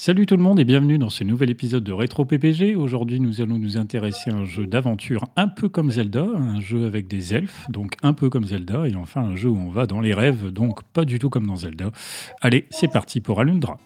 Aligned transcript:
Salut 0.00 0.26
tout 0.26 0.36
le 0.36 0.44
monde 0.44 0.60
et 0.60 0.64
bienvenue 0.64 0.96
dans 0.96 1.10
ce 1.10 1.24
nouvel 1.24 1.50
épisode 1.50 1.82
de 1.82 1.92
Rétro 1.92 2.24
PPG. 2.24 2.76
Aujourd'hui, 2.76 3.18
nous 3.18 3.40
allons 3.40 3.58
nous 3.58 3.78
intéresser 3.78 4.30
à 4.30 4.34
un 4.34 4.44
jeu 4.44 4.64
d'aventure 4.64 5.24
un 5.34 5.48
peu 5.48 5.68
comme 5.68 5.90
Zelda, 5.90 6.22
un 6.22 6.60
jeu 6.60 6.86
avec 6.86 7.08
des 7.08 7.34
elfes, 7.34 7.68
donc 7.68 7.96
un 8.04 8.12
peu 8.12 8.30
comme 8.30 8.44
Zelda, 8.44 8.86
et 8.86 8.94
enfin 8.94 9.22
un 9.22 9.34
jeu 9.34 9.48
où 9.48 9.58
on 9.58 9.70
va 9.70 9.86
dans 9.86 10.00
les 10.00 10.14
rêves, 10.14 10.52
donc 10.52 10.84
pas 10.84 11.04
du 11.04 11.18
tout 11.18 11.30
comme 11.30 11.48
dans 11.48 11.56
Zelda. 11.56 11.90
Allez, 12.40 12.66
c'est 12.70 12.86
parti 12.86 13.20
pour 13.20 13.40
Alundra. 13.40 13.76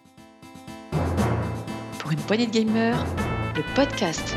Pour 1.99 2.13
une 2.13 2.19
poignée 2.19 2.47
de 2.47 2.53
gamers, 2.53 3.07
le 3.57 3.63
podcast. 3.75 4.37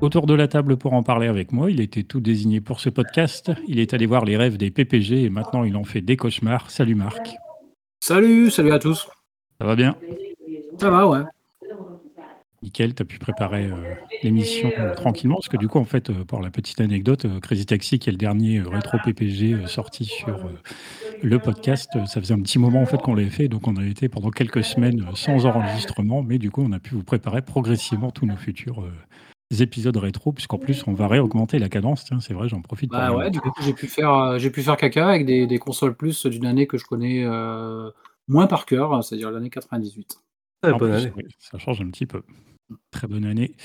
Autour 0.00 0.24
de 0.24 0.32
la 0.32 0.48
table 0.48 0.78
pour 0.78 0.94
en 0.94 1.02
parler 1.02 1.26
avec 1.26 1.52
moi, 1.52 1.70
il 1.70 1.78
était 1.78 2.04
tout 2.04 2.20
désigné 2.20 2.62
pour 2.62 2.80
ce 2.80 2.88
podcast. 2.88 3.52
Il 3.68 3.78
est 3.78 3.92
allé 3.92 4.06
voir 4.06 4.24
les 4.24 4.38
rêves 4.38 4.56
des 4.56 4.70
PPG 4.70 5.24
et 5.24 5.30
maintenant 5.30 5.62
il 5.62 5.76
en 5.76 5.84
fait 5.84 6.00
des 6.00 6.16
cauchemars. 6.16 6.70
Salut 6.70 6.94
Marc. 6.94 7.36
Salut, 8.02 8.50
salut 8.50 8.72
à 8.72 8.78
tous. 8.78 9.08
Ça 9.60 9.66
va 9.66 9.76
bien? 9.76 9.94
Ça 10.78 10.88
va, 10.88 11.06
ouais. 11.06 11.20
Nickel, 12.62 12.94
tu 12.94 13.02
as 13.02 13.06
pu 13.06 13.18
préparer 13.18 13.66
euh, 13.66 13.94
l'émission 14.22 14.70
euh, 14.78 14.94
tranquillement 14.94 15.36
parce 15.36 15.48
que 15.48 15.56
du 15.58 15.68
coup, 15.68 15.78
en 15.78 15.84
fait, 15.84 16.10
euh, 16.10 16.24
pour 16.24 16.40
la 16.40 16.50
petite 16.50 16.80
anecdote, 16.80 17.26
euh, 17.26 17.40
Crazy 17.40 17.66
Taxi, 17.66 17.98
qui 17.98 18.08
est 18.08 18.12
le 18.12 18.18
dernier 18.18 18.60
rétro 18.60 18.98
PPG 19.02 19.66
sorti 19.66 20.04
sur 20.06 20.50
le 21.22 21.38
podcast, 21.38 21.90
ça 22.06 22.20
faisait 22.20 22.34
un 22.34 22.40
petit 22.40 22.58
moment 22.58 22.80
en 22.80 22.86
fait 22.86 22.98
qu'on 22.98 23.14
l'avait 23.14 23.30
fait, 23.30 23.48
donc 23.48 23.66
on 23.66 23.76
a 23.76 23.84
été 23.84 24.08
pendant 24.08 24.30
quelques 24.30 24.64
semaines 24.64 25.06
sans 25.14 25.44
enregistrement, 25.46 26.22
mais 26.22 26.38
du 26.38 26.50
coup, 26.50 26.62
on 26.62 26.72
a 26.72 26.78
pu 26.78 26.94
vous 26.94 27.02
préparer 27.02 27.42
progressivement 27.42 28.10
tous 28.10 28.26
nos 28.26 28.36
futurs 28.36 28.84
épisodes 29.58 29.96
rétro, 29.96 30.32
puisqu'en 30.32 30.58
plus, 30.58 30.84
on 30.86 30.92
va 30.94 31.08
réaugmenter 31.08 31.58
la 31.58 31.68
cadence. 31.68 32.04
Tiens, 32.04 32.20
c'est 32.20 32.34
vrai, 32.34 32.48
j'en 32.48 32.62
profite. 32.62 32.90
Bah 32.90 33.08
pour- 33.08 33.18
ouais, 33.18 33.30
du 33.30 33.40
coup, 33.40 33.50
j'ai 33.62 33.72
pu 33.72 33.86
faire, 33.86 34.12
euh, 34.14 34.38
j'ai 34.38 34.50
pu 34.50 34.62
faire 34.62 34.76
caca 34.76 35.08
avec 35.08 35.26
des, 35.26 35.46
des 35.46 35.58
consoles 35.58 35.94
plus 35.96 36.26
d'une 36.26 36.46
année 36.46 36.66
que 36.66 36.78
je 36.78 36.84
connais 36.84 37.24
euh, 37.24 37.90
moins 38.28 38.46
par 38.46 38.66
cœur, 38.66 39.02
c'est-à-dire 39.02 39.30
l'année 39.30 39.50
98. 39.50 40.20
En 40.62 40.78
plus, 40.78 41.10
oui, 41.16 41.24
ça 41.38 41.58
change 41.58 41.80
un 41.80 41.90
petit 41.90 42.06
peu. 42.06 42.22
Très 42.92 43.08
bonne 43.08 43.24
année. 43.24 43.56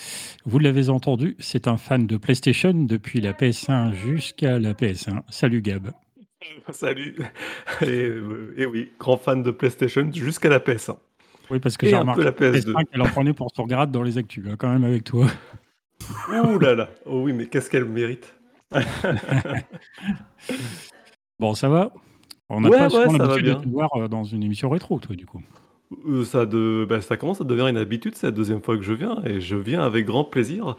Vous 0.45 0.57
l'avez 0.57 0.89
entendu, 0.89 1.35
c'est 1.39 1.67
un 1.67 1.77
fan 1.77 2.07
de 2.07 2.17
PlayStation 2.17 2.73
depuis 2.73 3.21
la 3.21 3.33
PS1 3.33 3.93
jusqu'à 3.93 4.57
la 4.57 4.73
PS1. 4.73 5.21
Salut 5.29 5.61
Gab. 5.61 5.91
Salut. 6.71 7.15
Et, 7.81 7.85
euh, 7.85 8.53
et 8.57 8.65
oui, 8.65 8.91
grand 8.99 9.17
fan 9.17 9.43
de 9.43 9.51
PlayStation 9.51 10.09
jusqu'à 10.11 10.49
la 10.49 10.59
PS1. 10.59 10.97
Oui, 11.51 11.59
parce 11.59 11.77
que 11.77 11.87
j'ai 11.87 11.95
remarqué 11.95 12.23
la 12.23 12.31
que 12.31 12.43
PS2. 12.43 12.71
PS5, 12.71 12.85
elle 12.91 13.01
en 13.01 13.05
prenait 13.07 13.33
pour 13.33 13.51
son 13.55 13.65
grade 13.65 13.91
dans 13.91 14.01
les 14.01 14.17
actus, 14.17 14.43
hein, 14.49 14.55
quand 14.57 14.69
même 14.71 14.83
avec 14.83 15.03
toi. 15.03 15.27
Ouh 16.29 16.59
là 16.59 16.75
là. 16.75 16.89
Oh 17.05 17.21
oui, 17.23 17.33
mais 17.33 17.47
qu'est-ce 17.47 17.69
qu'elle 17.69 17.85
mérite. 17.85 18.35
Bon, 21.39 21.53
ça 21.53 21.69
va 21.69 21.93
On 22.49 22.61
n'a 22.61 22.69
Ouais, 22.69 22.77
pas 22.77 22.89
souvent 22.89 23.13
l'habitude 23.13 23.45
de 23.45 23.53
te 23.53 23.67
voir 23.69 23.89
euh, 23.97 24.07
dans 24.07 24.23
une 24.23 24.43
émission 24.43 24.69
rétro, 24.69 24.99
toi, 24.99 25.15
du 25.15 25.25
coup. 25.25 25.41
Euh, 26.07 26.23
Ça, 26.25 26.45
de, 26.45 26.85
bah, 26.87 27.01
ça 27.01 27.17
commence 27.17 27.41
à 27.41 27.43
devenir 27.43 27.67
une 27.67 27.77
habitude, 27.77 28.15
c'est 28.15 28.27
la 28.27 28.31
deuxième 28.31 28.61
fois 28.61 28.77
que 28.77 28.83
je 28.83 28.93
viens 28.93 29.21
et 29.25 29.39
je 29.41 29.55
viens 29.55 29.81
avec 29.83 30.05
grand 30.05 30.23
plaisir. 30.23 30.75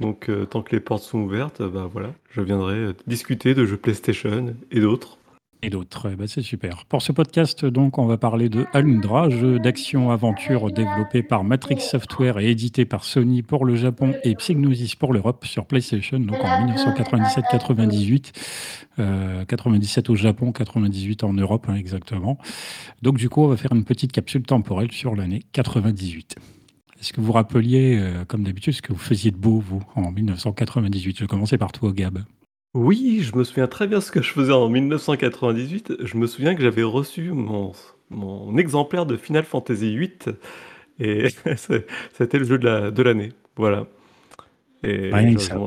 Donc, 0.00 0.28
euh, 0.30 0.46
tant 0.46 0.62
que 0.62 0.74
les 0.76 0.80
portes 0.80 1.02
sont 1.04 1.20
ouvertes, 1.20 1.62
bah 1.62 1.88
voilà, 1.90 2.14
je 2.30 2.42
viendrai 2.42 2.90
discuter 3.06 3.54
de 3.54 3.64
jeux 3.66 3.78
PlayStation 3.78 4.54
et 4.70 4.80
d'autres. 4.80 5.18
Et 5.62 5.70
d'autres, 5.70 6.10
eh 6.12 6.16
ben, 6.16 6.26
c'est 6.26 6.42
super. 6.42 6.84
Pour 6.84 7.00
ce 7.00 7.12
podcast, 7.12 7.64
donc, 7.64 7.98
on 7.98 8.04
va 8.06 8.18
parler 8.18 8.48
de 8.48 8.66
Alundra, 8.74 9.30
jeu 9.30 9.58
d'action-aventure 9.58 10.70
développé 10.70 11.22
par 11.22 11.44
Matrix 11.44 11.80
Software 11.80 12.38
et 12.38 12.50
édité 12.50 12.84
par 12.84 13.04
Sony 13.04 13.42
pour 13.42 13.64
le 13.64 13.74
Japon 13.74 14.14
et 14.22 14.34
Psygnosis 14.34 14.94
pour 14.94 15.14
l'Europe 15.14 15.46
sur 15.46 15.66
PlayStation, 15.66 16.20
donc 16.20 16.36
en 16.42 16.66
1997-98. 16.66 18.32
Euh, 18.98 19.44
97 19.46 20.10
au 20.10 20.14
Japon, 20.14 20.52
98 20.52 21.24
en 21.24 21.32
Europe, 21.32 21.66
hein, 21.68 21.74
exactement. 21.74 22.38
Donc, 23.02 23.16
du 23.16 23.28
coup, 23.28 23.42
on 23.42 23.48
va 23.48 23.56
faire 23.56 23.72
une 23.72 23.84
petite 23.84 24.12
capsule 24.12 24.42
temporelle 24.42 24.92
sur 24.92 25.16
l'année 25.16 25.42
98. 25.52 26.36
Est-ce 27.00 27.12
que 27.12 27.20
vous 27.20 27.26
vous 27.26 27.32
rappeliez, 27.32 27.98
euh, 27.98 28.24
comme 28.24 28.44
d'habitude, 28.44 28.74
ce 28.74 28.82
que 28.82 28.92
vous 28.92 28.98
faisiez 28.98 29.30
de 29.30 29.36
beau, 29.36 29.58
vous, 29.58 29.82
en 29.94 30.12
1998 30.12 31.16
Je 31.16 31.20
vais 31.22 31.26
commencer 31.26 31.58
par 31.58 31.72
toi, 31.72 31.92
Gab. 31.92 32.24
Oui, 32.76 33.20
je 33.22 33.34
me 33.36 33.42
souviens 33.42 33.68
très 33.68 33.86
bien 33.86 34.00
ce 34.02 34.10
que 34.10 34.20
je 34.20 34.30
faisais 34.30 34.52
en 34.52 34.68
1998. 34.68 35.94
Je 36.04 36.16
me 36.18 36.26
souviens 36.26 36.54
que 36.54 36.60
j'avais 36.62 36.82
reçu 36.82 37.32
mon, 37.32 37.72
mon 38.10 38.56
exemplaire 38.58 39.06
de 39.06 39.16
Final 39.16 39.44
Fantasy 39.44 39.96
VIII 39.96 40.10
et 40.98 41.28
c'est- 41.56 41.86
c'était 42.12 42.38
le 42.38 42.44
jeu 42.44 42.58
de 42.58 42.66
la- 42.66 42.90
de 42.90 43.02
l'année. 43.02 43.32
Voilà. 43.56 43.86
Et 44.84 45.10
Rien 45.12 45.34
que 45.34 45.40
je 45.40 45.46
ça. 45.46 45.58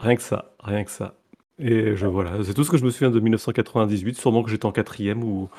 Rien 0.00 0.16
que 0.16 0.22
ça, 0.22 0.54
rien 0.60 0.84
que 0.84 0.90
ça. 0.90 1.14
Et 1.58 1.96
je 1.96 2.06
voilà, 2.06 2.42
c'est 2.44 2.54
tout 2.54 2.64
ce 2.64 2.70
que 2.70 2.78
je 2.78 2.84
me 2.84 2.90
souviens 2.90 3.10
de 3.10 3.20
1998. 3.20 4.16
Sûrement 4.16 4.42
que 4.42 4.50
j'étais 4.50 4.66
en 4.66 4.72
quatrième 4.72 5.24
ou, 5.24 5.50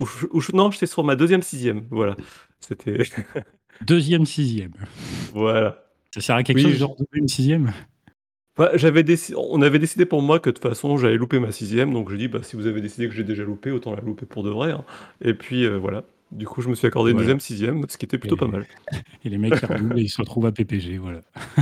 ou, 0.00 0.06
je- 0.06 0.26
ou 0.32 0.40
je- 0.40 0.52
non, 0.52 0.70
j'étais 0.70 0.86
sur 0.86 1.04
ma 1.04 1.16
deuxième 1.16 1.42
sixième. 1.42 1.86
Voilà. 1.90 2.16
C'était 2.60 3.04
Deuxième, 3.82 4.26
sixième. 4.26 4.72
voilà. 5.34 5.84
Ça 6.14 6.20
sert 6.20 6.36
à 6.36 6.42
quelque 6.42 6.58
Oui, 6.58 6.62
chose, 6.64 6.72
je- 6.72 6.78
genre 6.78 6.96
une 7.12 7.28
sixième? 7.28 7.72
Bah, 8.56 8.70
j'avais 8.74 9.02
déci- 9.02 9.34
on 9.36 9.60
avait 9.60 9.78
décidé 9.78 10.06
pour 10.06 10.22
moi 10.22 10.40
que 10.40 10.48
de 10.50 10.54
toute 10.54 10.62
façon 10.66 10.96
j'allais 10.96 11.16
louper 11.18 11.38
ma 11.38 11.52
sixième, 11.52 11.92
donc 11.92 12.10
j'ai 12.10 12.16
dit 12.16 12.28
bah 12.28 12.40
si 12.42 12.56
vous 12.56 12.66
avez 12.66 12.80
décidé 12.80 13.06
que 13.08 13.14
j'ai 13.14 13.24
déjà 13.24 13.44
loupé, 13.44 13.70
autant 13.70 13.94
la 13.94 14.00
louper 14.00 14.24
pour 14.26 14.42
de 14.42 14.50
vrai. 14.50 14.72
hein. 14.72 14.84
Et 15.20 15.34
puis 15.34 15.64
euh, 15.64 15.76
voilà. 15.76 16.04
Du 16.32 16.46
coup 16.46 16.62
je 16.62 16.68
me 16.68 16.74
suis 16.74 16.86
accordé 16.86 17.10
une 17.10 17.16
Voilà. 17.18 17.24
deuxième 17.26 17.40
sixième, 17.40 17.84
ce 17.88 17.98
qui 17.98 18.06
était 18.06 18.18
plutôt 18.18 18.36
Et- 18.36 18.38
pas 18.38 18.48
mal. 18.48 18.66
Et 19.24 19.28
les 19.28 19.38
mecs 19.38 19.54
redoublent 19.56 19.98
et 19.98 20.02
ils 20.02 20.08
se 20.08 20.20
retrouvent 20.22 20.46
à 20.46 20.52
PPG, 20.52 20.96
voilà. 20.98 21.20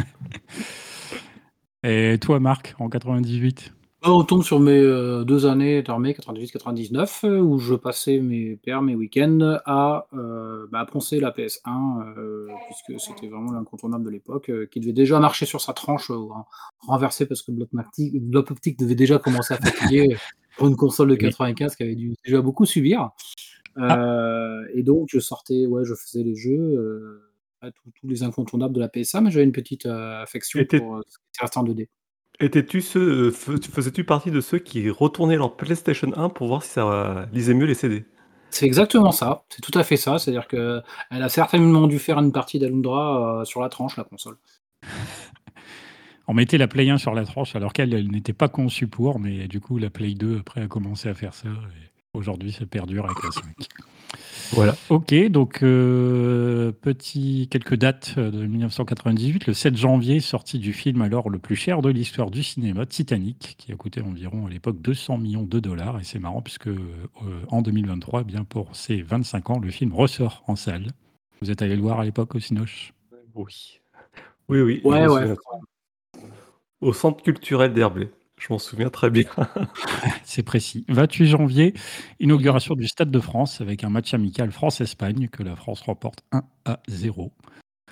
Et 1.83 2.19
toi, 2.21 2.41
Marc, 2.41 2.75
en 2.79 2.89
98 2.89 3.75
Là, 4.05 4.13
on 4.13 4.23
tombe 4.23 4.43
sur 4.43 4.61
mes 4.61 4.79
euh, 4.79 5.25
deux 5.25 5.47
années 5.47 5.83
d'armée, 5.83 6.13
98-99, 6.13 7.25
euh, 7.25 7.39
où 7.41 7.59
je 7.59 7.75
passais 7.75 8.19
mes 8.19 8.57
pères, 8.57 8.83
mes 8.83 8.95
week-ends 8.95 9.59
à, 9.65 10.07
euh, 10.13 10.67
bah, 10.71 10.85
poncer 10.85 11.21
la 11.21 11.31
PS1, 11.31 12.15
euh, 12.19 12.49
puisque 12.67 13.01
c'était 13.01 13.29
vraiment 13.29 13.53
l'incontournable 13.53 14.05
de 14.05 14.11
l'époque, 14.11 14.51
qui 14.71 14.81
devait 14.81 14.93
déjà 14.93 15.19
marcher 15.21 15.47
sur 15.47 15.63
sa 15.63 15.73
tranche, 15.73 16.11
ren- 16.11 16.45
renversée 16.81 17.25
parce 17.25 17.41
que 17.41 17.51
Bloc 17.51 17.71
Optic, 17.73 18.21
Bloc 18.21 18.51
Optic 18.51 18.79
devait 18.79 18.95
déjà 18.95 19.19
commencer 19.19 19.55
à 19.55 19.57
fatiguer 19.57 20.15
pour 20.59 20.69
une 20.69 20.77
console 20.77 21.09
de 21.09 21.13
Oui. 21.15 21.19
95 21.21 21.75
qui 21.75 21.83
avait 21.85 21.95
dû 21.95 22.13
déjà 22.27 22.43
beaucoup 22.43 22.67
subir. 22.67 23.11
Euh, 23.79 24.65
et 24.75 24.83
donc, 24.83 25.09
je 25.11 25.19
sortais, 25.19 25.65
ouais, 25.67 25.85
je 25.87 25.95
faisais 25.95 26.23
les 26.23 26.35
jeux, 26.35 27.23
tous 27.63 28.07
les 28.09 28.23
incontournables 28.23 28.75
de 28.75 28.81
la 28.81 28.89
PS1, 28.89 29.23
mais 29.23 29.31
j'avais 29.31 29.47
une 29.47 29.53
petite 29.53 29.87
affection 29.87 30.61
pour 30.79 31.01
ce 31.09 31.17
qui 31.33 31.41
restait 31.41 31.59
en 31.59 31.65
2D. 31.65 31.89
Étais-tu 32.41 32.81
ceux, 32.81 33.29
euh, 33.29 33.31
fais- 33.31 33.61
faisais-tu 33.63 34.05
partie 34.05 34.31
de 34.31 34.41
ceux 34.41 34.59
qui 34.59 34.91
retournaient 34.91 35.37
leur 35.37 35.57
PlayStation 35.57 36.11
1 36.17 36.29
pour 36.31 36.49
voir 36.49 36.63
si 36.63 36.71
ça 36.71 36.83
euh, 36.87 37.27
lisait 37.33 37.55
mieux 37.55 37.67
les 37.67 37.75
CD? 37.75 38.05
C'est 38.51 38.67
exactement 38.67 39.11
ça, 39.13 39.45
c'est 39.49 39.63
tout 39.63 39.77
à 39.79 39.83
fait 39.85 39.97
ça. 39.97 40.19
C'est-à-dire 40.19 40.47
qu'elle 40.49 40.83
a 41.11 41.29
certainement 41.29 41.87
dû 41.87 41.99
faire 41.99 42.19
une 42.19 42.33
partie 42.33 42.59
d'Alundra 42.59 43.41
euh, 43.41 43.45
sur 43.45 43.61
la 43.61 43.69
tranche, 43.69 43.97
la 43.97 44.05
console. 44.05 44.37
On 46.27 46.35
mettait 46.35 46.57
la 46.59 46.69
Play 46.69 46.89
1 46.89 46.99
sur 46.99 47.15
la 47.15 47.25
tranche 47.25 47.55
alors 47.55 47.73
qu'elle 47.73 47.93
elle 47.93 48.11
n'était 48.11 48.33
pas 48.33 48.49
conçue 48.49 48.87
pour, 48.89 49.21
mais 49.21 49.47
du 49.47 49.61
coup, 49.61 49.79
la 49.79 49.91
Play 49.91 50.15
2 50.15 50.39
après 50.41 50.63
a 50.63 50.69
commencé 50.69 51.09
à 51.09 51.15
faire 51.15 51.35
ça. 51.35 51.49
Et 51.49 51.91
aujourd'hui, 52.15 52.53
ça 52.53 52.65
perdure 52.67 53.05
avec 53.05 53.23
la 53.23 53.31
5. 53.31 53.45
Voilà. 54.53 54.77
Ok, 54.89 55.15
donc 55.29 55.63
euh, 55.63 56.73
petit, 56.73 57.49
quelques 57.51 57.75
dates 57.75 58.15
euh, 58.19 58.31
de 58.31 58.47
1998. 58.47 59.47
Le 59.47 59.55
7 59.55 59.77
janvier, 59.77 60.21
sortie 60.21 60.59
du 60.59 60.73
film 60.73 61.03
alors 61.03 61.31
le 61.31 61.39
plus 61.39 61.57
cher 61.57 61.83
de 61.83 61.91
l'histoire 61.91 62.31
du 62.31 62.43
cinéma, 62.43 62.87
Titanic, 62.87 63.57
qui 63.59 63.73
a 63.73 63.77
coûté 63.77 64.01
environ 64.01 64.47
à 64.47 64.51
l'époque 64.51 64.81
200 64.81 65.19
millions 65.19 65.43
de 65.43 65.61
dollars. 65.61 66.01
Et 66.01 66.05
c'est 66.05 66.19
marrant 66.19 66.43
puisque 66.43 66.69
euh, 66.69 66.79
en 67.49 67.63
2023, 67.63 68.21
eh 68.21 68.25
bien 68.25 68.45
pour 68.45 68.75
ses 68.77 69.03
25 69.03 69.51
ans, 69.51 69.59
le 69.59 69.71
film 69.71 69.93
ressort 69.93 70.43
en 70.47 70.57
salle. 70.57 70.89
Vous 71.41 71.51
êtes 71.51 71.63
allé 71.63 71.77
le 71.77 71.83
voir 71.83 72.01
à 72.01 72.05
l'époque 72.05 72.35
au 72.35 72.41
Cinoche? 72.41 72.93
Oui. 73.35 73.81
Oui, 74.49 74.61
oui. 74.61 74.81
Ouais, 74.85 75.07
ouais. 75.07 75.35
Au 76.81 76.93
centre 76.93 77.23
culturel 77.23 77.73
d'Herblay. 77.73 78.11
Je 78.47 78.53
m'en 78.53 78.59
souviens 78.59 78.91
très 78.91 79.09
bien. 79.09 79.25
C'est 80.25 80.43
précis. 80.43 80.85
28 80.89 81.27
janvier, 81.29 81.73
inauguration 82.21 82.75
du 82.75 82.87
Stade 82.87 83.11
de 83.11 83.21
France 83.21 83.63
avec 83.63 83.85
un 83.85 83.89
match 83.89 84.13
amical 84.13 84.51
France-Espagne 84.53 85.29
que 85.29 85.43
la 85.43 85.57
France 85.57 85.81
remporte 85.81 86.21
1 86.33 86.43
à 86.67 86.81
0. 86.89 87.33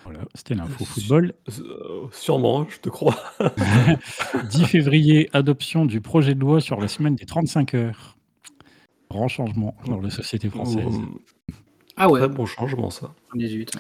Voilà, 0.05 0.21
c'était 0.35 0.55
l'info 0.55 0.85
football. 0.85 1.33
Euh, 1.49 2.07
sûrement, 2.13 2.67
je 2.69 2.81
te 2.81 2.91
crois. 2.91 3.17
10 4.51 4.67
février, 4.67 5.31
adoption 5.33 5.87
du 5.87 6.03
projet 6.03 6.35
de 6.35 6.41
loi 6.41 6.61
sur 6.61 6.79
la 6.79 6.89
semaine 6.89 7.15
des 7.15 7.25
35 7.25 7.73
heures. 7.75 8.19
Grand 9.11 9.29
changement 9.29 9.75
dans 9.87 10.03
la 10.03 10.11
société 10.11 10.51
française. 10.51 10.85
Mmh, 10.85 11.19
Ah 11.97 12.11
ouais, 12.11 12.21
Très 12.21 12.29
bon 12.29 12.45
changement 12.45 12.91
ça. 12.91 13.15
18. 13.35 13.73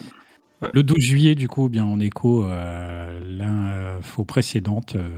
Le 0.72 0.82
12 0.82 0.98
juillet, 0.98 1.34
du 1.34 1.48
coup, 1.48 1.68
bien 1.68 1.84
en 1.84 1.98
écho 1.98 2.44
à 2.44 3.06
l'info 3.24 4.24
précédente, 4.24 4.96
euh, 4.96 5.08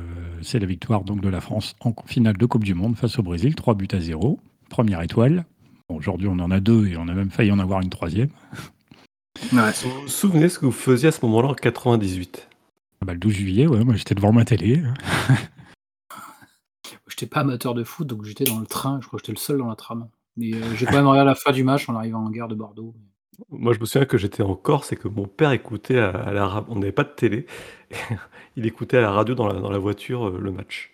c'est 0.43 0.59
la 0.59 0.67
victoire 0.67 1.05
donc 1.05 1.21
de 1.21 1.29
la 1.29 1.41
France 1.41 1.77
en 1.81 1.95
finale 2.07 2.37
de 2.37 2.47
Coupe 2.47 2.65
du 2.65 2.75
Monde 2.75 2.97
face 2.97 3.19
au 3.19 3.23
Brésil, 3.23 3.55
3 3.55 3.75
buts 3.75 3.89
à 3.93 4.01
0. 4.01 4.41
Première 4.71 5.03
étoile. 5.03 5.45
Bon, 5.89 5.97
Aujourd'hui, 5.97 6.29
on 6.29 6.39
en 6.39 6.51
a 6.51 6.61
deux 6.61 6.87
et 6.87 6.97
on 6.97 7.09
a 7.09 7.15
même 7.15 7.31
failli 7.31 7.53
en 7.53 7.59
avoir 7.59 7.81
une 7.83 7.91
troisième. 7.91 8.31
Ouais. 9.53 9.73
Vous 9.83 10.03
vous 10.03 10.09
souvenez 10.09 10.49
ce 10.49 10.59
que 10.59 10.67
vous 10.67 10.73
faisiez 10.73 11.09
à 11.09 11.13
ce 11.13 11.25
moment-là 11.27 11.49
en 11.49 11.55
98 11.55 12.49
Ah 13.03 13.05
bah, 13.05 13.13
le 13.13 13.19
12 13.19 13.33
juillet, 13.33 13.67
ouais, 13.67 13.85
moi 13.85 13.95
j'étais 13.95 14.15
devant 14.15 14.33
ma 14.33 14.45
télé. 14.45 14.83
J'étais 17.07 17.27
pas 17.27 17.41
amateur 17.41 17.75
de 17.75 17.85
foot, 17.85 18.09
donc 18.09 18.25
j'étais 18.25 18.43
dans 18.43 18.59
le 18.59 18.67
train. 18.67 18.99
Je 19.01 19.07
crois 19.07 19.21
que 19.21 19.25
j'étais 19.25 19.39
le 19.39 19.39
seul 19.39 19.59
dans 19.59 19.69
la 19.69 19.77
tram. 19.77 20.09
Mais 20.37 20.53
euh, 20.53 20.75
j'ai 20.75 20.85
quand 20.85 20.95
même 20.95 21.07
regardé 21.07 21.29
la 21.29 21.37
fin 21.37 21.53
du 21.53 21.63
match 21.63 21.89
en 21.89 21.95
arrivant 21.95 22.25
en 22.25 22.31
gare 22.31 22.49
de 22.49 22.57
Bordeaux. 22.57 22.93
Moi, 23.51 23.73
je 23.73 23.81
me 23.81 23.85
souviens 23.87 24.07
que 24.07 24.17
j'étais 24.19 24.43
en 24.43 24.55
Corse 24.55 24.93
et 24.93 24.97
que 24.97 25.09
mon 25.09 25.27
père 25.27 25.53
écoutait 25.53 25.99
à, 25.99 26.11
à 26.11 26.33
la 26.33 26.47
ra- 26.47 26.67
On 26.69 26.77
n'avait 26.77 26.93
pas 26.93 27.05
de 27.05 27.09
télé. 27.11 27.47
Il 28.57 28.67
écoutait 28.67 28.99
à 28.99 29.01
la 29.03 29.11
radio 29.11 29.35
dans 29.35 29.47
la, 29.49 29.55
dans 29.61 29.71
la 29.71 29.79
voiture 29.79 30.29
euh, 30.29 30.39
le 30.41 30.53
match. 30.53 30.93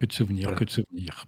Que 0.00 0.06
de 0.06 0.12
souvenirs, 0.12 0.44
Voilà. 0.44 0.58
que 0.58 0.64
de 0.64 0.70
souvenirs. 0.70 1.24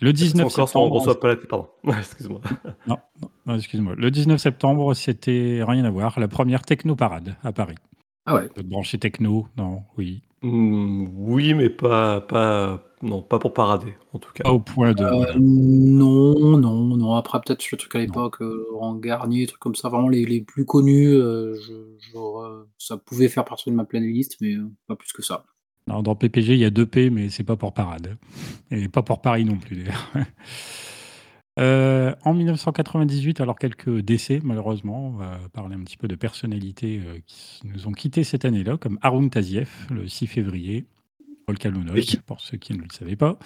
Le 0.00 0.12
19 0.12 0.46
en 0.46 0.48
Corse, 0.50 0.58
on 0.58 0.66
septembre. 0.66 0.96
reçoit 1.00 1.20
pas 1.20 1.28
la 1.28 1.36
télé. 1.36 1.48
Pardon, 1.48 1.68
excuse-moi. 1.98 2.40
Non, 2.86 2.98
non, 3.22 3.30
non, 3.46 3.56
excuse-moi. 3.56 3.94
Le 3.96 4.10
19 4.10 4.38
septembre, 4.40 4.92
c'était 4.94 5.62
rien 5.66 5.84
à 5.84 5.90
voir. 5.90 6.20
La 6.20 6.28
première 6.28 6.62
techno-parade 6.62 7.36
à 7.42 7.52
Paris. 7.52 7.76
Ah 8.26 8.34
ouais. 8.34 8.42
Votre 8.42 8.62
branché 8.62 8.98
techno, 8.98 9.48
non, 9.56 9.82
oui. 9.96 10.22
Hmm, 10.42 11.06
oui, 11.14 11.54
mais 11.54 11.70
pas, 11.70 12.20
pas, 12.20 12.82
non, 13.02 13.22
pas 13.22 13.38
pour 13.38 13.52
parader, 13.54 13.94
en 14.12 14.18
tout 14.18 14.32
cas. 14.32 14.44
Pas 14.44 14.50
au 14.52 14.60
point 14.60 14.94
de. 14.94 15.04
Euh, 15.04 15.34
non, 15.38 16.58
non, 16.58 16.96
non. 16.96 17.14
Après, 17.14 17.40
peut-être 17.40 17.70
le 17.70 17.76
truc 17.78 17.94
à 17.96 17.98
l'époque, 17.98 18.40
euh, 18.42 18.66
en 18.80 18.94
Garnier, 18.96 19.46
trucs 19.46 19.60
comme 19.60 19.74
ça, 19.74 19.88
vraiment 19.88 20.08
les, 20.08 20.24
les 20.24 20.40
plus 20.42 20.64
connus, 20.64 21.08
euh, 21.14 21.54
je- 21.54 22.12
genre, 22.12 22.42
euh, 22.42 22.68
ça 22.78 22.96
pouvait 22.96 23.28
faire 23.28 23.44
partie 23.44 23.70
de 23.70 23.74
ma 23.74 23.84
playlist, 23.84 24.36
mais 24.40 24.54
euh, 24.56 24.70
pas 24.86 24.96
plus 24.96 25.12
que 25.12 25.22
ça. 25.22 25.44
Non, 25.88 26.02
dans 26.02 26.16
PPG, 26.16 26.54
il 26.54 26.58
y 26.60 26.64
a 26.64 26.70
deux 26.70 26.86
P, 26.86 27.10
mais 27.10 27.28
c'est 27.30 27.44
pas 27.44 27.56
pour 27.56 27.72
parade. 27.72 28.18
Et 28.70 28.88
pas 28.88 29.02
pour 29.02 29.20
Paris 29.20 29.44
non 29.44 29.56
plus, 29.58 29.76
d'ailleurs. 29.84 30.10
Euh, 31.58 32.14
en 32.24 32.34
1998, 32.34 33.40
alors 33.40 33.58
quelques 33.58 34.00
décès, 34.00 34.40
malheureusement, 34.44 35.06
on 35.08 35.10
va 35.12 35.38
parler 35.54 35.74
un 35.74 35.80
petit 35.80 35.96
peu 35.96 36.06
de 36.06 36.14
personnalités 36.14 37.00
euh, 37.06 37.18
qui 37.26 37.66
nous 37.66 37.86
ont 37.88 37.92
quittés 37.92 38.24
cette 38.24 38.44
année-là, 38.44 38.76
comme 38.76 38.98
Arun 39.02 39.28
Taziev, 39.28 39.70
le 39.90 40.06
6 40.06 40.26
février, 40.26 40.84
Paul 41.46 41.56
Kalonov, 41.56 41.94
Oui. 41.94 42.20
pour 42.26 42.40
ceux 42.42 42.58
qui 42.58 42.74
ne 42.74 42.78
le 42.82 42.88
savaient 42.92 43.16
pas, 43.16 43.38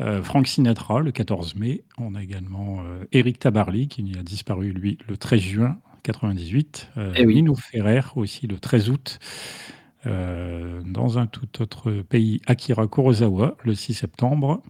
euh, 0.00 0.22
Frank 0.22 0.46
Sinatra, 0.46 1.00
le 1.00 1.12
14 1.12 1.54
mai, 1.56 1.84
on 1.98 2.14
a 2.14 2.22
également 2.22 2.80
euh, 2.86 3.04
Eric 3.12 3.38
Tabarly, 3.38 3.88
qui 3.88 4.00
a 4.18 4.22
disparu, 4.22 4.72
lui, 4.72 4.96
le 5.06 5.18
13 5.18 5.40
juin 5.40 5.78
98, 6.04 6.88
euh, 6.96 7.12
Eh 7.16 7.26
oui. 7.26 7.34
Nino 7.34 7.54
Ferrer, 7.54 8.00
aussi 8.16 8.46
le 8.46 8.58
13 8.58 8.88
août, 8.88 9.18
euh, 10.06 10.80
dans 10.86 11.18
un 11.18 11.26
tout 11.26 11.60
autre 11.60 11.92
pays, 12.08 12.40
Akira 12.46 12.86
Kurosawa, 12.88 13.56
le 13.62 13.74
6 13.74 13.92
septembre 13.92 14.62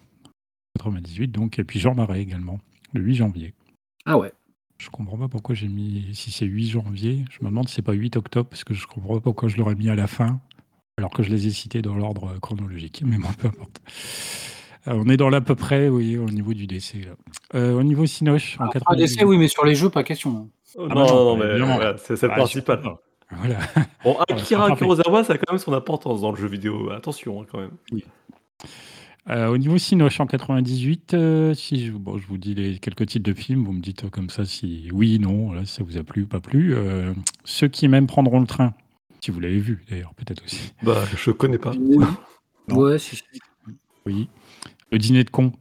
98, 0.78 1.28
donc, 1.28 1.58
et 1.61 1.64
puis 1.64 1.78
Jean 1.78 1.94
Marais 1.94 2.20
également, 2.20 2.58
le 2.93 3.00
8 3.00 3.15
janvier. 3.17 3.55
Ah 4.06 4.19
ouais. 4.19 4.33
Je 4.79 4.91
comprends 4.91 5.17
pas 5.17 5.29
pourquoi 5.29 5.55
j'ai 5.55 5.69
mis, 5.69 6.11
si 6.12 6.31
c'est 6.33 6.44
8 6.47 6.69
janvier, 6.71 7.25
je 7.31 7.39
me 7.44 7.50
demande 7.50 7.69
si 7.69 7.75
c'est 7.77 7.83
pas 7.83 7.93
8 7.93 8.17
octobre, 8.17 8.49
parce 8.49 8.65
que 8.65 8.75
je 8.75 8.87
comprends 8.87 9.15
pas 9.15 9.21
pourquoi 9.21 9.49
je 9.49 9.56
l'aurais 9.56 9.77
mis 9.77 9.89
à 9.89 9.94
la 9.94 10.06
fin, 10.09 10.41
alors 10.99 11.11
que 11.11 11.23
je 11.23 11.31
les 11.31 11.47
ai 11.47 11.50
cités 11.50 11.83
dans 11.83 11.94
l'ordre 11.94 12.39
chronologique, 12.41 13.03
mais 13.06 13.17
bon, 13.19 13.29
peu 13.39 13.49
importe. 13.49 13.81
Euh, 14.89 14.94
on 14.94 15.09
est 15.09 15.17
dans 15.17 15.29
l'à 15.29 15.41
peu 15.41 15.55
près, 15.55 15.89
oui, 15.89 16.19
au 16.19 16.29
niveau 16.29 16.53
du 16.55 16.67
décès. 16.67 16.99
Là. 16.99 17.12
Euh, 17.55 17.75
au 17.79 17.85
niveau 17.85 18.05
Sinoche, 18.06 18.56
en 18.59 18.65
Après, 18.65 18.81
98. 18.81 18.99
décès, 19.00 19.25
oui, 19.25 19.38
mais 19.38 19.47
sur 19.47 19.65
les 19.65 19.77
jeux, 19.77 19.91
pas 19.91 20.03
question. 20.03 20.50
Oh, 20.75 20.88
Ah 20.91 20.95
non, 20.95 21.37
bah 21.37 21.56
non, 21.56 21.59
non, 21.59 21.67
mais 21.67 21.75
voilà, 21.77 21.97
c'est 21.99 22.21
le 22.21 22.31
Ah, 22.33 22.35
principal. 22.35 22.83
Voilà. 23.31 23.59
Bon, 24.05 24.19
Akira 24.29 24.75
Kurosawa, 24.77 25.23
ça 25.25 25.35
a 25.35 25.38
quand 25.38 25.53
même 25.53 25.59
son 25.59 25.73
importance 25.73 26.21
dans 26.21 26.33
le 26.33 26.37
jeu 26.37 26.49
vidéo. 26.49 26.91
Attention, 26.91 27.41
hein, 27.43 27.47
quand 27.50 27.59
même. 27.61 27.71
Euh, 29.29 29.47
au 29.49 29.57
niveau 29.57 29.79
Sinoche 29.79 30.19
en 30.19 30.27
98, 30.27 31.15
euh, 31.15 31.55
si 31.55 31.87
je, 31.87 31.93
bon, 31.93 32.19
je 32.19 32.27
vous 32.27 32.39
dis 32.39 32.55
les 32.55 32.79
quelques 32.81 33.07
titres 33.07 33.25
de 33.31 33.35
films, 33.35 33.65
vous 33.65 33.73
me 33.73 33.81
dites 33.81 34.11
comme 34.11 34.29
ça 34.31 34.45
si 34.45 34.89
oui, 34.93 35.19
non, 35.21 35.53
là, 35.53 35.65
ça 35.65 35.85
vous 35.85 35.97
a 35.97 36.03
plu, 36.03 36.27
pas 36.27 36.41
plu. 36.41 36.75
Euh, 36.75 37.15
ceux 37.45 37.69
qui 37.69 37.87
même 37.87 38.09
prendront 38.09 38.41
le 38.41 38.47
train, 38.49 38.75
si 39.21 39.31
vous 39.31 39.39
l'avez 39.39 39.61
vu 39.61 39.85
d'ailleurs, 39.89 40.13
peut-être 40.15 40.45
aussi. 40.45 40.73
Bah, 40.83 41.05
je 41.17 41.31
connais 41.31 41.59
pas. 41.59 41.71
Oui. 41.79 41.99
Non. 42.69 42.77
Ouais, 42.77 42.99
si, 42.99 43.15
si. 43.17 43.23
Oui. 44.07 44.29
Le 44.91 44.99
dîner 44.99 45.23
de 45.23 45.31
con. 45.31 45.53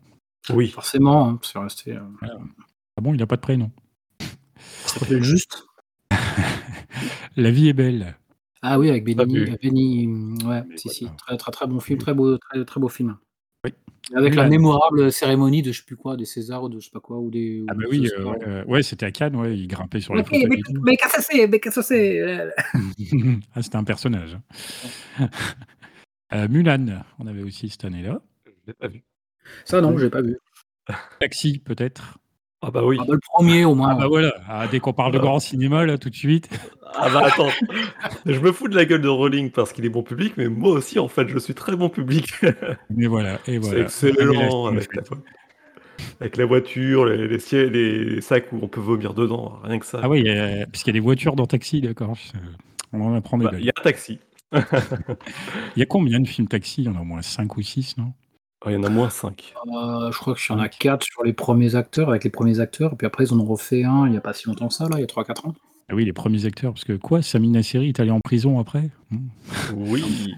Oui. 0.49 0.69
forcément, 0.69 1.29
hein, 1.29 1.39
c'est 1.43 1.59
resté. 1.59 1.95
euh, 1.95 1.99
Ah 2.97 3.01
bon, 3.01 3.13
il 3.13 3.17
n'a 3.19 3.27
pas 3.27 3.35
de 3.35 3.41
prénom. 3.41 3.71
ça 4.85 4.99
s'appelle 4.99 5.23
juste. 5.23 5.65
La 7.37 7.51
vie 7.51 7.69
est 7.69 7.73
belle. 7.73 8.17
Ah 8.63 8.79
oui, 8.79 8.89
avec 8.89 9.03
Benny. 9.05 9.37
euh, 9.37 9.55
Benny, 9.61 10.07
ouais, 10.45 10.63
si, 10.75 10.89
si. 10.89 11.07
Très, 11.17 11.37
très, 11.37 11.51
très 11.51 11.67
bon 11.67 11.79
film, 11.79 11.99
très 11.99 12.13
beau, 12.15 12.37
très, 12.39 12.65
très 12.65 12.79
beau 12.79 12.89
film. 12.89 13.17
Oui. 13.65 13.73
Avec 14.15 14.35
la 14.35 14.47
mémorable 14.47 15.11
cérémonie 15.11 15.61
de 15.61 15.71
je 15.71 15.79
sais 15.79 15.85
plus 15.85 15.95
quoi, 15.95 16.17
des 16.17 16.25
Césars 16.25 16.63
ou 16.63 16.69
de 16.69 16.79
je 16.79 16.85
sais 16.85 16.91
pas 16.91 16.99
quoi, 16.99 17.17
ou 17.19 17.29
des. 17.29 17.63
Ah 17.67 17.73
bah 17.73 17.83
oui, 17.89 18.09
euh, 18.17 18.23
ouais, 18.25 18.47
euh, 18.47 18.65
ouais, 18.65 18.83
c'était 18.83 19.05
à 19.05 19.11
Cannes, 19.11 19.35
ouais, 19.35 19.57
il 19.57 19.67
grimpait 19.67 20.01
sur 20.01 20.15
les 20.15 20.23
mais, 20.31 20.47
mais 20.83 20.95
qu'est-ce 20.95 21.17
que 21.17 21.21
c'est 21.21 21.47
Mais 21.47 21.59
qu'est-ce 21.59 21.75
que 21.79 21.85
c'est 21.85 22.49
ah, 23.55 23.61
c'était 23.61 23.75
un 23.75 23.83
personnage. 23.83 24.37
hein. 25.19 25.29
Euh, 26.33 26.47
Mulan, 26.47 27.03
on 27.19 27.27
avait 27.27 27.43
aussi 27.43 27.67
cette 27.67 27.83
année-là. 27.83 28.21
Je 28.45 28.51
l'ai 28.67 28.73
pas 28.73 28.87
vu. 28.87 29.03
Ça, 29.65 29.81
non, 29.81 29.97
j'ai 29.97 30.09
pas 30.09 30.21
vu. 30.21 30.37
Taxi, 31.19 31.59
peut-être. 31.59 32.19
Ah 32.63 32.69
bah 32.69 32.81
oui. 32.83 32.97
Ah 32.99 33.05
bah, 33.07 33.13
le 33.13 33.19
premier, 33.19 33.65
au 33.65 33.73
moins. 33.73 33.89
Ah 33.91 33.95
bah 33.95 34.07
voilà, 34.07 34.35
ah, 34.47 34.67
dès 34.67 34.79
qu'on 34.79 34.93
parle 34.93 35.13
de 35.13 35.19
grand 35.19 35.39
cinéma, 35.39 35.85
là, 35.85 35.97
tout 35.97 36.09
de 36.09 36.15
suite. 36.15 36.49
Ah 36.93 37.09
bah 37.09 37.23
attends, 37.25 37.49
je 38.25 38.39
me 38.39 38.51
fous 38.51 38.67
de 38.67 38.75
la 38.75 38.85
gueule 38.85 39.01
de 39.01 39.07
Rowling 39.07 39.49
parce 39.49 39.73
qu'il 39.73 39.85
est 39.85 39.89
bon 39.89 40.03
public, 40.03 40.33
mais 40.37 40.47
moi 40.47 40.71
aussi 40.73 40.99
en 40.99 41.07
fait 41.07 41.27
je 41.27 41.39
suis 41.39 41.53
très 41.53 41.75
bon 41.75 41.89
public. 41.89 42.33
Mais 42.89 43.07
voilà, 43.07 43.39
et 43.47 43.57
voilà. 43.57 43.87
C'est 43.87 44.09
excellent 44.09 44.65
avec 44.65 44.93
la, 44.93 45.03
faite. 45.03 45.17
avec 46.19 46.37
la 46.37 46.45
voiture, 46.45 47.05
les, 47.05 47.27
les, 47.27 48.21
sacs 48.21 48.51
où 48.51 48.59
on 48.61 48.67
peut 48.67 48.81
vomir 48.81 49.13
dedans, 49.13 49.59
rien 49.63 49.79
que 49.79 49.85
ça. 49.85 50.01
Ah 50.03 50.09
oui, 50.09 50.25
euh, 50.27 50.65
parce 50.65 50.83
qu'il 50.83 50.93
y 50.93 50.97
a 50.97 50.99
des 50.99 51.03
voitures 51.03 51.35
dans 51.35 51.47
Taxi, 51.47 51.79
d'accord. 51.79 52.17
On 52.93 53.01
en 53.01 53.15
apprend 53.15 53.37
des 53.37 53.45
Bah. 53.45 53.51
Il 53.57 53.65
y 53.65 53.69
a 53.69 53.73
un 53.77 53.83
taxi. 53.83 54.19
Il 54.51 55.79
y 55.79 55.81
a 55.81 55.85
combien 55.85 56.19
de 56.19 56.27
films 56.27 56.49
Taxi? 56.49 56.81
Il 56.81 56.85
y 56.85 56.89
en 56.89 56.97
a 56.97 57.01
au 57.01 57.05
moins 57.05 57.21
5 57.21 57.55
ou 57.55 57.61
6, 57.61 57.97
non? 57.97 58.13
Oh, 58.63 58.69
il 58.69 58.73
y 58.73 58.77
en 58.77 58.83
a 58.83 58.89
moins 58.89 59.09
5. 59.09 59.53
Euh, 59.65 60.11
je 60.11 60.17
crois 60.19 60.35
qu'il 60.35 60.55
y 60.55 60.59
en 60.59 60.61
a 60.61 60.69
quatre 60.69 61.03
sur 61.03 61.23
les 61.23 61.33
premiers 61.33 61.75
acteurs, 61.75 62.09
avec 62.09 62.23
les 62.23 62.29
premiers 62.29 62.59
acteurs, 62.59 62.93
et 62.93 62.95
puis 62.95 63.07
après, 63.07 63.25
ils 63.25 63.33
en 63.33 63.39
ont 63.39 63.45
refait 63.45 63.83
un 63.83 64.05
il 64.07 64.13
y 64.13 64.17
a 64.17 64.21
pas 64.21 64.33
si 64.33 64.47
longtemps 64.47 64.67
que 64.67 64.73
ça, 64.73 64.87
là, 64.87 64.97
il 64.97 65.01
y 65.01 65.03
a 65.03 65.07
3-4 65.07 65.47
ans. 65.47 65.55
Ah 65.89 65.95
oui, 65.95 66.05
les 66.05 66.13
premiers 66.13 66.45
acteurs, 66.45 66.71
parce 66.71 66.85
que 66.85 66.93
quoi 66.93 67.21
Samina 67.21 67.63
Seri 67.63 67.89
est 67.89 67.99
allé 67.99 68.11
en 68.11 68.19
prison 68.19 68.59
après? 68.59 68.89
Oui. 69.75 70.31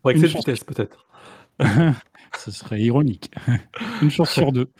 Pour 0.00 0.12
excès 0.12 0.26
de 0.26 0.28
chance. 0.28 0.46
vitesse 0.46 0.64
peut-être. 0.64 1.06
Ce 2.38 2.50
serait 2.50 2.80
ironique. 2.80 3.30
Une 4.02 4.10
chance 4.10 4.30
sur 4.30 4.52
deux. 4.52 4.70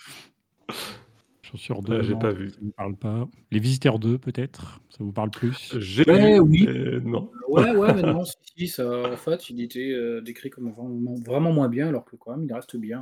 Sur 1.55 1.83
deux. 1.83 1.95
Euh, 1.95 2.03
j'ai 2.03 2.15
pas 2.15 2.33
vu. 2.33 2.51
Ça 2.51 2.57
ne 2.61 2.67
vous 2.67 2.73
parle 2.73 2.97
pas. 2.97 3.29
Les 3.51 3.59
Visiteurs 3.59 3.99
2, 3.99 4.19
peut-être 4.19 4.81
Ça 4.91 4.99
vous 5.05 5.13
parle 5.13 5.31
plus 5.31 5.75
J'ai 5.79 6.05
Ouais, 6.11 6.35
vu, 6.35 6.41
oui. 6.41 6.67
mais 6.69 7.01
non. 7.01 7.31
Ouais, 7.49 7.71
ouais, 7.77 7.95
mais 7.95 8.03
non, 8.03 8.25
si, 8.25 8.35
si, 8.57 8.69
ça, 8.69 9.13
en 9.13 9.17
fait, 9.17 9.51
il 9.51 9.61
était 9.61 9.93
euh, 9.93 10.21
décrit 10.21 10.51
comme 10.51 10.71
vraiment, 10.71 11.15
vraiment 11.25 11.53
moins 11.53 11.69
bien, 11.69 11.89
alors 11.89 12.05
que 12.05 12.17
quand 12.17 12.37
même, 12.37 12.47
il 12.49 12.53
reste 12.53 12.77
bien. 12.77 13.01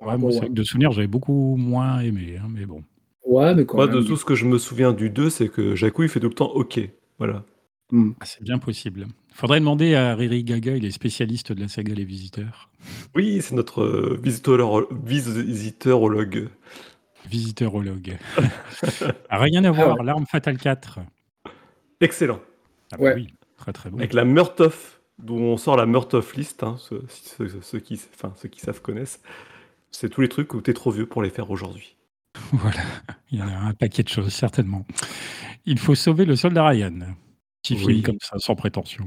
Ouais, 0.00 0.16
moi, 0.18 0.28
au 0.28 0.32
c'est 0.32 0.38
vrai 0.40 0.48
que 0.48 0.52
de 0.52 0.62
souvenir, 0.62 0.92
j'avais 0.92 1.06
beaucoup 1.06 1.56
moins 1.56 2.00
aimé, 2.00 2.36
hein, 2.42 2.48
mais 2.50 2.66
bon. 2.66 2.82
Ouais, 3.24 3.54
mais 3.54 3.64
quand 3.64 3.76
Moi, 3.78 3.86
même. 3.86 3.96
de 3.96 4.02
tout 4.02 4.16
ce 4.16 4.24
que 4.24 4.34
je 4.34 4.44
me 4.44 4.58
souviens 4.58 4.92
du 4.92 5.10
2, 5.10 5.30
c'est 5.30 5.48
que 5.48 5.74
Jacou 5.74 6.02
il 6.04 6.08
fait 6.08 6.20
tout 6.20 6.28
le 6.28 6.34
temps 6.34 6.52
OK. 6.52 6.78
Voilà. 7.18 7.44
Hmm. 7.90 8.12
Ah, 8.20 8.24
C'est 8.24 8.42
bien 8.42 8.58
possible. 8.58 9.06
Faudrait 9.32 9.58
demander 9.60 9.94
à 9.94 10.14
Riri 10.14 10.44
Gaga, 10.44 10.76
il 10.76 10.84
est 10.84 10.90
spécialiste 10.90 11.52
de 11.52 11.60
la 11.60 11.68
saga 11.68 11.94
Les 11.94 12.04
Visiteurs. 12.04 12.68
Oui, 13.14 13.38
c'est 13.42 13.54
notre 13.54 13.82
euh, 13.82 14.20
visiteur- 14.22 14.86
visiteurologue. 15.04 16.48
Visiteurologue. 17.28 18.16
Ah, 19.28 19.38
Rien 19.38 19.64
à 19.64 19.70
voir, 19.70 20.02
L'arme 20.02 20.26
fatale 20.26 20.58
4. 20.58 21.00
Excellent. 22.00 22.40
Ah 22.92 22.96
bah 22.98 23.02
Ouais. 23.04 23.14
oui, 23.14 23.34
très 23.56 23.72
très 23.72 23.90
bon. 23.90 23.98
Avec 23.98 24.12
la 24.12 24.24
Murtoff, 24.24 25.00
d'où 25.18 25.34
on 25.36 25.56
sort 25.56 25.76
la 25.76 25.86
Murtoff 25.86 26.36
list, 26.36 26.62
hein, 26.62 26.76
ceux, 26.78 27.04
ceux- 27.08 27.60
ceux 27.62 27.78
qui, 27.80 28.00
enfin, 28.14 28.32
ceux 28.36 28.48
qui 28.48 28.60
savent 28.60 28.82
connaissent. 28.82 29.20
C'est 29.90 30.10
tous 30.10 30.20
les 30.20 30.28
trucs 30.28 30.52
où 30.54 30.60
t'es 30.60 30.74
trop 30.74 30.90
vieux 30.90 31.06
pour 31.06 31.22
les 31.22 31.30
faire 31.30 31.50
aujourd'hui. 31.50 31.96
Voilà, 32.52 32.82
il 33.30 33.38
y 33.38 33.42
en 33.42 33.48
a 33.48 33.54
un 33.56 33.72
paquet 33.72 34.02
de 34.02 34.08
choses, 34.08 34.28
certainement. 34.32 34.84
Il 35.64 35.78
faut 35.78 35.94
sauver 35.94 36.26
le 36.26 36.36
soldat 36.36 36.66
Ryan. 36.68 36.98
Petit 37.62 37.74
Oui. 37.74 37.94
film 37.94 38.02
comme 38.02 38.18
ça, 38.20 38.38
sans 38.38 38.54
prétention. 38.54 39.06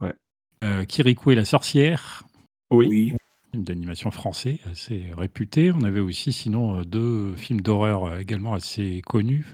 Ouais. 0.00 0.14
Euh, 0.62 0.84
Kirikou 0.84 1.32
et 1.32 1.34
la 1.34 1.44
sorcière, 1.44 2.22
Oui. 2.70 3.14
Film 3.54 3.62
d'animation 3.62 4.10
français 4.10 4.58
assez 4.68 5.04
réputé. 5.16 5.70
On 5.70 5.82
avait 5.84 6.00
aussi 6.00 6.32
sinon 6.32 6.80
euh, 6.80 6.84
deux 6.84 7.36
films 7.36 7.60
d'horreur 7.60 8.02
euh, 8.06 8.18
également 8.18 8.52
assez 8.54 9.00
connus. 9.06 9.46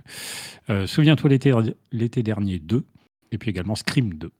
Euh, 0.70 0.86
Souviens-toi 0.86 1.28
l'été 1.28 1.52
l'été 1.92 2.22
dernier 2.22 2.58
2, 2.60 2.82
et 3.30 3.36
puis 3.36 3.50
également 3.50 3.74
Scream 3.74 4.14
2. 4.14 4.30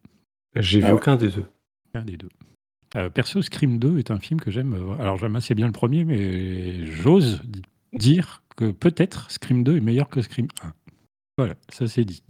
J'ai 0.56 0.78
vu 0.78 0.86
Ah 0.86 0.88
ouais. 0.88 0.94
aucun 0.94 1.16
des 1.16 1.28
deux. 1.28 1.44
Un 1.92 2.04
des 2.06 2.16
deux. 2.16 2.30
Euh, 2.96 3.10
perso, 3.10 3.42
Scream 3.42 3.78
2 3.78 3.98
est 3.98 4.10
un 4.10 4.18
film 4.18 4.40
que 4.40 4.50
j'aime. 4.50 4.74
Alors, 4.98 5.18
j'aime 5.18 5.36
assez 5.36 5.54
bien 5.54 5.66
le 5.66 5.72
premier, 5.72 6.06
mais 6.06 6.86
j'ose 6.86 7.42
di- 7.44 7.60
dire 7.92 8.42
que 8.56 8.70
peut-être 8.70 9.30
Scream 9.30 9.62
2 9.62 9.76
est 9.76 9.80
meilleur 9.82 10.08
que 10.08 10.22
Scream 10.22 10.48
1. 10.62 10.72
Voilà, 11.36 11.54
ça 11.68 11.86
c'est 11.86 12.06
dit. 12.06 12.22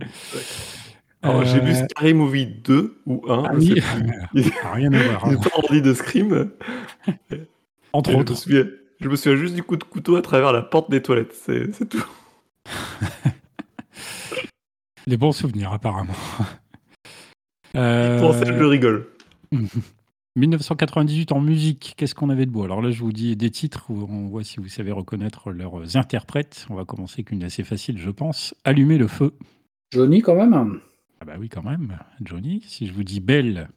Alors, 1.22 1.44
j'ai 1.44 1.60
vu 1.60 1.72
Euh, 1.72 1.86
Scary 1.88 2.14
Movie 2.14 2.46
2 2.46 3.02
ou 3.06 3.22
1. 3.28 3.44
ah 3.44 3.52
oui. 3.54 3.74
Il 4.34 4.50
ah, 4.62 4.72
rien 4.72 4.92
à 4.92 5.02
voir. 5.02 5.22
il 5.26 5.34
hein. 5.34 5.40
pas 5.42 5.50
envie 5.68 5.82
de 5.82 5.92
Scream. 5.92 6.50
Entre 7.92 8.10
Et 8.10 8.12
je, 8.12 8.16
me 8.16 8.22
autres. 8.22 8.36
souviens, 8.36 8.66
je 9.00 9.08
me 9.08 9.16
souviens 9.16 9.36
juste 9.36 9.54
du 9.54 9.62
coup 9.62 9.76
de 9.76 9.84
couteau 9.84 10.16
à 10.16 10.22
travers 10.22 10.52
la 10.52 10.62
porte 10.62 10.90
des 10.90 11.02
toilettes. 11.02 11.34
C'est 11.34 11.72
c'est 11.74 11.88
tout. 11.88 12.04
Des 15.06 15.16
bons 15.16 15.32
souvenirs, 15.32 15.72
apparemment. 15.72 16.12
Pour 17.72 18.34
ça, 18.34 18.44
je 18.44 18.62
rigole. 18.64 19.08
1998 20.36 21.32
en 21.32 21.40
musique, 21.40 21.94
qu'est-ce 21.96 22.14
qu'on 22.14 22.30
avait 22.30 22.46
de 22.46 22.50
beau? 22.50 22.62
Alors 22.64 22.82
là, 22.82 22.90
je 22.90 23.00
vous 23.00 23.12
dis 23.12 23.34
des 23.34 23.50
titres 23.50 23.86
où 23.90 24.06
on 24.08 24.26
voit 24.28 24.44
si 24.44 24.58
vous 24.60 24.68
savez 24.68 24.92
reconnaître 24.92 25.50
leurs 25.50 25.96
interprètes. 25.96 26.66
On 26.70 26.74
va 26.74 26.84
commencer 26.84 27.14
avec 27.20 27.30
une 27.32 27.42
assez 27.42 27.64
facile, 27.64 27.98
je 27.98 28.10
pense. 28.10 28.54
Allumer 28.64 28.98
le 28.98 29.08
feu. 29.08 29.32
Johnny, 29.92 30.20
quand 30.22 30.34
même. 30.36 30.80
Ah 31.20 31.24
bah 31.26 31.34
oui, 31.38 31.48
quand 31.48 31.62
même. 31.62 31.98
Johnny, 32.22 32.62
si 32.66 32.86
je 32.86 32.92
vous 32.92 33.04
dis 33.04 33.20
Belle. 33.20 33.68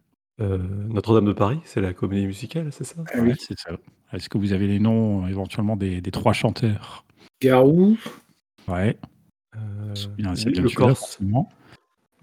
Euh, 0.42 0.58
Notre-Dame 0.88 1.26
de 1.26 1.34
Paris, 1.34 1.60
c'est 1.66 1.82
la 1.82 1.94
comédie 1.94 2.26
musicale, 2.26 2.72
c'est 2.72 2.84
ça? 2.86 3.04
Ah 3.14 3.20
oui, 3.20 3.34
c'est 3.38 3.58
ça. 3.60 3.72
Est-ce 4.14 4.30
que 4.30 4.38
vous 4.38 4.54
avez 4.54 4.68
les 4.68 4.80
noms 4.80 5.28
éventuellement 5.28 5.76
des, 5.76 6.02
des 6.02 6.12
trois 6.12 6.34
chanteurs? 6.34 7.06
Garou. 7.42 7.98
Ouais. 8.68 8.98
Euh, 9.56 9.94
Bien, 10.18 10.32
le 10.32 10.36
celui-là, 10.36 10.70
Corse. 10.76 11.00
forcément. 11.00 11.50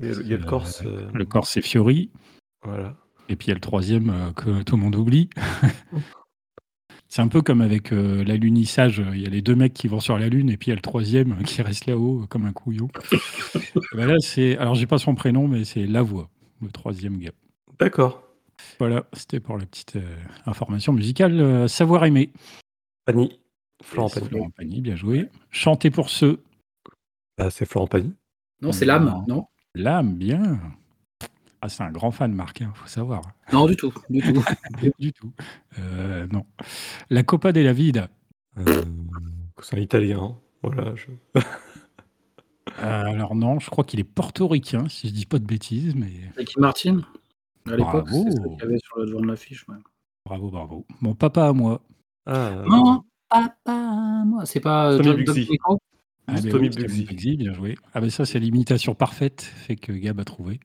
Il 0.01 0.07
y 0.07 0.09
a, 0.09 0.13
il 0.21 0.27
y 0.29 0.35
a 0.35 0.37
le 0.39 0.43
Euh, 0.43 0.47
Corse. 0.47 0.83
euh, 0.85 1.09
Le 1.13 1.25
Corse, 1.25 1.51
c'est 1.51 1.63
Fiori. 1.63 2.11
Voilà. 2.65 2.97
Et 3.29 3.37
puis 3.37 3.47
il 3.47 3.51
y 3.51 3.53
a 3.53 3.55
le 3.55 3.61
troisième 3.61 4.11
euh, 4.11 4.33
que 4.33 4.63
tout 4.63 4.77
le 4.77 4.83
monde 4.83 4.97
oublie. 4.97 5.31
C'est 7.11 7.23
un 7.23 7.29
peu 7.29 7.43
comme 7.43 7.61
avec 7.61 7.93
euh, 7.93 8.23
l'alunissage. 8.25 9.03
Il 9.13 9.21
y 9.21 9.27
a 9.27 9.31
les 9.31 9.43
deux 9.43 9.57
mecs 9.57 9.75
qui 9.75 9.89
vont 9.89 9.99
sur 9.99 10.17
la 10.17 10.29
Lune 10.29 10.49
et 10.49 10.57
puis 10.57 10.69
il 10.69 10.71
y 10.71 10.73
a 10.73 10.77
le 10.77 10.81
troisième 10.81 11.43
qui 11.45 11.61
reste 11.61 11.87
là-haut 11.87 12.23
euh, 12.23 12.27
comme 12.27 12.47
un 12.47 12.53
couillon. 12.53 12.89
Ben 13.95 14.07
là, 14.07 14.17
c'est. 14.21 14.57
Alors, 14.59 14.77
j'ai 14.77 14.87
pas 14.87 14.99
son 14.99 15.15
prénom, 15.15 15.49
mais 15.49 15.65
c'est 15.65 15.87
Lavoie, 15.87 16.31
le 16.63 16.71
troisième 16.71 17.19
gars. 17.19 17.33
D'accord. 17.79 18.23
Voilà, 18.79 19.05
c'était 19.13 19.41
pour 19.41 19.59
la 19.59 19.67
petite 19.67 19.97
euh, 19.97 20.17
information 20.47 20.93
musicale. 20.93 21.41
Euh, 21.41 21.69
savoir 21.69 22.05
aimer. 22.05 22.31
Pagny. 23.05 23.41
Florent 23.83 24.09
Pagny. 24.09 24.29
Florent 24.29 24.51
Pagny, 24.51 24.81
bien 24.81 24.97
joué. 24.97 25.29
Chanter 25.51 25.91
pour 25.91 26.11
ceux. 26.11 26.43
Bah, 27.37 27.51
c'est 27.51 27.67
Florent 27.67 27.89
Pagny. 27.89 28.15
Non, 28.63 28.73
c'est 28.73 28.85
l'âme, 28.85 29.25
non? 29.27 29.47
L'âme, 29.75 30.15
bien. 30.15 30.61
Ah, 31.63 31.69
c'est 31.69 31.83
un 31.83 31.91
grand 31.91 32.11
fan, 32.11 32.33
Marc, 32.33 32.61
il 32.61 32.69
faut 32.75 32.87
savoir. 32.87 33.23
Non, 33.53 33.67
du 33.67 33.77
tout, 33.77 33.93
du 34.09 34.21
tout. 34.23 34.43
du 34.99 35.13
tout. 35.13 35.33
Euh, 35.79 36.27
non. 36.33 36.47
La 37.11 37.23
Copa 37.23 37.53
della 37.53 37.73
Vida. 37.75 38.09
Euh, 38.59 38.83
c'est 39.63 39.77
un 39.77 39.81
italien. 39.81 40.37
Voilà. 40.63 40.95
je- 40.97 41.41
Euh, 42.79 43.03
alors 43.05 43.35
non, 43.35 43.59
je 43.59 43.69
crois 43.69 43.83
qu'il 43.85 43.99
est 44.01 44.05
portoricain, 44.05 44.89
si 44.89 45.09
je 45.09 45.13
dis 45.13 45.27
pas 45.27 45.39
de 45.41 45.45
bêtises, 45.45 45.95
mais 45.97 46.13
Ricky 46.37 46.59
Martin 46.61 47.01
À 47.67 47.73
l'époque, 47.73 48.07
Bravo. 48.07 48.25
c'est 48.25 48.31
ça 48.37 48.43
qu'il 48.49 48.59
y 48.59 48.63
avait 48.63 48.79
sur 48.79 48.99
le 49.01 49.07
devant 49.07 49.21
de 49.21 49.27
l'affiche. 49.27 49.67
ouais. 49.69 49.75
bravo, 50.25 50.51
bravo. 50.51 50.87
Mon 51.01 51.15
papa 51.15 51.49
à 51.49 51.53
moi. 51.53 51.83
Ah, 52.27 52.33
euh, 52.37 52.65
Non, 52.67 53.03
papa, 53.29 54.23
moi. 54.25 54.47
C'est 54.47 54.61
pas 54.61 54.93
euh, 54.93 55.03
John. 55.03 55.25
Ah, 56.37 56.41
mais 56.43 56.51
Tommy 56.51 56.69
oui, 56.69 56.75
c'est 56.75 56.81
Bugsy. 56.83 57.05
Bugsy, 57.05 57.37
bien 57.37 57.53
joué. 57.53 57.77
Ah 57.95 58.01
ben 58.01 58.11
ça, 58.11 58.25
c'est 58.25 58.39
l'imitation 58.39 58.95
parfaite, 58.95 59.43
fait 59.43 59.77
que 59.77 59.93
Gab 59.93 60.21
a 60.21 60.25
trouvé. 60.25 60.61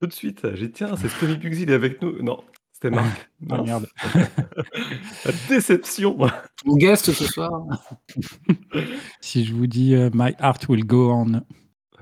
tout 0.00 0.06
de 0.08 0.12
suite, 0.12 0.46
j'ai 0.54 0.66
dit, 0.68 0.72
tiens, 0.72 0.96
c'est 0.96 1.08
Tommy 1.18 1.36
Bugsy, 1.36 1.62
il 1.62 1.70
est 1.70 1.74
avec 1.74 2.00
nous. 2.02 2.22
Non, 2.22 2.42
c'était 2.72 2.90
Marc. 2.90 3.28
Ah 3.50 3.62
merde. 3.62 3.86
La 5.24 5.32
déception. 5.48 6.16
Mon 6.64 6.76
guest 6.76 7.12
ce 7.12 7.24
soir. 7.24 7.50
Si 9.20 9.44
je 9.44 9.54
vous 9.54 9.66
dis 9.66 9.94
euh, 9.94 10.10
My 10.14 10.32
Heart 10.40 10.68
Will 10.68 10.84
Go 10.86 11.10
On, 11.12 11.42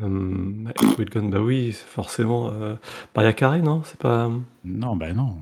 Euh, 0.01 0.65
Will 0.99 1.09
Gun, 1.09 1.29
bah 1.29 1.41
oui, 1.41 1.73
c'est 1.73 1.87
forcément. 1.87 2.51
Euh, 2.53 2.77
Maria 3.15 3.33
Carey, 3.33 3.63
non? 3.63 3.83
C'est 3.85 3.99
pas. 3.99 4.31
non, 4.65 4.97
ben 4.97 5.15
non. 5.17 5.41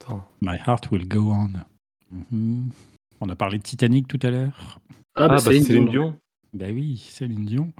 Attends. 0.00 0.24
My 0.40 0.56
Heart 0.66 0.90
Will 0.92 1.08
Go 1.08 1.32
On. 1.32 1.50
Mhm. 2.30 2.70
On 3.20 3.28
a 3.28 3.34
parlé 3.36 3.58
de 3.58 3.62
Titanic 3.62 4.06
tout 4.06 4.18
à 4.22 4.30
l'heure. 4.30 4.78
Ah, 5.16 5.28
bah, 5.28 5.28
bah, 5.28 5.38
Céline 5.38 5.64
Céline 5.64 5.88
Dion. 5.88 6.18
Ben 6.54 6.74
oui, 6.74 6.96
Céline 7.10 7.44
Dion. 7.44 7.72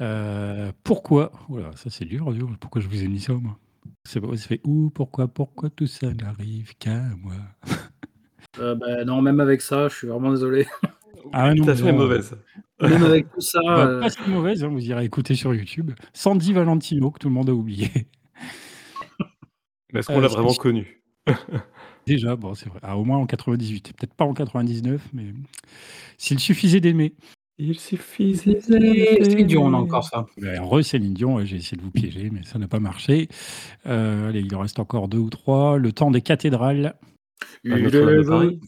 Euh, 0.00 0.72
pourquoi? 0.84 1.32
Voilà, 1.48 1.70
ça 1.76 1.90
c'est 1.90 2.04
dur, 2.06 2.32
dur. 2.32 2.48
Pourquoi 2.60 2.80
je 2.80 2.88
vous 2.88 3.02
ai 3.02 3.08
mis 3.08 3.20
ça, 3.20 3.34
moi? 3.34 3.58
C'est 4.04 4.20
pas- 4.20 4.34
ça 4.36 4.46
fait 4.48 4.60
où 4.64 4.90
Pourquoi 4.90 5.28
Pourquoi 5.28 5.68
tout 5.70 5.86
ça 5.86 6.12
n'arrive 6.14 6.74
qu'à 6.78 7.02
moi? 7.22 7.34
Euh, 8.58 8.74
bah, 8.74 9.04
non, 9.04 9.20
même 9.22 9.40
avec 9.40 9.60
ça, 9.60 9.88
je 9.88 9.96
suis 9.96 10.06
vraiment 10.08 10.30
désolé. 10.30 10.66
Ah 11.32 11.54
non, 11.54 11.68
est 11.68 11.82
non. 11.82 11.92
mauvaise. 11.98 12.34
Même 12.80 13.02
avec 13.04 13.30
tout 13.30 13.40
ça. 13.42 13.60
Bah, 13.62 13.86
euh, 13.86 14.00
Pas 14.00 14.10
si 14.10 14.18
mauvaise, 14.28 14.64
hein, 14.64 14.68
vous 14.68 14.84
irez 14.84 15.04
écouter 15.04 15.34
sur 15.34 15.54
YouTube. 15.54 15.92
Sandy 16.14 16.52
Valentino, 16.54 17.10
que 17.10 17.18
tout 17.18 17.28
le 17.28 17.34
monde 17.34 17.50
a 17.50 17.54
oublié. 17.54 17.90
Mais 19.92 20.00
est-ce 20.00 20.06
qu'on 20.08 20.18
Euh, 20.18 20.20
l'a 20.22 20.28
c'est- 20.28 20.34
vraiment 20.34 20.54
connu? 20.54 21.02
Déjà, 22.06 22.34
bon, 22.36 22.54
c'est 22.54 22.68
vrai. 22.70 22.78
Ah, 22.82 22.96
au 22.96 23.04
moins 23.04 23.18
en 23.18 23.26
98. 23.26 23.92
Peut-être 23.96 24.14
pas 24.14 24.24
en 24.24 24.32
99, 24.32 25.06
mais 25.12 25.34
s'il 26.16 26.38
suffisait 26.40 26.80
d'aimer. 26.80 27.14
Il 27.62 27.78
suffit. 27.78 28.36
Céline 28.36 29.46
Dion, 29.46 29.66
on 29.66 29.74
a 29.74 29.76
encore 29.76 30.04
ça. 30.04 30.24
Ben, 30.38 30.62
Re 30.62 30.82
Céline 30.82 31.12
Dion, 31.12 31.34
ouais, 31.34 31.44
j'ai 31.44 31.56
essayé 31.56 31.76
de 31.76 31.82
vous 31.82 31.90
piéger, 31.90 32.30
mais 32.30 32.42
ça 32.42 32.58
n'a 32.58 32.68
pas 32.68 32.80
marché. 32.80 33.28
Euh, 33.86 34.30
allez, 34.30 34.40
il 34.40 34.56
en 34.56 34.60
reste 34.60 34.78
encore 34.78 35.08
deux 35.08 35.18
ou 35.18 35.28
trois. 35.28 35.76
Le 35.76 35.92
temps 35.92 36.10
des 36.10 36.22
cathédrales. 36.22 36.94
Notre-Dame 37.64 38.16
de 38.16 38.26
Paris. 38.26 38.60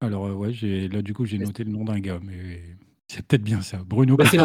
Alors, 0.00 0.26
euh, 0.26 0.32
ouais, 0.32 0.52
j'ai, 0.52 0.86
là, 0.86 1.02
du 1.02 1.12
coup, 1.12 1.24
j'ai 1.24 1.38
noté 1.38 1.64
le 1.64 1.72
nom 1.72 1.84
d'un 1.84 1.98
gars, 1.98 2.20
mais 2.22 2.62
c'est 3.08 3.26
peut-être 3.26 3.42
bien 3.42 3.62
ça. 3.62 3.78
Bruno 3.84 4.16
Bah, 4.16 4.24
c'est 4.26 4.36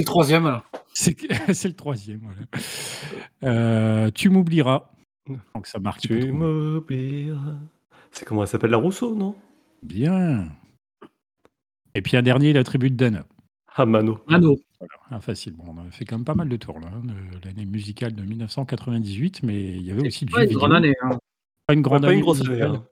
le 0.00 0.04
troisième. 0.04 0.46
alors. 0.46 0.64
C'est, 0.92 1.16
c'est 1.54 1.68
le 1.68 1.74
troisième. 1.74 2.22
voilà. 2.22 2.40
Euh, 3.44 4.10
tu 4.12 4.28
m'oublieras. 4.28 4.90
Donc, 5.54 5.68
ça 5.68 5.78
marque. 5.78 6.02
faut 6.02 6.14
Tu 6.14 6.32
m'oublieras. 6.32 7.58
C'est 8.10 8.24
comment 8.24 8.42
elle 8.42 8.48
s'appelle 8.48 8.72
La 8.72 8.78
Rousseau, 8.78 9.14
non? 9.14 9.36
Bien. 9.84 10.48
Et 11.94 12.02
puis 12.02 12.16
un 12.16 12.22
dernier, 12.22 12.52
la 12.52 12.64
tribu 12.64 12.90
de 12.90 12.96
Dana. 12.96 13.24
Ah, 13.74 13.86
Mano. 13.86 14.20
Mano. 14.28 14.56
Ah, 15.10 15.20
facile. 15.20 15.54
Bon, 15.54 15.64
on 15.68 15.78
a 15.86 15.90
fait 15.90 16.04
quand 16.04 16.16
même 16.16 16.24
pas 16.24 16.34
mal 16.34 16.48
de 16.48 16.56
tours 16.56 16.80
là, 16.80 16.88
hein, 16.92 17.02
de 17.04 17.46
l'année 17.46 17.66
musicale 17.66 18.14
de 18.14 18.22
1998, 18.22 19.42
mais 19.42 19.60
il 19.76 19.82
y 19.82 19.90
avait 19.90 20.06
aussi 20.06 20.24
du 20.24 20.34
Ouais, 20.34 20.42
une 20.42 20.48
vidéo. 20.48 20.58
grande 20.60 20.72
année. 20.74 20.94
hein. 21.02 21.18
Pas 21.66 21.74
une 21.74 21.82
grande 21.82 22.02
pas 22.02 22.08
une 22.08 22.12
année 22.14 22.22
grosse 22.22 22.40
année. 22.48 22.62
hein. 22.62 22.84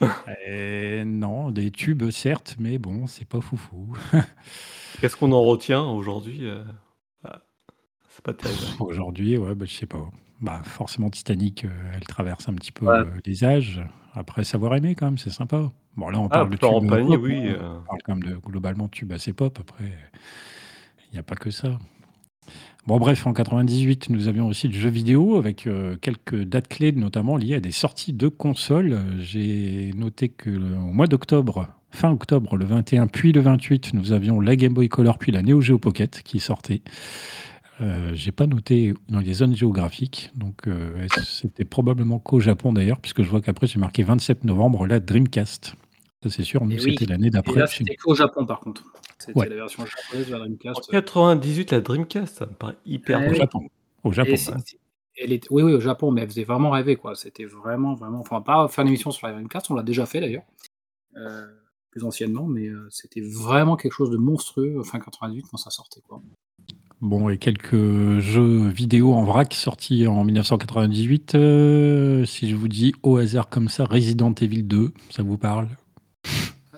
Euh, 0.48 1.04
non, 1.04 1.50
des 1.50 1.70
tubes 1.70 2.10
certes, 2.10 2.56
mais 2.58 2.78
bon, 2.78 3.06
c'est 3.06 3.26
pas 3.26 3.40
foufou. 3.40 3.94
Qu'est-ce 5.00 5.16
qu'on 5.16 5.32
en 5.32 5.42
retient 5.42 5.82
aujourd'hui 5.84 6.46
euh, 6.48 6.64
ah, 7.24 7.42
C'est 8.08 8.24
pas 8.24 8.32
terrible. 8.32 8.60
Aujourd'hui, 8.80 9.36
ouais, 9.36 9.54
bah, 9.54 9.66
je 9.68 9.74
sais 9.74 9.86
pas. 9.86 10.08
Bah, 10.40 10.62
forcément, 10.64 11.10
Titanic, 11.10 11.64
euh, 11.64 11.70
elle 11.94 12.04
traverse 12.06 12.48
un 12.48 12.54
petit 12.54 12.72
peu 12.72 12.86
Ouais. 12.86 12.98
euh, 12.98 13.04
les 13.26 13.44
âges. 13.44 13.82
Après, 14.18 14.44
savoir 14.44 14.74
aimer 14.74 14.94
quand 14.94 15.06
même, 15.06 15.18
c'est 15.18 15.30
sympa. 15.30 15.70
Bon, 15.96 16.08
là, 16.08 16.18
on 16.18 16.26
Ah, 16.26 16.28
parle 16.30 16.50
de 16.50 16.56
pop, 16.56 16.82
oui, 17.22 17.34
hein. 17.48 17.56
euh. 17.60 17.78
On 17.82 17.86
parle 17.86 17.98
quand 18.04 18.14
même 18.16 18.24
de 18.24 18.36
globalement 18.36 18.84
de 18.86 18.90
tubes 18.90 19.12
assez 19.12 19.32
pop. 19.32 19.56
Après, 19.60 19.84
il 21.10 21.12
n'y 21.12 21.18
a 21.18 21.22
pas 21.22 21.36
que 21.36 21.50
ça. 21.50 21.78
Bon, 22.86 22.98
bref, 22.98 23.26
en 23.26 23.32
98, 23.32 24.10
nous 24.10 24.28
avions 24.28 24.46
aussi 24.46 24.68
le 24.68 24.74
jeu 24.74 24.88
vidéo 24.88 25.36
avec 25.36 25.66
euh, 25.66 25.96
quelques 26.00 26.42
dates 26.44 26.68
clés, 26.68 26.92
notamment 26.92 27.36
liées 27.36 27.56
à 27.56 27.60
des 27.60 27.72
sorties 27.72 28.12
de 28.12 28.28
consoles. 28.28 28.98
J'ai 29.18 29.92
noté 29.96 30.28
que 30.28 30.50
le- 30.50 30.76
au 30.76 30.92
mois 30.92 31.08
d'octobre, 31.08 31.66
fin 31.90 32.10
octobre, 32.12 32.56
le 32.56 32.64
21, 32.64 33.08
puis 33.08 33.32
le 33.32 33.40
28, 33.40 33.92
nous 33.92 34.12
avions 34.12 34.40
la 34.40 34.54
Game 34.56 34.72
Boy 34.72 34.88
Color, 34.88 35.18
puis 35.18 35.32
la 35.32 35.42
Neo 35.42 35.60
Geo 35.60 35.78
Pocket 35.78 36.22
qui 36.22 36.38
sortait. 36.38 36.82
Euh, 37.80 38.12
J'ai 38.14 38.32
pas 38.32 38.46
noté 38.46 38.94
dans 39.08 39.20
les 39.20 39.34
zones 39.34 39.54
géographiques, 39.54 40.30
donc 40.34 40.66
euh, 40.66 41.06
c'était 41.24 41.64
probablement 41.66 42.18
qu'au 42.18 42.40
Japon 42.40 42.72
d'ailleurs, 42.72 42.98
puisque 43.00 43.22
je 43.22 43.28
vois 43.28 43.42
qu'après 43.42 43.66
j'ai 43.66 43.78
marqué 43.78 44.02
27 44.02 44.44
novembre 44.44 44.86
la 44.86 44.98
Dreamcast. 45.00 45.74
Ça 46.22 46.30
c'est 46.30 46.42
sûr, 46.44 46.64
nous 46.64 46.76
oui. 46.76 46.80
c'était 46.98 47.04
l'année 47.04 47.26
Et 47.26 47.30
d'après. 47.30 47.60
là, 47.60 47.66
c'était 47.66 47.96
qu'au 47.96 48.14
Japon, 48.14 48.46
par 48.46 48.60
contre. 48.60 48.82
C'était 49.18 49.38
Ouais. 49.38 49.48
la 49.48 49.56
version 49.56 49.84
japonaise 49.84 50.26
de 50.26 50.32
la 50.32 50.38
En 50.38 50.40
Dreamcast. 50.44 50.90
98, 50.90 51.70
la 51.72 51.80
Dreamcast, 51.80 52.36
ça 52.38 52.46
me 52.46 52.52
paraît 52.52 52.76
hyper 52.86 53.20
Ouais. 53.20 53.30
Au. 53.30 53.34
Japon. 53.34 53.68
Au 54.04 54.12
Japon. 54.12 54.30
Et 54.32 54.36
c'est- 54.38 54.52
c'est- 54.64 54.78
elle 55.18 55.32
était- 55.32 55.48
oui, 55.50 55.62
oui, 55.62 55.72
au 55.74 55.80
Japon, 55.80 56.10
mais 56.10 56.22
elle 56.22 56.28
faisait 56.28 56.44
vraiment 56.44 56.70
rêver, 56.70 56.96
quoi. 56.96 57.14
C'était 57.14 57.44
vraiment, 57.44 57.94
vraiment. 57.94 58.20
Enfin, 58.20 58.40
pas 58.40 58.66
faire 58.68 58.82
une 58.82 58.88
émission 58.88 59.10
sur 59.10 59.26
la 59.26 59.34
Dreamcast, 59.34 59.70
on 59.70 59.74
l'a 59.74 59.82
déjà 59.82 60.06
fait 60.06 60.20
d'ailleurs, 60.20 60.44
euh, 61.16 61.46
plus 61.90 62.04
anciennement, 62.04 62.46
mais 62.46 62.66
euh, 62.68 62.88
c'était 62.90 63.20
vraiment 63.22 63.76
quelque 63.76 63.92
chose 63.92 64.10
de 64.10 64.16
monstrueux, 64.18 64.82
fin 64.82 64.98
98, 64.98 65.44
quand 65.50 65.56
ça 65.58 65.70
sortait, 65.70 66.00
quoi. 66.08 66.22
Bon, 67.02 67.28
et 67.28 67.36
quelques 67.36 68.18
jeux 68.20 68.68
vidéo 68.68 69.12
en 69.12 69.22
vrac 69.24 69.52
sortis 69.52 70.06
en 70.06 70.24
1998. 70.24 71.34
euh, 71.34 72.24
si 72.24 72.48
je 72.48 72.56
vous 72.56 72.68
dis 72.68 72.94
au 73.02 73.18
hasard 73.18 73.48
comme 73.50 73.68
ça, 73.68 73.84
Resident 73.84 74.32
Evil 74.40 74.62
2, 74.62 74.92
ça 75.10 75.22
vous 75.22 75.36
parle? 75.36 75.68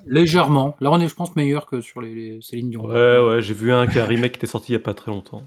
Légèrement. 0.07 0.75
Là, 0.81 0.91
on 0.91 0.99
est, 1.01 1.09
je 1.09 1.15
pense, 1.15 1.37
meilleur 1.37 1.67
que 1.67 1.81
sur 1.81 2.01
les, 2.01 2.15
les 2.15 2.41
Céline 2.43 2.71
Dion. 2.71 2.85
Ouais, 2.87 3.19
ouais, 3.21 3.43
j'ai 3.43 3.55
vu 3.55 3.73
un, 3.73 3.87
qui 3.87 3.99
a 4.01 4.05
un 4.05 4.07
remake 4.07 4.33
qui 4.33 4.39
était 4.39 4.47
sorti 4.47 4.73
il 4.73 4.75
y 4.75 4.77
a 4.77 4.81
pas 4.81 4.95
très 4.95 5.11
longtemps. 5.11 5.43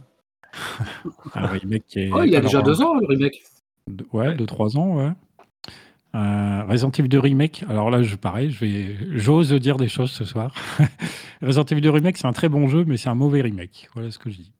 Un 1.36 1.48
remake 1.48 1.86
qui 1.88 2.00
est. 2.00 2.10
Oh, 2.14 2.24
il 2.24 2.32
y 2.32 2.36
a 2.36 2.42
déjà 2.42 2.62
deux 2.62 2.82
ans, 2.82 2.94
le 2.96 3.06
remake. 3.08 3.42
de- 3.88 4.06
ouais, 4.14 4.36
deux, 4.36 4.46
trois 4.46 4.78
ans, 4.78 4.98
ouais. 4.98 5.12
Euh, 6.14 6.64
Resident 6.68 6.92
Evil 6.92 7.08
2 7.08 7.20
Remake, 7.20 7.64
alors 7.70 7.90
là, 7.90 8.04
je, 8.04 8.18
pareil, 8.18 8.52
je 8.52 8.60
vais, 8.66 8.98
j'ose 9.18 9.54
dire 9.54 9.78
des 9.78 9.88
choses 9.88 10.12
ce 10.12 10.26
soir. 10.26 10.54
Resident 11.42 11.64
Evil 11.64 11.80
2 11.82 11.90
Remake, 11.90 12.18
c'est 12.18 12.28
un 12.28 12.34
très 12.34 12.50
bon 12.50 12.68
jeu, 12.68 12.84
mais 12.86 12.98
c'est 12.98 13.08
un 13.08 13.16
mauvais 13.16 13.42
remake. 13.42 13.88
Voilà 13.94 14.12
ce 14.12 14.20
que 14.20 14.30
je 14.30 14.36
dis. 14.38 14.52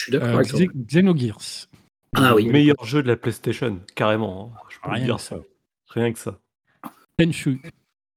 Je 0.00 0.04
suis 0.04 0.12
d'accord 0.12 0.28
Euh, 0.28 0.34
avec 0.36 0.48
toi. 0.48 0.60
Xe- 0.60 0.86
Xenogears. 0.86 1.66
Ah 2.16 2.34
oui. 2.34 2.46
Meilleur 2.48 2.82
jeu 2.86 3.02
de 3.02 3.08
la 3.08 3.16
PlayStation, 3.16 3.80
carrément. 3.94 4.50
hein. 4.56 4.58
Je 4.70 4.78
peux 4.82 4.90
Rien 4.90 5.04
dire 5.04 5.16
que 5.16 5.20
ça. 5.22 5.36
ça. 5.36 5.42
Rien 5.88 6.10
que 6.14 6.18
ça. 6.18 6.38
Tenchu. 7.18 7.60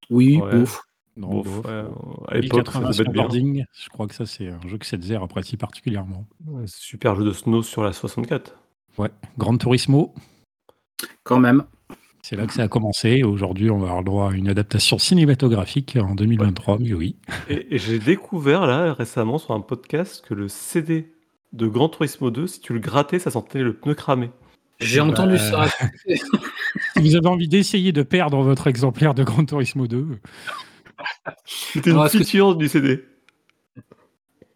Oui, 0.10 0.38
Ouais. 0.38 0.56
ouf. 0.62 0.82
Non, 1.18 1.42
bof. 1.42 1.66
ouais, 1.66 1.84
à 2.30 2.38
l'époque, 2.38 2.68
ça 2.72 2.80
1080 2.80 2.90
devait 2.90 2.90
être 2.90 2.98
bien. 3.12 3.12
snowboarding, 3.12 3.66
je 3.74 3.90
crois 3.90 4.08
que 4.08 4.16
ça, 4.16 4.26
c'est 4.26 4.48
un 4.48 4.60
jeu 4.66 4.78
que 4.78 4.86
Setzer 4.86 5.18
apprécie 5.22 5.58
particulièrement. 5.58 6.26
Ouais, 6.48 6.64
super 6.68 7.16
jeu 7.18 7.26
de 7.26 7.34
snow 7.34 7.62
sur 7.64 7.84
la 7.84 7.92
64. 7.92 8.58
Ouais. 8.98 9.10
Gran 9.38 9.58
Turismo, 9.58 10.16
Quand 11.24 11.40
même. 11.40 11.66
c'est 12.24 12.36
là 12.38 12.48
que 12.48 12.54
ça 12.54 12.64
a 12.64 12.68
commencé. 12.70 13.24
Aujourd'hui, 13.24 13.70
on 13.70 13.78
va 13.78 13.88
avoir 13.88 14.00
le 14.00 14.06
droit 14.06 14.32
à 14.32 14.34
une 14.36 14.48
adaptation 14.48 14.98
cinématographique 14.98 15.98
en 16.02 16.16
2023, 16.16 16.80
mais 16.80 16.94
oui. 16.94 17.18
Et, 17.50 17.76
et 17.76 17.78
j'ai 17.78 18.00
découvert 18.00 18.66
là 18.66 18.94
récemment 18.94 19.38
sur 19.38 19.54
un 19.54 19.62
podcast 19.62 20.26
que 20.26 20.34
le 20.34 20.48
CD 20.48 21.13
de 21.54 21.68
Gran 21.68 21.90
Turismo 21.90 22.32
2, 22.32 22.48
si 22.48 22.60
tu 22.60 22.74
le 22.74 22.80
grattais, 22.80 23.20
ça 23.20 23.32
sentait 23.32 23.62
le 23.62 23.74
pneu 23.74 23.94
cramé. 23.96 24.30
J'ai 24.80 25.00
Bah, 25.00 25.06
entendu 25.08 25.38
ça. 25.38 25.66
Si 26.96 27.02
vous 27.02 27.16
avez 27.16 27.28
envie 27.28 27.48
d'essayer 27.48 27.92
de 27.92 28.02
perdre 28.04 28.42
votre 28.42 28.66
exemplaire 28.68 29.14
de 29.14 29.24
Gran 29.24 29.46
Turismo 29.46 29.86
2, 29.88 30.08
C'était 31.46 31.92
une 31.92 32.02
que- 32.04 32.10
feature 32.10 32.56
du 32.56 32.68
CD. 32.68 33.04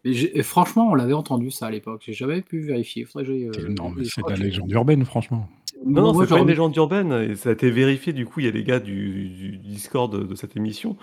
Et 0.04 0.42
franchement, 0.42 0.88
on 0.90 0.94
l'avait 0.94 1.12
entendu 1.12 1.50
ça 1.50 1.66
à 1.66 1.70
l'époque. 1.70 2.02
J'ai 2.06 2.12
jamais 2.12 2.40
pu 2.40 2.60
vérifier. 2.60 3.04
Faudrait 3.04 3.24
que 3.26 3.32
j'aille, 3.32 3.48
euh, 3.48 3.52
c'est- 3.54 3.68
non, 3.68 3.90
mais 3.90 4.04
c'est 4.04 4.22
la 4.28 4.36
légende 4.36 4.70
urbaine, 4.70 5.04
franchement. 5.04 5.48
Non, 5.84 6.12
non, 6.12 6.20
c'est 6.20 6.28
pas 6.28 6.38
une 6.40 6.46
légende 6.48 6.74
urbaine. 6.76 7.12
Et 7.12 7.36
ça 7.36 7.50
a 7.50 7.52
été 7.52 7.70
vérifié. 7.70 8.12
Du 8.12 8.24
coup, 8.24 8.40
il 8.40 8.46
y 8.46 8.48
a 8.48 8.52
les 8.52 8.64
gars 8.64 8.80
du, 8.80 9.28
du 9.28 9.58
Discord 9.58 10.12
de, 10.12 10.22
de 10.24 10.34
cette 10.34 10.56
émission. 10.56 10.96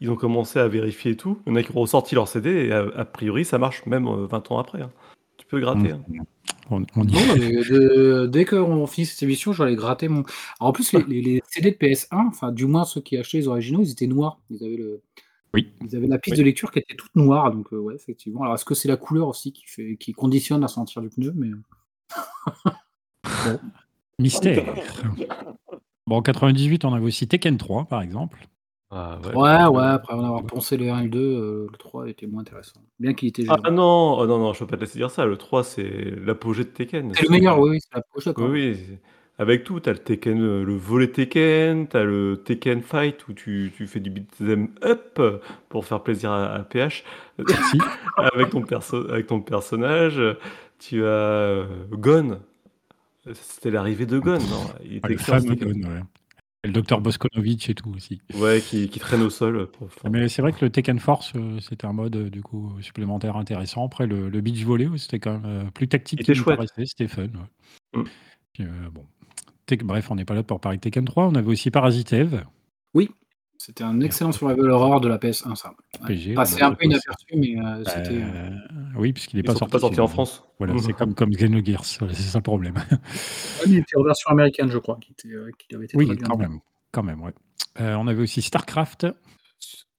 Ils 0.00 0.10
ont 0.10 0.16
commencé 0.16 0.58
à 0.58 0.66
vérifier 0.68 1.12
et 1.12 1.16
tout. 1.16 1.38
Il 1.46 1.50
y 1.50 1.52
en 1.52 1.56
a 1.56 1.62
qui 1.62 1.70
ont 1.76 1.80
ressorti 1.80 2.14
leur 2.14 2.26
CD 2.28 2.50
et 2.66 2.72
a, 2.72 2.84
a 2.96 3.04
priori, 3.04 3.44
ça 3.44 3.58
marche 3.58 3.84
même 3.86 4.06
euh, 4.08 4.26
20 4.26 4.50
ans 4.50 4.58
après. 4.58 4.80
hein. 4.82 4.90
Peux 5.48 5.60
gratter. 5.60 5.92
hein. 5.92 6.02
On, 6.70 6.84
on 6.96 7.04
y- 7.04 7.12
Non, 7.12 7.36
mais 7.38 7.50
de- 7.64 8.26
dès 8.30 8.44
qu'on 8.44 8.86
finit 8.86 9.06
cette 9.06 9.22
émission, 9.22 9.52
je 9.52 9.62
vais 9.62 9.68
aller 9.68 9.76
gratter 9.76 10.08
mon. 10.08 10.18
Alors, 10.60 10.70
en 10.70 10.72
plus, 10.72 10.92
les, 10.92 11.02
les- 11.04 11.22
les 11.22 11.42
CD 11.48 11.70
de 11.70 11.76
PS1, 11.76 12.26
enfin, 12.28 12.52
du 12.52 12.66
moins 12.66 12.84
ceux 12.84 13.00
qui 13.00 13.16
achetaient 13.16 13.38
les 13.38 13.48
originaux, 13.48 13.80
ils 13.82 13.90
étaient 13.90 14.06
noirs. 14.06 14.38
Ils 14.50 14.62
avaient, 14.64 14.76
le... 14.76 15.00
Oui. 15.54 15.72
ils 15.82 15.96
avaient 15.96 16.06
la 16.06 16.18
piste 16.18 16.34
Oui. 16.36 16.40
de 16.40 16.44
lecture 16.44 16.70
qui 16.70 16.80
était 16.80 16.94
toute 16.94 17.14
noire. 17.16 17.50
Donc, 17.52 17.72
euh, 17.72 17.78
ouais, 17.78 17.94
effectivement. 17.94 18.42
Alors, 18.42 18.54
est-ce 18.54 18.66
que 18.66 18.74
c'est 18.74 18.88
la 18.88 18.98
couleur 18.98 19.28
aussi 19.28 19.52
qui, 19.52 19.64
fait... 19.66 19.96
qui 19.96 20.12
conditionne 20.12 20.62
à 20.62 20.68
sentir 20.68 21.00
du 21.00 21.08
pneu 21.08 21.32
mais... 21.34 21.48
Mystère. 24.18 24.64
Bon, 26.06 26.16
en 26.16 26.22
98, 26.22 26.86
on 26.86 26.94
avait 26.94 27.04
aussi 27.04 27.28
Tekken 27.28 27.58
3, 27.58 27.84
par 27.84 28.00
exemple. 28.00 28.48
Ah, 28.90 29.18
Ouais, 29.34 29.64
ouais, 29.66 29.86
après 29.86 30.14
en 30.14 30.24
avoir 30.24 30.44
poncé 30.44 30.76
le 30.78 30.90
1 30.90 31.00
et 31.00 31.02
le 31.04 31.08
2, 31.10 31.18
euh, 31.20 31.66
le 31.70 31.76
3 31.76 32.08
était 32.08 32.26
moins 32.26 32.40
intéressant. 32.40 32.80
Bien 32.98 33.12
qu'il 33.12 33.28
était. 33.28 33.44
Ah 33.48 33.70
non, 33.70 34.16
oh 34.18 34.26
non, 34.26 34.38
non, 34.38 34.52
je 34.54 34.60
peux 34.60 34.66
pas 34.66 34.76
te 34.76 34.82
laisser 34.82 34.98
dire 34.98 35.10
ça. 35.10 35.26
Le 35.26 35.36
3, 35.36 35.62
c'est 35.62 36.14
l'apogée 36.24 36.64
de 36.64 36.70
Tekken. 36.70 37.12
c'est 37.14 37.24
le 37.24 37.30
meilleur, 37.30 37.58
oui, 37.58 37.70
oui, 37.72 37.78
c'est 37.80 37.94
la 37.94 38.02
d'accord. 38.24 38.48
Oui, 38.48 38.76
oui. 38.90 38.98
Avec 39.40 39.62
tout, 39.62 39.78
t'as 39.78 39.92
le 39.92 39.98
Tekken, 39.98 40.40
euh, 40.42 40.64
le 40.64 40.74
volet 40.74 41.08
Tekken, 41.12 41.86
t'as 41.86 42.02
le 42.02 42.42
Tekken 42.44 42.82
Fight 42.82 43.28
où 43.28 43.34
tu, 43.34 43.72
tu 43.76 43.86
fais 43.86 44.00
du 44.00 44.10
beat'em 44.10 44.68
up 44.82 45.20
pour 45.68 45.84
faire 45.84 46.02
plaisir 46.02 46.32
à, 46.32 46.46
à 46.54 46.58
PH 46.64 47.04
Merci. 47.46 47.78
avec 48.16 48.50
ton 48.50 48.62
perso, 48.62 49.08
avec 49.10 49.26
ton 49.28 49.40
personnage. 49.40 50.20
Tu 50.80 51.04
as 51.04 51.06
euh, 51.06 51.66
Gon. 51.92 52.40
C'était 53.32 53.70
l'arrivée 53.70 54.06
de 54.06 54.18
Gon, 54.18 54.38
non? 54.38 54.64
Il 54.84 55.00
Ah, 55.02 55.08
était 55.08 55.08
le 55.08 55.14
excellent, 55.14 55.38
ce 55.40 55.44
fameux 55.44 55.56
Tekken. 55.56 55.80
Gon, 55.82 55.88
ouais. 55.88 56.00
Le 56.68 56.72
docteur 56.74 57.00
Boskonovitch 57.00 57.70
et 57.70 57.74
tout 57.74 57.90
aussi. 57.96 58.20
Ouais, 58.34 58.60
qui, 58.60 58.88
qui 58.88 58.98
traîne 59.00 59.22
au 59.22 59.30
sol. 59.30 59.68
Ah, 60.04 60.10
Mais 60.10 60.28
c'est 60.28 60.42
vrai 60.42 60.52
que 60.52 60.64
le 60.64 60.70
Tekken 60.70 60.98
Force, 60.98 61.32
euh, 61.34 61.58
c'était 61.60 61.86
un 61.86 61.92
mode 61.92 62.16
euh, 62.16 62.30
du 62.30 62.42
coup 62.42 62.72
supplémentaire 62.80 63.36
intéressant. 63.36 63.86
Après, 63.86 64.06
le, 64.06 64.28
le 64.28 64.40
beach 64.40 64.62
volley, 64.64 64.88
c'était 64.98 65.18
quand 65.18 65.38
même 65.40 65.66
euh, 65.66 65.70
plus 65.70 65.88
tactique 65.88 66.20
Il 66.20 66.22
était 66.22 66.32
qu'il 66.34 66.40
ne 66.40 66.44
chouette. 66.44 66.70
C'était 66.84 67.08
fun. 67.08 67.22
ouais. 67.22 68.00
Mm. 68.00 68.04
Puis, 68.52 68.64
euh, 68.64 68.90
bon. 68.92 69.04
Bref, 69.84 70.10
on 70.10 70.14
n'est 70.14 70.24
pas 70.24 70.34
là 70.34 70.42
pour 70.42 70.60
parler 70.60 70.78
de 70.78 70.82
Tekken 70.82 71.04
3. 71.04 71.26
On 71.28 71.34
avait 71.34 71.48
aussi 71.48 71.70
Parasite 71.70 72.12
Eve. 72.12 72.44
C'était 73.60 73.82
un 73.82 74.00
excellent 74.00 74.30
survival 74.30 74.70
horror 74.70 75.00
de 75.00 75.08
la 75.08 75.18
PS1, 75.18 75.56
ça. 75.56 75.72
Ouais. 76.08 76.34
Passé 76.34 76.62
un 76.62 76.72
peu 76.72 76.84
inaperçu, 76.84 77.26
mais 77.34 77.56
euh, 77.58 77.82
c'était. 77.84 78.14
euh, 78.14 78.50
Euh, 78.50 78.50
oui, 78.96 79.12
puisqu'il 79.12 79.36
n'est 79.36 79.42
pas 79.42 79.54
sorti. 79.56 79.72
pas 79.72 79.78
sortis 79.80 79.96
chez 79.96 80.00
en. 80.02 80.06
France. 80.08 80.44
Voilà, 80.58 80.74
c'est 80.78 80.92
comme, 80.92 81.14
comme 81.14 81.30
Xenogears. 81.30 81.84
C'est 81.84 82.14
ça 82.14 82.38
le 82.38 82.42
problème. 82.42 82.74
ouais, 82.76 82.98
mais 83.66 83.72
il 83.72 83.78
était 83.78 83.96
en 83.96 84.04
version 84.04 84.30
américaine, 84.30 84.70
je 84.70 84.78
crois, 84.78 84.96
qui, 85.00 85.10
était, 85.12 85.34
euh, 85.34 85.50
qui 85.58 85.74
avait 85.74 85.86
été 85.86 85.96
oui, 85.96 86.06
très 86.06 86.14
bien. 86.16 86.26
quand 86.26 86.36
même. 86.36 86.60
Quand 86.92 87.02
même, 87.02 87.20
ouais. 87.20 87.32
Euh, 87.80 87.96
on 87.96 88.06
avait 88.06 88.22
aussi 88.22 88.42
StarCraft. 88.42 89.06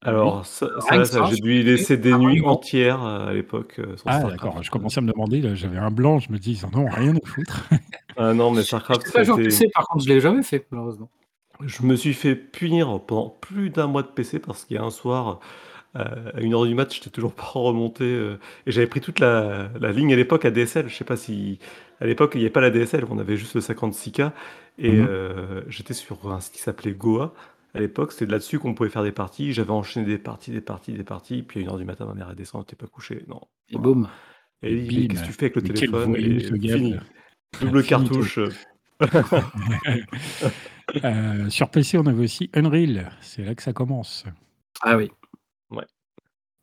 Alors, 0.02 0.46
ça, 0.46 0.68
j'ai 0.90 1.04
je 1.36 1.42
dû 1.42 1.56
y 1.60 1.64
laisser 1.64 1.98
des 1.98 2.14
nuits 2.14 2.42
entières 2.46 3.04
à 3.04 3.34
l'époque 3.34 3.76
euh, 3.80 3.98
Ah, 4.06 4.24
d'accord. 4.24 4.64
Je 4.64 4.72
commençais 4.72 5.00
à 5.00 5.02
me 5.02 5.12
demander, 5.12 5.42
là, 5.42 5.54
j'avais 5.56 5.78
un 5.78 5.92
blanc, 5.92 6.20
je 6.20 6.32
me 6.32 6.38
dis, 6.38 6.54
ils 6.54 6.66
en 6.66 6.74
ont 6.80 6.88
rien 6.88 7.14
à 7.14 7.28
foutre. 7.28 7.68
Ah 8.16 8.34
non, 8.34 8.52
mais 8.52 8.62
Je 8.62 8.68
StarCraft, 8.68 9.06
sais 9.06 9.26
pas 9.26 9.36
PC, 9.36 9.68
par 9.74 9.86
contre, 9.88 10.06
je 10.06 10.10
l'ai 10.10 10.22
jamais 10.22 10.44
fait, 10.44 10.66
malheureusement. 10.72 11.10
Je 11.66 11.84
me 11.84 11.96
suis 11.98 12.14
fait 12.14 12.36
punir 12.36 13.02
pendant 13.06 13.30
plus 13.30 13.70
d'un 13.70 13.88
mois 13.88 14.02
de 14.04 14.08
PC 14.08 14.40
parce 14.40 14.64
qu'il 14.64 14.76
y 14.78 14.80
a 14.80 14.84
un 14.84 14.90
soir, 14.92 15.42
euh, 15.98 16.32
à 16.36 16.42
une 16.42 16.54
heure 16.54 16.66
du 16.66 16.76
match, 16.76 16.96
j'étais 16.98 17.10
toujours 17.12 17.34
pas 17.36 17.44
remonté 17.56 18.06
euh, 18.06 18.40
et 18.68 18.72
j'avais 18.72 18.88
pris 18.88 19.02
toute 19.02 19.20
la, 19.20 19.70
la 19.80 19.92
ligne 19.92 20.14
à 20.14 20.18
l'époque 20.18 20.46
à 20.46 20.52
DSL. 20.52 20.90
Je 20.90 20.96
sais 20.96 21.06
pas 21.06 21.18
si 21.18 21.60
à 22.02 22.06
l'époque 22.08 22.34
il 22.36 22.40
n'y 22.40 22.46
avait 22.46 22.52
pas 22.54 22.62
la 22.62 22.72
DSL, 22.72 23.06
on 23.10 23.20
avait 23.20 23.38
juste 23.38 23.56
le 23.56 23.62
56K 23.62 24.34
et 24.80 24.98
Mhm. 24.98 25.02
euh, 25.02 25.64
j'étais 25.70 25.94
sur 25.96 26.32
un 26.32 26.40
site 26.42 26.54
qui 26.56 26.62
s'appelait 26.62 26.94
Goa. 26.94 27.34
À 27.76 27.80
l'époque, 27.82 28.14
c'était 28.14 28.32
là-dessus 28.32 28.60
qu'on 28.60 28.74
pouvait 28.76 28.90
faire 28.90 29.04
des 29.04 29.12
parties. 29.14 29.54
J'avais 29.54 29.72
enchaîné 29.72 30.06
des 30.06 30.18
parties, 30.20 30.52
des 30.52 30.62
parties, 30.62 30.94
des 30.94 31.04
parties. 31.04 31.44
Puis 31.44 31.60
à 31.60 31.64
une 31.64 31.70
heure 31.70 31.78
du 31.78 31.86
matin, 31.86 32.06
ma 32.06 32.14
mère 32.16 32.30
a 32.30 32.36
descendu, 32.36 32.66
t'es 32.66 32.76
pas 32.78 32.88
couché. 32.88 33.26
Non. 33.28 33.42
Et 33.70 33.78
boum. 33.78 34.08
Et 34.62 34.74
elle 34.74 34.84
dit, 34.84 34.92
mais 34.92 35.06
bim. 35.08 35.08
qu'est-ce 35.08 35.22
que 35.24 35.28
tu 35.28 35.34
fais 35.34 35.46
avec 35.46 35.56
le 35.56 35.62
Mais 35.62 35.72
quel 35.72 35.92
téléphone? 35.92 36.04
voyou, 36.04 36.40
Et 36.40 36.40
ce 36.40 36.56
gars. 36.56 36.80
fini. 36.80 37.00
Double 37.60 37.86
cartouche. 37.86 38.40
Euh, 41.04 41.50
sur 41.52 41.70
PC, 41.70 42.00
on 42.00 42.06
avait 42.08 42.24
aussi 42.24 42.50
Unreal. 42.56 43.12
C'est 43.22 43.44
là 43.44 43.54
que 43.54 43.62
ça 43.62 43.74
commence. 43.74 44.26
Ah 44.82 44.98
oui. 44.98 45.12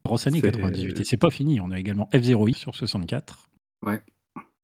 Grosse 0.04 0.26
année 0.26 0.40
C'est- 0.40 0.50
98. 0.50 0.98
Et 1.00 1.04
c'est 1.04 1.16
pas 1.16 1.30
fini. 1.30 1.60
On 1.60 1.70
a 1.70 1.78
également 1.78 2.08
F-Zero 2.12 2.48
sur 2.52 2.74
64. 2.74 3.48
On 3.84 3.90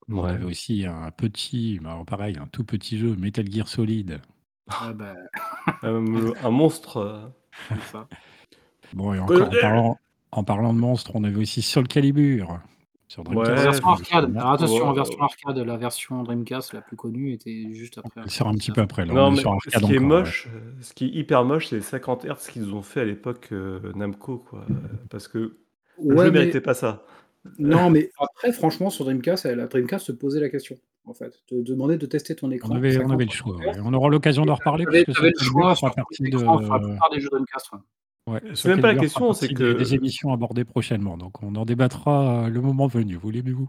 Ouais. 0.09 0.31
avait 0.31 0.45
aussi 0.45 0.85
un 0.85 1.11
petit, 1.13 1.79
bah, 1.81 1.93
alors 1.93 2.05
pareil, 2.05 2.37
un 2.41 2.47
tout 2.49 2.65
petit 2.65 2.99
jeu, 2.99 3.15
Metal 3.17 3.49
Gear 3.51 3.69
Solid. 3.69 4.21
Ah 4.69 4.93
bah, 4.93 5.15
Euh, 5.85 6.33
un 6.43 6.51
monstre. 6.51 6.97
euh, 6.97 7.29
c'est 7.69 7.83
ça. 7.93 8.09
Bon, 8.95 9.15
et 9.15 9.21
encore, 9.21 9.43
en 9.49 9.53
Euh, 9.55 9.61
parlant, 9.61 9.99
en 10.33 10.43
parlant 10.45 10.75
de 10.75 10.79
monstres, 10.81 11.13
on 11.15 11.23
avait 11.25 11.37
aussi 11.37 11.63
Soul 11.63 11.87
Calibur 11.87 12.61
sur 13.13 13.25
Dreamcast. 13.25 13.63
Version 13.63 13.89
arcade. 13.89 14.37
Alors 14.37 14.53
attention, 14.53 14.85
en 14.85 14.89
Ouais. 14.91 14.95
version 14.97 15.21
arcade, 15.23 15.59
la 15.59 15.77
version 15.77 16.23
Dreamcast 16.23 16.73
la 16.73 16.81
plus 16.81 16.97
connue 16.97 17.33
était 17.33 17.67
juste 17.73 17.99
après. 17.99 18.23
Elle 18.25 18.31
sort 18.31 18.49
un 18.49 18.55
petit 18.55 18.71
peu 18.73 18.81
après. 18.81 19.05
Là, 19.05 19.13
Non, 19.13 19.31
mais 19.31 19.37
sur 19.39 19.51
ce 19.51 19.69
arcade 19.69 19.83
qui 19.89 19.95
est 19.95 19.99
encore, 19.99 20.09
moche, 20.09 20.49
ce 20.81 20.93
qui 20.95 21.05
est 21.05 21.09
hyper 21.09 21.45
moche, 21.45 21.69
c'est 21.69 21.77
les 21.77 21.83
50 21.83 22.25
Hz 22.25 22.51
qu'ils 22.51 22.75
ont 22.75 22.83
fait 22.83 23.01
à 23.01 23.05
l'époque 23.05 23.49
euh, 23.53 23.81
Namco, 23.95 24.39
quoi. 24.39 24.65
Parce 25.11 25.29
que 25.29 25.39
le 25.39 26.15
Ouais, 26.15 26.25
jeu 26.27 26.31
mais- 26.33 26.39
méritait 26.41 26.61
pas 26.63 26.75
ça. 26.75 27.05
Non, 27.59 27.91
mais 27.91 28.11
après, 28.19 28.53
franchement, 28.53 28.89
sur 28.89 29.05
Dreamcast, 29.05 29.45
la 29.47 29.67
Dreamcast 29.67 30.07
se 30.07 30.13
posait 30.13 30.41
la 30.41 30.49
question, 30.49 30.77
en 31.05 31.13
fait. 31.13 31.43
Te 31.49 31.55
demander 31.61 31.99
de 31.99 32.07
tester 32.07 32.35
ton 32.37 32.51
écran. 32.51 32.71
On 32.73 32.77
avait, 32.77 32.97
on 32.97 33.01
50 33.01 33.13
avait 33.13 33.25
le 33.25 33.31
choix. 33.31 33.57
ouais. 33.57 33.73
On 33.85 33.93
aura 33.93 34.09
l'occasion 34.09 34.45
d'en 34.47 34.55
reparler 34.55 34.85
parce 34.85 35.19
que 35.19 35.25
le 35.27 35.33
choix 35.39 35.75
sur 35.75 35.93
partie 35.95 36.19
tous 36.19 36.23
les 36.25 36.31
de. 36.31 36.39
la 36.39 36.79
plupart 36.79 37.11
des 37.11 37.21
jeux 37.21 37.29
Dreamcast. 37.31 37.71
Ouais. 38.29 38.41
C'est 38.55 38.69
même 38.69 38.81
pas 38.81 38.93
la 38.93 38.99
question, 39.01 39.33
c'est 39.33 39.53
que- 39.53 39.73
des 39.75 39.95
émissions 39.95 40.33
abordées 40.33 40.65
prochainement. 40.65 41.17
Donc 41.17 41.43
on 41.43 41.55
en 41.55 41.65
débattra 41.65 42.45
euh, 42.45 42.49
le 42.49 42.61
moment 42.61 42.87
venu. 42.87 43.17
Vous 43.17 43.31
l'aimez-vous 43.31 43.69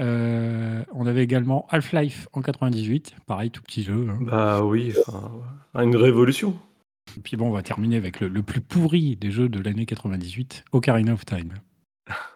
Euh, 0.00 0.82
On 0.92 1.06
avait 1.06 1.22
également 1.22 1.66
Half-Life 1.70 2.26
en 2.32 2.42
98. 2.42 3.14
Pareil, 3.26 3.50
tout 3.50 3.62
petit 3.62 3.84
jeu. 3.84 4.08
hein. 4.10 4.18
Bah 4.20 4.64
oui, 4.64 4.92
une 5.74 5.94
révolution. 5.96 6.56
Et 7.16 7.20
puis 7.20 7.36
bon, 7.36 7.48
on 7.48 7.52
va 7.52 7.62
terminer 7.62 7.96
avec 7.96 8.18
le, 8.20 8.28
le 8.28 8.42
plus 8.42 8.60
pourri 8.60 9.14
des 9.16 9.30
jeux 9.30 9.48
de 9.48 9.60
l'année 9.60 9.86
98, 9.86 10.64
Ocarina 10.72 11.12
of 11.12 11.24
Time. 11.24 11.52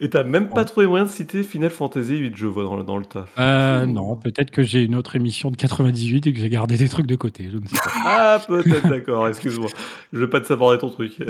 Et 0.00 0.10
t'as 0.10 0.22
même 0.24 0.48
pas 0.50 0.64
trouvé 0.64 0.86
moyen 0.86 1.04
de 1.06 1.10
citer 1.10 1.42
Final 1.42 1.70
Fantasy 1.70 2.16
8, 2.16 2.36
je 2.36 2.46
vois 2.46 2.62
dans 2.64 2.76
le, 2.76 2.84
dans 2.84 2.96
le 2.98 3.04
taf. 3.04 3.28
Euh, 3.38 3.86
non, 3.86 4.14
peut-être 4.16 4.50
que 4.50 4.62
j'ai 4.62 4.82
une 4.82 4.94
autre 4.94 5.16
émission 5.16 5.50
de 5.50 5.56
98 5.56 6.26
et 6.26 6.32
que 6.32 6.38
j'ai 6.38 6.48
gardé 6.50 6.76
des 6.76 6.88
trucs 6.88 7.06
de 7.06 7.16
côté. 7.16 7.48
Je 7.50 7.56
ne 7.58 7.66
sais 7.66 7.76
pas. 7.76 7.90
Ah, 8.04 8.40
peut-être, 8.46 8.88
d'accord, 8.88 9.26
excuse-moi. 9.28 9.68
Je 10.12 10.18
veux 10.18 10.30
pas 10.30 10.40
te 10.40 10.46
savoir 10.46 10.78
ton 10.78 10.90
truc. 10.90 11.14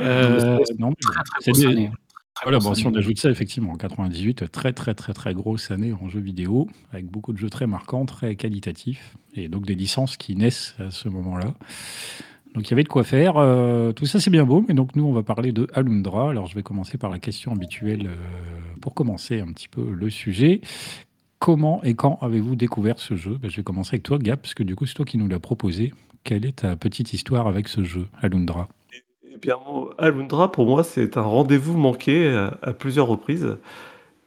Euh, 0.00 0.58
non, 0.78 0.94
c'est 1.40 1.52
des- 1.52 1.90
Voilà, 2.42 2.58
bon, 2.58 2.74
si 2.74 2.86
on 2.86 2.94
ajoute 2.94 3.18
ça, 3.18 3.28
effectivement, 3.28 3.72
en 3.72 3.76
98, 3.76 4.50
très 4.50 4.72
très 4.72 4.94
très 4.94 5.12
très 5.12 5.34
grosse 5.34 5.70
année 5.70 5.92
en 5.92 6.08
jeux 6.08 6.20
vidéo, 6.20 6.68
avec 6.92 7.04
beaucoup 7.06 7.34
de 7.34 7.38
jeux 7.38 7.50
très 7.50 7.66
marquants, 7.66 8.06
très 8.06 8.34
qualitatifs, 8.34 9.14
et 9.34 9.48
donc 9.48 9.66
des 9.66 9.74
licences 9.74 10.16
qui 10.16 10.36
naissent 10.36 10.74
à 10.78 10.90
ce 10.90 11.10
moment-là. 11.10 11.52
Donc 12.54 12.66
il 12.66 12.70
y 12.70 12.74
avait 12.74 12.82
de 12.82 12.88
quoi 12.88 13.04
faire. 13.04 13.36
euh, 13.36 13.92
tout 13.92 14.06
ça 14.06 14.18
c'est 14.18 14.30
bien 14.30 14.44
beau, 14.44 14.64
mais 14.66 14.74
donc 14.74 14.96
nous 14.96 15.04
on 15.04 15.12
va 15.12 15.22
parler 15.22 15.52
de 15.52 15.68
Alundra. 15.72 16.30
Alors 16.30 16.46
je 16.46 16.54
vais 16.54 16.62
commencer 16.62 16.98
par 16.98 17.10
la 17.10 17.18
question 17.18 17.52
habituelle 17.52 18.08
euh, 18.08 18.70
pour 18.80 18.94
commencer 18.94 19.40
un 19.40 19.52
petit 19.52 19.68
peu 19.68 19.88
le 19.90 20.10
sujet. 20.10 20.60
Comment 21.38 21.82
et 21.84 21.94
quand 21.94 22.18
avez-vous 22.20 22.56
découvert 22.56 22.98
ce 22.98 23.14
jeu? 23.14 23.38
Ben, 23.40 23.50
Je 23.50 23.56
vais 23.58 23.62
commencer 23.62 23.94
avec 23.94 24.02
toi, 24.02 24.18
Gap, 24.18 24.42
parce 24.42 24.54
que 24.54 24.62
du 24.62 24.74
coup 24.74 24.84
c'est 24.86 24.94
toi 24.94 25.04
qui 25.04 25.16
nous 25.16 25.28
l'as 25.28 25.38
proposé. 25.38 25.94
Quelle 26.24 26.44
est 26.44 26.56
ta 26.56 26.76
petite 26.76 27.12
histoire 27.12 27.46
avec 27.46 27.68
ce 27.68 27.84
jeu, 27.84 28.08
Alundra? 28.20 28.68
Eh 29.32 29.38
bien, 29.38 29.56
Alundra, 29.96 30.52
pour 30.52 30.66
moi, 30.66 30.84
c'est 30.84 31.16
un 31.16 31.22
rendez-vous 31.22 31.78
manqué 31.78 32.28
à, 32.60 32.74
plusieurs 32.74 33.06
reprises, 33.06 33.56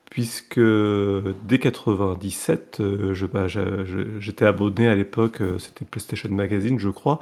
puisque 0.10 0.60
dès 0.60 1.60
97, 1.60 2.82
je 3.12 3.26
bah, 3.28 3.46
j'étais 3.48 4.46
abonné 4.46 4.88
à 4.88 4.96
l'époque, 4.96 5.44
c'était 5.60 5.86
PlayStation 5.86 6.30
Magazine, 6.32 6.80
je 6.80 6.90
crois 6.90 7.20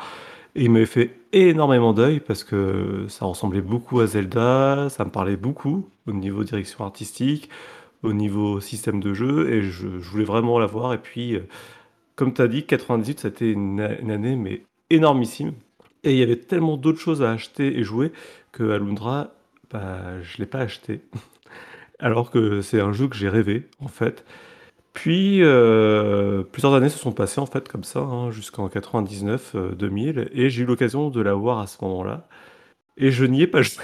et 0.56 0.66
il 0.66 0.72
m'avait 0.72 0.86
fait 0.86 1.20
énormément 1.34 1.94
d'œil 1.94 2.20
parce 2.20 2.44
que 2.44 3.06
ça 3.10 3.26
ressemblait 3.26 3.62
beaucoup 3.62 4.00
à 4.02 4.08
Zelda, 4.08 4.90
ça 4.90 5.06
me 5.06 5.12
parlait 5.12 5.38
beaucoup 5.38 5.90
au 6.08 6.12
niveau 6.14 6.44
direction 6.44 6.86
artistique, 6.86 7.50
au 8.04 8.14
niveau 8.14 8.60
système 8.62 9.00
de 9.00 9.14
jeu 9.14 9.52
et 9.54 9.62
je 9.64 9.88
voulais 9.88 10.26
vraiment 10.26 10.60
l'avoir 10.60 10.94
et 10.94 10.98
puis, 10.98 11.38
comme 12.16 12.34
tu 12.34 12.42
as 12.42 12.48
dit, 12.48 12.66
98, 12.66 13.20
c'était 13.22 13.52
une 13.52 13.98
une 14.02 14.12
année 14.12 14.36
mais 14.36 14.64
énormissime 14.90 15.54
et 16.04 16.12
il 16.14 16.18
y 16.18 16.24
avait 16.24 16.38
tellement 16.38 16.78
d'autres 16.78 17.00
choses 17.00 17.22
à 17.22 17.32
acheter 17.32 17.78
et 17.78 17.84
jouer 17.84 18.12
que 18.52 18.72
Alundra, 18.72 19.32
bah, 19.72 20.22
je 20.22 20.38
l'ai 20.38 20.46
pas 20.46 20.60
acheté. 20.60 21.02
Alors 22.00 22.32
que 22.32 22.62
c'est 22.62 22.82
un 22.82 22.94
jeu 22.94 23.08
que 23.08 23.16
j'ai 23.16 23.30
rêvé, 23.30 23.68
en 23.80 23.88
fait. 23.88 24.26
Puis, 24.94 25.42
euh, 25.42 26.44
plusieurs 26.44 26.74
années 26.74 26.90
se 26.90 27.00
sont 27.00 27.14
passées, 27.14 27.40
en 27.40 27.46
fait, 27.46 27.68
comme 27.70 27.84
ça, 27.84 28.00
hein, 28.00 28.32
jusqu'en 28.32 28.68
99, 28.68 29.56
2000 29.78 30.20
euh, 30.20 30.26
et 30.34 30.50
j'ai 30.50 30.64
eu 30.64 30.66
l'occasion 30.66 31.10
de 31.10 31.22
l'avoir 31.22 31.60
à 31.60 31.68
ce 31.68 31.78
moment-là 31.84 32.28
et 32.98 33.12
je 33.12 33.26
n'y 33.26 33.42
ai 33.42 33.48
pas 33.48 33.62
joué. 33.62 33.84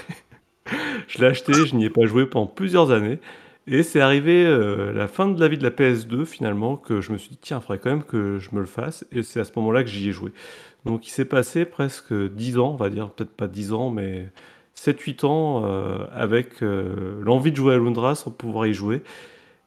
Je 1.08 1.18
l'ai 1.20 1.26
acheté, 1.26 1.54
je 1.54 1.74
n'y 1.74 1.86
ai 1.86 1.90
pas 1.90 2.04
joué 2.04 2.26
pendant 2.26 2.46
plusieurs 2.46 2.90
années 2.90 3.20
et 3.66 3.82
c'est 3.82 4.00
arrivé, 4.00 4.44
euh, 4.44 4.92
la 4.92 5.08
fin 5.08 5.26
de 5.26 5.40
la 5.40 5.48
vie 5.48 5.56
de 5.56 5.62
la 5.62 5.70
PS2 5.70 6.26
finalement 6.26 6.76
que 6.76 7.00
je 7.00 7.12
me 7.12 7.16
suis 7.16 7.30
dit: 7.30 7.38
«Tiens, 7.40 7.58
il 7.58 7.62
faudrait 7.62 7.78
quand 7.78 7.88
même 7.88 8.02
que 8.02 8.38
je 8.38 8.50
me 8.52 8.60
le 8.60 8.66
fasse» 8.66 9.06
et 9.10 9.22
c'est 9.22 9.40
à 9.40 9.44
ce 9.44 9.52
moment-là 9.56 9.82
que 9.82 9.88
j'y 9.88 10.10
ai 10.10 10.12
joué. 10.12 10.30
Donc 10.84 11.06
il 11.06 11.10
s'est 11.10 11.24
passé 11.24 11.64
presque 11.64 12.12
10 12.12 12.58
ans, 12.58 12.72
on 12.72 12.76
va 12.76 12.90
dire, 12.90 13.10
peut-être 13.10 13.30
pas 13.30 13.48
10 13.48 13.72
ans, 13.72 13.90
mais 13.90 14.28
7-8 14.76 15.24
ans, 15.26 15.64
avec, 16.12 16.60
l'envie 16.60 17.50
de 17.50 17.56
jouer 17.56 17.74
à 17.74 17.78
Lundra 17.78 18.14
sans 18.14 18.30
pouvoir 18.30 18.66
y 18.66 18.74
jouer 18.74 19.02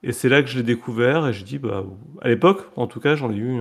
et 0.04 0.12
c'est 0.12 0.30
là 0.30 0.42
que 0.42 0.50
je 0.50 0.58
l'ai 0.58 0.64
découvert 0.64 1.28
et 1.28 1.34
je 1.34 1.44
dis, 1.44 1.60
bah, 1.60 1.86
à 2.22 2.28
l'époque, 2.28 2.72
en 2.76 2.88
tout 2.88 3.00
cas, 3.00 3.16
j'en 3.16 3.32
ai 3.32 3.36
eu 3.36 3.60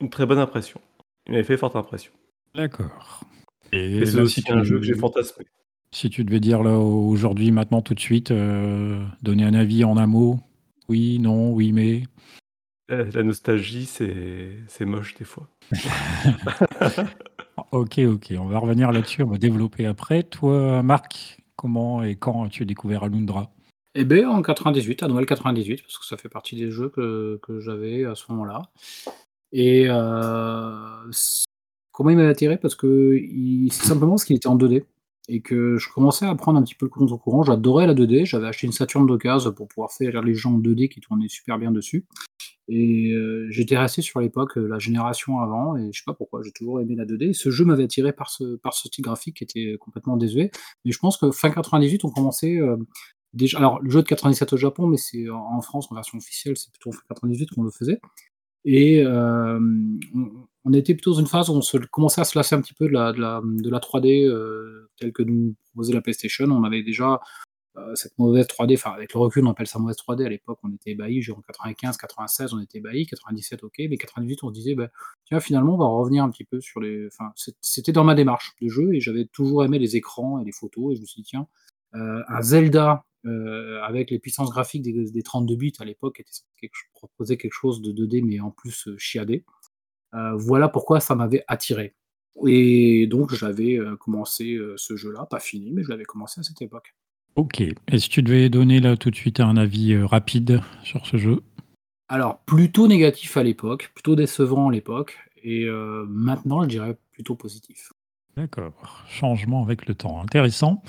une 0.00 0.10
très 0.10 0.26
bonne 0.26 0.38
impression. 0.38 0.80
Il 1.26 1.32
m'avait 1.32 1.44
fait 1.44 1.56
forte 1.56 1.76
impression. 1.76 2.12
D'accord 2.54 3.24
et 3.72 4.04
c'est 4.06 4.20
aussi 4.20 4.44
un 4.50 4.62
jeu 4.62 4.78
que 4.78 4.84
j'ai 4.84 4.94
fantasmé. 4.94 5.46
Si 5.90 6.10
tu 6.10 6.24
devais 6.24 6.40
dire 6.40 6.62
là, 6.62 6.78
aujourd'hui, 6.78 7.50
maintenant, 7.50 7.82
tout 7.82 7.94
de 7.94 8.00
suite, 8.00 8.30
euh, 8.30 9.04
donner 9.22 9.44
un 9.44 9.54
avis 9.54 9.84
en 9.84 9.96
un 9.96 10.06
mot? 10.06 10.40
Oui, 10.88 11.18
non, 11.18 11.52
oui, 11.52 11.72
mais? 11.72 12.04
la 12.88 13.22
nostalgie, 13.22 13.86
c'est 13.86 14.84
moche 14.84 15.14
des 15.14 15.24
fois. 15.24 15.48
OK, 17.72 18.00
OK, 18.00 18.34
on 18.38 18.44
va 18.44 18.58
revenir 18.58 18.92
là-dessus, 18.92 19.22
on 19.22 19.30
va 19.30 19.38
développer 19.38 19.86
après. 19.86 20.22
Toi, 20.22 20.82
Marc, 20.82 21.38
comment 21.56 22.02
et 22.02 22.16
quand 22.16 22.44
as-tu 22.44 22.66
découvert 22.66 23.04
Alundra? 23.04 23.50
Eh 23.94 24.04
bien, 24.04 24.30
en 24.30 24.40
98, 24.40 25.02
à 25.02 25.08
Noël 25.08 25.26
98, 25.26 25.82
parce 25.82 25.98
que 25.98 26.06
ça 26.06 26.16
fait 26.16 26.30
partie 26.30 26.56
des 26.56 26.70
jeux 26.70 26.88
que 26.88 27.60
j'avais 27.60 28.04
à 28.04 28.14
ce 28.14 28.24
moment-là 28.32 28.62
et 29.52 29.86
euh, 29.88 31.10
comment 31.92 32.10
il 32.10 32.16
m'avait 32.16 32.30
attiré? 32.30 32.56
Parce 32.56 32.74
que 32.74 33.18
c'est 33.70 33.86
simplement 33.86 34.12
parce 34.12 34.24
qu'il 34.24 34.36
était 34.36 34.48
en 34.48 34.56
2D 34.56 34.84
et 35.28 35.40
que 35.40 35.76
je 35.76 35.88
commençais 35.92 36.26
à 36.26 36.34
prendre 36.34 36.58
un 36.58 36.62
petit 36.62 36.74
peu 36.74 36.86
le 36.86 36.90
contre-courant. 36.90 37.42
J'adorais 37.42 37.86
la 37.86 37.94
2D, 37.94 38.24
j'avais 38.24 38.48
acheté 38.48 38.66
une 38.66 38.72
Saturn 38.72 39.06
d'occasion 39.06 39.52
pour 39.52 39.68
pouvoir 39.68 39.92
faire 39.92 40.22
les 40.22 40.34
gens 40.34 40.54
en 40.54 40.58
2D 40.58 40.88
qui 40.88 41.00
tournaient 41.00 41.28
super 41.28 41.58
bien 41.58 41.70
dessus 41.70 42.06
et 42.68 43.14
j'étais 43.50 43.76
resté 43.76 44.00
sur 44.00 44.20
l'époque, 44.20 44.56
la 44.56 44.78
génération 44.78 45.40
avant 45.40 45.76
et 45.76 45.92
je 45.92 45.98
sais 45.98 46.04
pas 46.06 46.14
pourquoi, 46.14 46.40
j'ai 46.42 46.52
toujours 46.52 46.80
aimé 46.80 46.94
la 46.96 47.04
2D. 47.04 47.34
Ce 47.34 47.50
jeu 47.50 47.64
m'avait 47.66 47.84
attiré 47.84 48.12
par 48.12 48.30
ce 48.30 48.56
par 48.56 48.72
ce 48.72 48.88
style 48.88 49.04
graphique 49.04 49.36
qui 49.36 49.44
était 49.44 49.76
complètement 49.78 50.16
désuet. 50.16 50.50
Mais 50.84 50.92
je 50.92 50.98
pense 50.98 51.18
que 51.18 51.30
fin 51.30 51.50
98, 51.50 52.04
on 52.04 52.10
commençait, 52.10 52.58
alors 53.54 53.80
le 53.80 53.90
jeu 53.90 54.02
de 54.02 54.08
97 54.08 54.52
au 54.52 54.56
Japon, 54.56 54.86
mais 54.86 54.96
c'est 54.96 55.28
en 55.30 55.60
France, 55.62 55.88
en 55.90 55.94
version 55.94 56.18
officielle, 56.18 56.56
c'est 56.56 56.70
plutôt 56.70 56.90
en 56.90 56.92
fin 56.92 57.00
98 57.08 57.50
qu'on 57.50 57.62
le 57.62 57.70
faisait. 57.70 58.00
Et 58.64 59.04
on 59.06 60.72
était 60.72 60.94
plutôt 60.94 61.12
dans 61.12 61.20
une 61.20 61.26
phase 61.26 61.50
où 61.50 61.54
on 61.54 61.78
commençait 61.90 62.20
à 62.20 62.24
se 62.24 62.38
lasser 62.38 62.54
un 62.54 62.60
petit 62.60 62.74
peu 62.74 62.86
de 62.86 62.92
la 62.92 63.12
de 63.12 63.20
la 63.20 63.40
de 63.44 63.70
la 63.70 63.78
3D, 63.78 64.28
telle 64.98 65.12
que 65.12 65.22
nous 65.22 65.54
proposait 65.66 65.94
la 65.94 66.00
PlayStation. 66.00 66.44
On 66.46 66.64
avait 66.64 66.82
déjà 66.82 67.20
euh, 67.78 67.94
cette 67.94 68.18
mauvaise 68.18 68.46
3D, 68.46 68.74
enfin 68.74 68.90
avec 68.90 69.14
le 69.14 69.20
recul 69.20 69.46
on 69.46 69.50
appelle 69.50 69.66
ça 69.66 69.78
mauvaise 69.78 69.96
3D, 69.96 70.26
à 70.26 70.28
l'époque 70.28 70.58
on 70.62 70.70
était 70.74 70.90
ébahis, 70.90 71.24
en 71.30 71.40
95, 71.40 71.96
96 71.96 72.52
on 72.52 72.60
était 72.60 72.78
ébahis, 72.78 73.06
97 73.06 73.64
ok, 73.64 73.76
mais 73.88 73.96
98 73.96 74.44
on 74.44 74.48
se 74.48 74.52
disait, 74.52 74.74
bah, 74.74 74.88
tiens 75.24 75.40
finalement 75.40 75.76
on 75.76 75.78
va 75.78 75.86
revenir 75.86 76.22
un 76.22 76.30
petit 76.30 76.44
peu 76.44 76.60
sur 76.60 76.80
les... 76.80 77.06
Enfin 77.06 77.32
c'était 77.62 77.92
dans 77.92 78.04
ma 78.04 78.14
démarche 78.14 78.52
de 78.60 78.68
jeu 78.68 78.92
et 78.94 79.00
j'avais 79.00 79.24
toujours 79.24 79.64
aimé 79.64 79.78
les 79.78 79.96
écrans 79.96 80.38
et 80.38 80.44
les 80.44 80.52
photos 80.52 80.92
et 80.92 80.96
je 80.96 81.00
me 81.00 81.06
suis 81.06 81.22
dit 81.22 81.28
tiens, 81.30 81.46
euh, 81.94 82.22
un 82.28 82.42
Zelda 82.42 83.06
euh, 83.24 83.80
avec 83.82 84.10
les 84.10 84.18
puissances 84.18 84.50
graphiques 84.50 84.82
des, 84.82 85.22
32 85.22 85.56
bits 85.56 85.72
à 85.78 85.84
l'époque 85.84 86.20
était 86.20 86.32
quelque, 86.60 86.74
proposait 86.94 87.36
quelque 87.36 87.54
chose 87.54 87.82
de 87.82 87.92
2D 87.92 88.24
mais 88.24 88.40
en 88.40 88.50
plus 88.50 88.88
chiadé. 88.98 89.44
voilà 90.34 90.68
pourquoi 90.68 91.00
ça 91.00 91.14
m'avait 91.14 91.44
attiré. 91.48 91.94
Et 92.46 93.06
donc 93.06 93.34
j'avais 93.34 93.78
commencé 94.00 94.58
ce 94.76 94.96
jeu-là, 94.96 95.26
pas 95.26 95.40
fini, 95.40 95.70
mais 95.72 95.82
je 95.82 95.88
l'avais 95.88 96.04
commencé 96.04 96.40
à 96.40 96.42
cette 96.42 96.62
époque. 96.62 96.94
OK. 97.36 97.62
Est-ce 97.88 98.08
que 98.08 98.14
tu 98.14 98.22
devais 98.22 98.48
donner 98.50 98.80
là 98.80 98.96
tout 98.96 99.10
de 99.10 99.16
suite 99.16 99.40
un 99.40 99.56
avis, 99.56 99.94
euh, 99.94 100.06
rapide 100.06 100.60
sur 100.82 101.06
ce 101.06 101.16
jeu? 101.16 101.40
Alors 102.08 102.40
plutôt 102.44 102.88
négatif 102.88 103.36
à 103.38 103.42
l'époque, 103.42 103.90
plutôt 103.94 104.16
décevant 104.16 104.68
à 104.68 104.72
l'époque 104.72 105.18
et 105.42 105.64
euh, 105.64 106.04
maintenant 106.08 106.62
je 106.64 106.68
dirais 106.68 106.98
plutôt 107.10 107.34
positif. 107.34 107.92
D'accord, 108.34 109.04
changement 109.10 109.62
avec 109.62 109.84
le 109.86 109.94
temps. 109.94 110.22
Intéressant. 110.22 110.82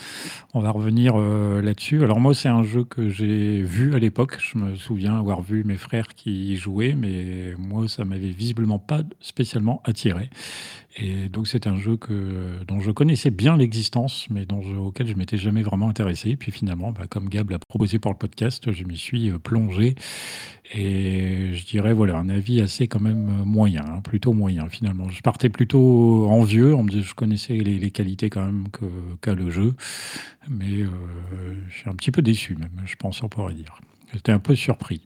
On 0.54 0.62
va 0.62 0.72
revenir, 0.72 1.16
euh, 1.18 1.62
là-dessus. 1.62 2.02
Alors 2.02 2.22
moi, 2.22 2.34
c'est 2.34 2.48
un 2.48 2.64
jeu 2.64 2.86
que 2.86 3.10
j'ai 3.10 3.62
vu 3.62 3.94
à 3.96 4.00
l'époque. 4.00 4.38
Je 4.40 4.58
me 4.58 4.78
souviens 4.78 5.20
avoir 5.20 5.42
vu 5.42 5.66
mes 5.66 5.76
frères 5.76 6.08
qui 6.08 6.54
y 6.54 6.56
jouaient, 6.56 6.94
mais 6.94 7.54
moi, 7.58 7.90
ça 7.90 8.06
m'avait 8.06 8.32
visiblement 8.32 8.80
pas 8.80 9.02
spécialement 9.20 9.82
attiré 9.84 10.30
et 10.96 11.28
donc 11.30 11.48
c'est 11.48 11.66
un 11.66 11.78
jeu 11.78 11.98
que 11.98 12.64
dont 12.68 12.80
je 12.80 12.92
connaissais 12.92 13.32
bien 13.32 13.58
l'existence, 13.58 14.28
mais 14.30 14.46
dont 14.46 14.62
auquel 14.78 15.08
je 15.08 15.16
m'étais 15.16 15.38
jamais 15.38 15.64
vraiment 15.64 15.90
intéressé. 15.90 16.36
Puis 16.36 16.52
finalement, 16.52 16.92
bah, 16.92 17.06
comme 17.10 17.30
Gab 17.30 17.50
l'a 17.50 17.60
proposé 17.60 17.98
pour 17.98 18.12
le 18.12 18.18
podcast, 18.18 18.72
je 18.72 18.84
m'y 18.84 18.98
suis, 18.98 19.32
euh, 19.32 19.40
plongé 19.40 19.96
et 20.74 21.54
je 21.54 21.66
dirais, 21.66 21.94
voilà, 21.94 22.18
un 22.18 22.30
avis 22.30 22.62
assez 22.62 22.88
quand 22.88 23.00
même, 23.00 23.30
euh, 23.30 23.46
moyen, 23.46 23.84
hein, 23.86 24.02
plutôt 24.02 24.34
moyen 24.34 24.70
finalement. 24.70 25.10
Je 25.10 25.22
partais 25.22 25.50
plutôt 25.50 26.28
envieux, 26.30 26.76
on 26.76 26.84
me 26.84 26.90
disait 26.90 27.04
je 27.04 27.16
connaissais 27.16 27.56
les 27.56 27.92
qualités 27.92 28.30
quand 28.30 28.46
même 28.46 28.68
qu'a 29.22 29.34
le 29.34 29.50
jeu, 29.50 29.74
mais 30.48 30.82
heu, 30.82 30.92
je 31.70 31.76
suis 31.76 31.90
un 31.90 31.96
petit 31.96 32.12
peu 32.12 32.22
déçu 32.22 32.56
même, 32.56 32.70
je 32.86 32.96
pense 32.96 33.24
on 33.24 33.30
pourrait 33.30 33.54
dire. 33.54 33.80
J'étais 34.14 34.32
un 34.32 34.40
peu 34.40 34.56
surpris. 34.56 35.02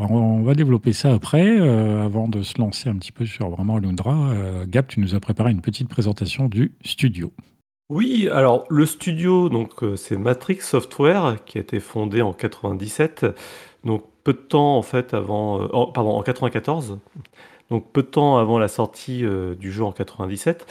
On 0.00 0.42
va 0.42 0.54
développer 0.54 0.92
ça 0.92 1.12
après, 1.12 1.58
euh, 1.58 2.04
avant 2.04 2.28
de 2.28 2.42
se 2.42 2.60
lancer 2.60 2.88
un 2.88 2.94
petit 2.94 3.10
peu 3.10 3.26
sur 3.26 3.50
vraiment 3.50 3.78
Lundra. 3.78 4.30
Euh, 4.30 4.64
Gab, 4.66 4.86
tu 4.86 5.00
nous 5.00 5.16
as 5.16 5.20
préparé 5.20 5.50
une 5.50 5.60
petite 5.60 5.88
présentation 5.88 6.46
du 6.46 6.72
studio. 6.84 7.32
Oui, 7.90 8.28
alors 8.30 8.64
le 8.68 8.86
studio, 8.86 9.48
donc 9.48 9.82
euh, 9.82 9.96
c'est 9.96 10.16
Matrix 10.16 10.58
Software 10.60 11.38
qui 11.46 11.58
a 11.58 11.62
été 11.62 11.80
fondé 11.80 12.22
en 12.22 12.32
97, 12.32 13.26
donc 13.82 14.04
peu 14.22 14.34
de 14.34 14.38
temps 14.38 14.76
en 14.76 14.82
fait 14.82 15.14
avant, 15.14 15.66
pardon 15.92 16.10
en 16.10 16.22
94, 16.22 17.00
donc 17.70 17.90
peu 17.92 18.02
de 18.02 18.08
temps 18.08 18.38
avant 18.38 18.58
la 18.60 18.68
sortie 18.68 19.24
du 19.58 19.72
jeu 19.72 19.82
en 19.82 19.92
97. 19.92 20.66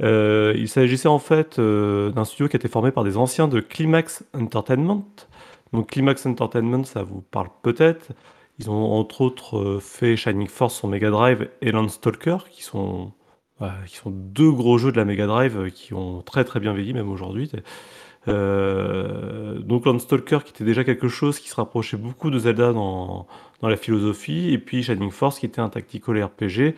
il 0.00 0.68
s'agissait 0.68 1.08
en 1.08 1.18
fait 1.18 1.60
d'un 1.60 2.24
studio 2.24 2.48
qui 2.48 2.56
a 2.56 2.58
été 2.58 2.68
formé 2.68 2.90
par 2.90 3.04
des 3.04 3.18
anciens 3.18 3.48
de 3.48 3.60
Climax 3.60 4.24
Entertainment. 4.34 5.04
Donc 5.74 5.90
Climax 5.90 6.24
Entertainment, 6.24 6.84
ça 6.84 7.02
vous 7.02 7.20
parle 7.20 7.48
peut-être. 7.62 8.12
Ils 8.58 8.70
ont 8.70 8.92
entre 8.92 9.22
autres 9.22 9.58
euh, 9.58 9.80
fait 9.80 10.16
Shining 10.16 10.48
Force 10.48 10.76
sur 10.76 10.88
Mega 10.88 11.10
Drive 11.10 11.48
et 11.60 11.72
Landstalker, 11.72 12.38
qui 12.50 12.62
sont, 12.62 13.12
qui 13.86 13.96
sont 13.96 14.10
deux 14.10 14.50
gros 14.50 14.78
jeux 14.78 14.92
de 14.92 14.96
la 14.96 15.04
Mega 15.04 15.26
Drive 15.26 15.58
euh, 15.58 15.70
qui 15.70 15.94
ont 15.94 16.22
très 16.22 16.44
très 16.44 16.60
bien 16.60 16.72
vieilli, 16.72 16.92
même 16.92 17.10
aujourd'hui. 17.10 17.50
Euh, 18.28 19.58
donc 19.58 19.86
Landstalker 19.86 20.38
qui 20.44 20.50
était 20.50 20.64
déjà 20.64 20.84
quelque 20.84 21.08
chose 21.08 21.40
qui 21.40 21.48
se 21.48 21.56
rapprochait 21.56 21.96
beaucoup 21.96 22.30
de 22.30 22.38
Zelda 22.38 22.72
dans, 22.72 23.26
dans 23.60 23.68
la 23.68 23.76
philosophie, 23.76 24.52
et 24.52 24.58
puis 24.58 24.82
Shining 24.82 25.10
Force 25.10 25.38
qui 25.40 25.46
était 25.46 25.60
un 25.60 25.68
tactical 25.68 26.22
RPG 26.22 26.74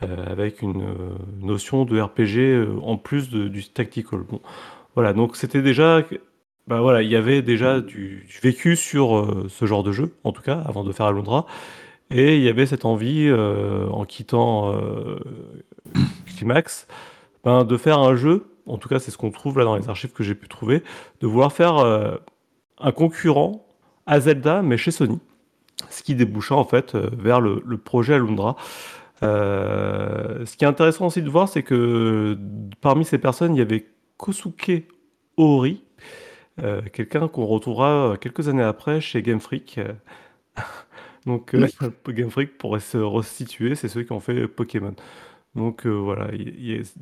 avec 0.00 0.60
une 0.60 0.84
notion 1.40 1.86
de 1.86 1.98
RPG 1.98 2.78
en 2.82 2.98
plus 2.98 3.30
du 3.30 3.64
tactical. 3.64 4.20
Bon, 4.20 4.42
voilà, 4.94 5.14
donc 5.14 5.36
c'était 5.36 5.62
déjà 5.62 6.02
bah, 6.66 6.80
voilà, 6.80 7.02
il 7.02 7.10
y 7.10 7.16
avait 7.16 7.42
déjà 7.42 7.80
du 7.80 8.26
vécu 8.42 8.76
sur, 8.76 9.16
euh, 9.16 9.46
ce 9.50 9.66
genre 9.66 9.82
de 9.82 9.92
jeu, 9.92 10.14
en 10.24 10.32
tout 10.32 10.40
cas, 10.40 10.62
avant 10.66 10.82
de 10.82 10.92
faire 10.92 11.06
Alundra 11.06 11.46
et 12.10 12.36
il 12.36 12.42
y 12.42 12.48
avait 12.48 12.66
cette 12.66 12.84
envie, 12.84 13.26
euh, 13.28 13.88
en 13.88 14.04
quittant, 14.04 14.72
euh, 14.72 15.18
Climax, 16.36 16.86
ben, 17.44 17.64
de 17.64 17.76
faire 17.76 17.98
un 17.98 18.14
jeu, 18.16 18.46
en 18.66 18.78
tout 18.78 18.88
cas, 18.88 18.98
c'est 18.98 19.10
ce 19.10 19.18
qu'on 19.18 19.30
trouve 19.30 19.58
là 19.58 19.64
dans 19.64 19.76
les 19.76 19.88
archives 19.88 20.12
que 20.12 20.22
j'ai 20.22 20.34
pu 20.34 20.48
trouver, 20.48 20.82
de 21.20 21.26
vouloir 21.26 21.52
faire, 21.52 21.76
un 22.78 22.92
concurrent 22.92 23.66
à 24.06 24.20
Zelda, 24.20 24.62
mais 24.62 24.76
chez 24.76 24.90
Sony. 24.90 25.18
Ce 25.90 26.02
qui 26.02 26.14
déboucha, 26.14 26.54
en 26.54 26.64
fait, 26.64 26.94
vers 26.94 27.40
le 27.40 27.62
le 27.66 27.78
projet 27.78 28.14
Alundra. 28.14 28.56
ce 29.22 30.56
qui 30.56 30.64
est 30.64 30.68
intéressant 30.68 31.06
aussi 31.06 31.22
de 31.22 31.30
voir, 31.30 31.48
c'est 31.48 31.62
que, 31.62 32.38
parmi 32.80 33.04
ces 33.04 33.18
personnes, 33.18 33.54
il 33.54 33.58
y 33.58 33.62
avait 33.62 33.86
Kosuke 34.18 34.88
Ori 35.36 35.82
quelqu'un 36.92 37.28
qu'on 37.28 37.46
retrouvera 37.46 38.16
quelques 38.20 38.48
années 38.48 38.62
après 38.62 39.00
chez 39.00 39.22
Game 39.22 39.40
Freak. 39.40 39.80
Donc 41.26 41.54
Game 42.08 42.30
Freak 42.30 42.58
pourrait 42.58 42.80
se 42.80 42.98
restituer, 42.98 43.74
c'est 43.74 43.88
ceux 43.88 44.02
qui 44.02 44.12
ont 44.12 44.20
fait 44.20 44.46
Pokémon. 44.46 44.94
Donc 45.54 45.86
voilà, 45.86 46.30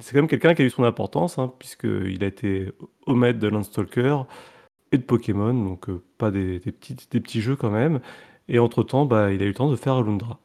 c'est 0.01 0.13
quand 0.13 0.19
même 0.19 0.29
quelqu'un 0.29 0.55
qui 0.55 0.63
a 0.63 0.65
eu 0.65 0.71
son 0.71 0.85
importance, 0.85 1.39
hein, 1.39 1.53
puisqu'il 1.59 2.23
a 2.23 2.27
été 2.27 2.71
au 3.07 3.15
maître 3.15 3.39
de 3.39 3.49
Landstalker 3.49 4.19
et 4.93 4.99
de 4.99 5.03
Pokémon, 5.03 5.55
donc 5.55 5.91
pas 6.19 6.31
des, 6.31 6.61
petits, 6.61 6.97
des 7.11 7.21
petits 7.21 7.41
jeux 7.41 7.57
quand 7.57 7.71
même. 7.71 8.01
Et 8.49 8.59
entre-temps, 8.59 9.07
bah, 9.07 9.33
il 9.33 9.43
a 9.43 9.45
eu 9.45 9.49
le 9.49 9.55
temps 9.55 9.71
de 9.71 9.77
faire 9.77 9.95
Alundra. 9.95 10.39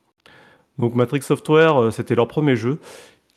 Donc 0.77 0.95
Matrix 0.95 1.21
Software, 1.21 1.91
c'était 1.91 2.15
leur 2.15 2.27
premier 2.27 2.55
jeu. 2.55 2.79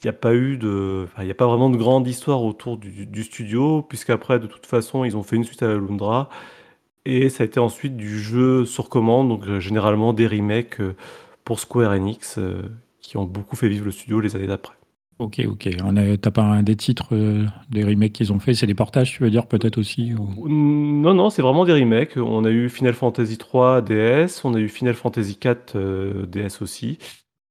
Il 0.03 0.07
n'y 0.07 0.11
a 0.11 0.15
pas 0.15 0.35
eu 0.35 0.57
de, 0.57 1.07
il 1.21 1.27
y 1.27 1.31
a 1.31 1.35
pas 1.35 1.47
vraiment 1.47 1.69
de 1.71 1.77
grande 1.77 2.07
histoire 2.09 2.43
autour 2.43 2.79
du, 2.79 3.07
du 3.07 3.23
studio, 3.23 3.83
puisqu'après, 3.83 4.39
de 4.39 4.47
toute 4.47 4.67
façon, 4.67 5.05
ils 5.05 5.17
ont 5.17 5.23
fait 5.23 5.37
une 5.37 5.45
suite 5.45 5.63
à 5.63 5.71
Alundra. 5.71 6.31
Et 7.05 7.29
ça 7.29 7.45
a 7.45 7.47
été 7.47 7.61
ensuite 7.61 7.97
du 7.97 8.19
jeu 8.19 8.65
sur 8.67 8.89
commande, 8.89 9.29
donc 9.29 9.59
généralement 9.59 10.13
des 10.13 10.27
remakes 10.27 10.81
pour 11.45 11.61
Square 11.61 11.93
Enix 11.93 12.39
qui 13.01 13.17
ont 13.17 13.25
beaucoup 13.25 13.57
fait 13.57 13.69
vivre 13.69 13.87
le 13.87 13.91
studio 13.91 14.21
les 14.21 14.37
années 14.37 14.47
d'après. 14.47 14.75
Ok, 15.21 15.43
ok. 15.47 15.69
T'as 16.23 16.31
pas 16.31 16.43
un 16.43 16.63
des 16.63 16.77
titres 16.77 17.09
euh, 17.13 17.45
des 17.71 17.85
remakes 17.85 18.15
qu'ils 18.15 18.33
ont 18.33 18.39
fait? 18.39 18.55
C'est 18.55 18.67
des 18.67 18.75
portages, 18.75 19.13
tu 19.13 19.23
veux 19.23 19.31
dire, 19.31 19.47
peut-être 19.47 19.77
aussi 19.77 20.15
Non, 20.47 21.13
non, 21.13 21.29
c'est 21.29 21.43
vraiment 21.43 21.67
des 21.67 21.75
remakes. 21.75 22.17
On 22.17 22.45
a 22.47 22.51
eu 22.51 22.71
Final 22.71 22.95
Fantasy 22.95 23.37
3 23.37 23.83
DS, 23.83 24.45
on 24.45 24.55
a 24.55 24.59
eu 24.59 24.69
Final 24.69 24.95
Fantasy 24.95 25.37
4 25.37 25.77
euh, 25.77 26.27
DS 26.27 26.63
aussi. 26.63 26.99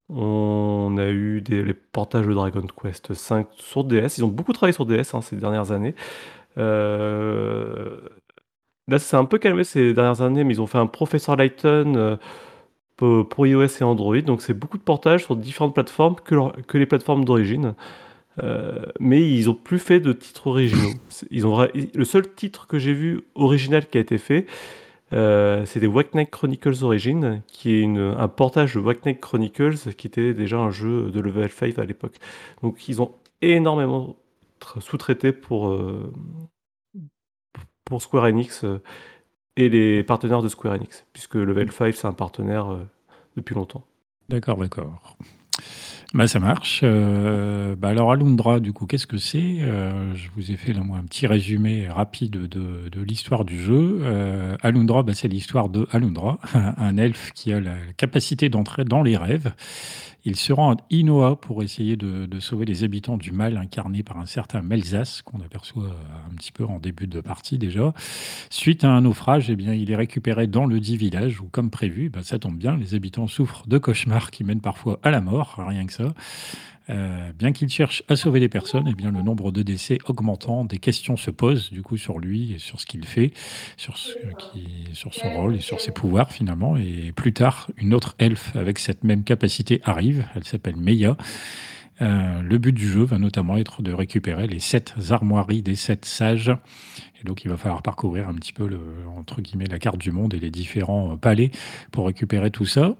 On 0.09 0.95
a 0.97 1.07
eu 1.07 1.43
les 1.49 1.73
portages 1.73 2.25
de 2.25 2.33
Dragon 2.33 2.65
Quest 2.81 3.13
5 3.13 3.47
sur 3.57 3.83
DS. 3.83 4.17
Ils 4.17 4.23
ont 4.23 4.29
beaucoup 4.29 4.53
travaillé 4.53 4.73
sur 4.73 4.85
DS 4.85 5.13
hein, 5.13 5.21
ces 5.21 5.35
dernières 5.35 5.71
années. 5.71 5.93
Euh, 6.57 7.97
là, 8.87 8.97
c'est 8.97 9.17
un 9.17 9.25
peu 9.25 9.37
calmé 9.37 9.63
ces 9.63 9.93
dernières 9.93 10.21
années, 10.21 10.43
mais 10.43 10.55
ils 10.55 10.61
ont 10.61 10.67
fait 10.67 10.79
un 10.79 10.87
Professor 10.87 11.35
Lighton 11.35 12.17
pour 12.99 13.47
iOS 13.47 13.79
et 13.79 13.83
Android. 13.83 14.21
Donc 14.21 14.41
c'est 14.41 14.53
beaucoup 14.53 14.77
de 14.77 14.83
portages 14.83 15.23
sur 15.25 15.35
différentes 15.35 15.73
plateformes 15.73 16.15
que, 16.23 16.77
les 16.77 16.85
plateformes 16.85 17.25
d'origine. 17.25 17.73
Euh, 18.43 18.85
mais 18.99 19.29
ils 19.29 19.49
ont 19.49 19.53
plus 19.53 19.79
fait 19.79 19.99
de 19.99 20.13
titres 20.13 20.47
originaux. 20.47 20.93
Ils 21.29 21.45
ont, 21.45 21.67
le 21.73 22.05
seul 22.05 22.33
titre 22.33 22.67
que 22.67 22.79
j'ai 22.79 22.93
vu 22.93 23.21
original 23.35 23.85
qui 23.87 23.97
a 23.97 24.01
été 24.01 24.17
fait, 24.17 24.45
euh, 25.13 25.65
c'est 25.65 25.79
des 25.79 25.87
Wack 25.87 26.13
Knight 26.13 26.29
Chronicles 26.29 26.83
Origin, 26.83 27.41
qui 27.47 27.75
est 27.75 27.85
un 27.85 28.27
portage 28.27 28.75
de 28.75 28.79
Wack 28.79 29.05
Knight 29.05 29.19
Chronicles, 29.19 29.93
qui 29.97 30.07
était 30.07 30.33
déjà 30.33 30.57
un 30.57 30.71
jeu 30.71 31.11
de 31.11 31.19
level 31.19 31.49
5 31.49 31.79
à 31.79 31.85
l'époque. 31.85 32.15
Donc 32.61 32.87
ils 32.87 33.01
ont 33.01 33.15
énormément 33.41 34.15
sous-traité 34.79 35.31
pour, 35.31 35.69
euh, 35.69 36.11
pour 37.85 38.01
Square 38.01 38.25
Enix 38.25 38.65
et 39.59 39.67
les 39.67 40.03
partenaires 40.03 40.41
de 40.41 40.47
Square 40.47 40.75
Enix, 40.75 41.05
puisque 41.11 41.35
Level 41.35 41.71
5, 41.71 41.93
c'est 41.93 42.07
un 42.07 42.13
partenaire 42.13 42.71
euh, 42.71 42.87
depuis 43.35 43.55
longtemps. 43.55 43.83
D'accord, 44.29 44.57
d'accord. 44.57 45.17
Bah, 46.13 46.27
ça 46.27 46.39
marche. 46.39 46.81
Euh, 46.83 47.75
bah, 47.75 47.89
alors, 47.89 48.11
Alundra, 48.11 48.59
du 48.59 48.73
coup, 48.73 48.87
qu'est-ce 48.87 49.05
que 49.05 49.17
c'est? 49.17 49.57
Euh, 49.61 50.15
Je 50.15 50.29
vous 50.35 50.51
ai 50.51 50.55
fait 50.55 50.73
là, 50.73 50.81
moi, 50.81 50.97
un 50.97 51.03
petit 51.03 51.27
résumé 51.27 51.87
rapide 51.87 52.31
de, 52.31 52.89
de 52.89 53.01
l'histoire 53.01 53.45
du 53.45 53.61
jeu. 53.61 54.01
Alundra, 54.63 55.03
bah, 55.03 55.13
c'est 55.13 55.27
l'histoire 55.27 55.69
de 55.69 55.87
Alundra, 55.91 56.39
un 56.53 56.97
elfe 56.97 57.31
qui 57.35 57.53
a 57.53 57.59
la 57.59 57.75
capacité 57.97 58.49
d'entrer 58.49 58.85
dans 58.85 59.03
les 59.03 59.17
rêves 59.17 59.53
il 60.25 60.35
se 60.35 60.53
rend 60.53 60.73
à 60.73 60.77
Inoa 60.89 61.39
pour 61.39 61.63
essayer 61.63 61.95
de, 61.95 62.27
sauver 62.39 62.65
les 62.65 62.83
habitants 62.83 63.17
du 63.17 63.31
mal 63.31 63.57
incarné 63.57 64.03
par 64.03 64.17
un 64.17 64.25
certain 64.25 64.61
Melzas, 64.61 65.21
qu'on 65.25 65.39
aperçoit 65.41 65.83
euh, 65.83 66.31
un 66.31 66.35
petit 66.35 66.51
peu 66.51 66.65
en 66.65 66.79
début 66.79 67.07
de 67.07 67.21
partie 67.21 67.57
déjà. 67.57 67.93
Suite 68.49 68.83
à 68.83 68.89
un 68.89 69.01
naufrage, 69.01 69.49
eh 69.49 69.55
bien, 69.55 69.73
il 69.73 69.91
est 69.91 69.95
récupéré 69.95 70.47
dans 70.47 70.65
le 70.65 70.79
dit 70.79 70.97
village 70.97 71.41
où, 71.41 71.47
comme 71.51 71.69
prévu, 71.69 72.09
bah, 72.09 72.21
ça 72.23 72.39
tombe 72.39 72.57
bien, 72.57 72.77
les 72.77 72.95
habitants 72.95 73.27
souffrent 73.27 73.67
de 73.67 73.77
cauchemars 73.77 74.31
qui 74.31 74.43
mènent 74.43 74.61
parfois 74.61 74.99
à 75.03 75.11
la 75.11 75.21
mort, 75.21 75.55
rien 75.57 75.85
que 75.85 75.93
ça. 75.93 76.13
Euh, 76.89 77.31
bien 77.37 77.51
qu'il 77.51 77.69
cherche 77.69 78.03
à 78.07 78.15
sauver 78.15 78.39
les 78.39 78.49
personnes, 78.49 78.87
eh 78.89 78.95
bien, 78.95 79.11
le 79.11 79.21
nombre 79.21 79.51
de 79.51 79.61
décès 79.61 79.99
augmentant, 80.07 80.65
des 80.65 80.79
questions 80.79 81.17
se 81.17 81.29
posent 81.29 81.71
du 81.71 81.83
coup 81.83 81.97
sur 81.97 82.19
lui 82.19 82.53
et 82.53 82.59
sur 82.59 82.79
ce 82.79 82.85
qu'il 82.85 83.05
fait, 83.05 83.31
sur, 83.77 83.97
ce 83.97 84.13
qui, 84.39 84.67
sur 84.93 85.13
son 85.13 85.29
rôle 85.29 85.55
et 85.55 85.61
sur 85.61 85.81
ses 85.81 85.91
pouvoirs 85.91 86.31
finalement. 86.31 86.77
Et 86.77 87.11
plus 87.15 87.33
tard, 87.33 87.69
une 87.77 87.93
autre 87.93 88.15
elfe 88.17 88.55
avec 88.55 88.79
cette 88.79 89.03
même 89.03 89.23
capacité 89.23 89.81
arrive, 89.83 90.25
elle 90.35 90.43
s'appelle 90.45 90.77
Meia. 90.77 91.15
Euh, 92.01 92.41
le 92.41 92.57
but 92.57 92.71
du 92.71 92.87
jeu 92.87 93.03
va 93.03 93.17
notamment 93.17 93.57
être 93.57 93.81
de 93.81 93.91
récupérer 93.91 94.47
les 94.47 94.59
sept 94.59 94.93
armoiries 95.09 95.61
des 95.61 95.75
sept 95.75 96.05
sages. 96.05 96.51
Et 97.21 97.25
donc, 97.25 97.43
il 97.43 97.49
va 97.49 97.57
falloir 97.57 97.81
parcourir 97.81 98.29
un 98.29 98.33
petit 98.33 98.53
peu, 98.53 98.69
entre 99.17 99.41
guillemets, 99.41 99.65
la 99.65 99.79
carte 99.79 99.97
du 99.97 100.11
monde 100.11 100.33
et 100.33 100.39
les 100.39 100.51
différents 100.51 101.17
palais 101.17 101.51
pour 101.91 102.07
récupérer 102.07 102.51
tout 102.51 102.65
ça. 102.65 102.95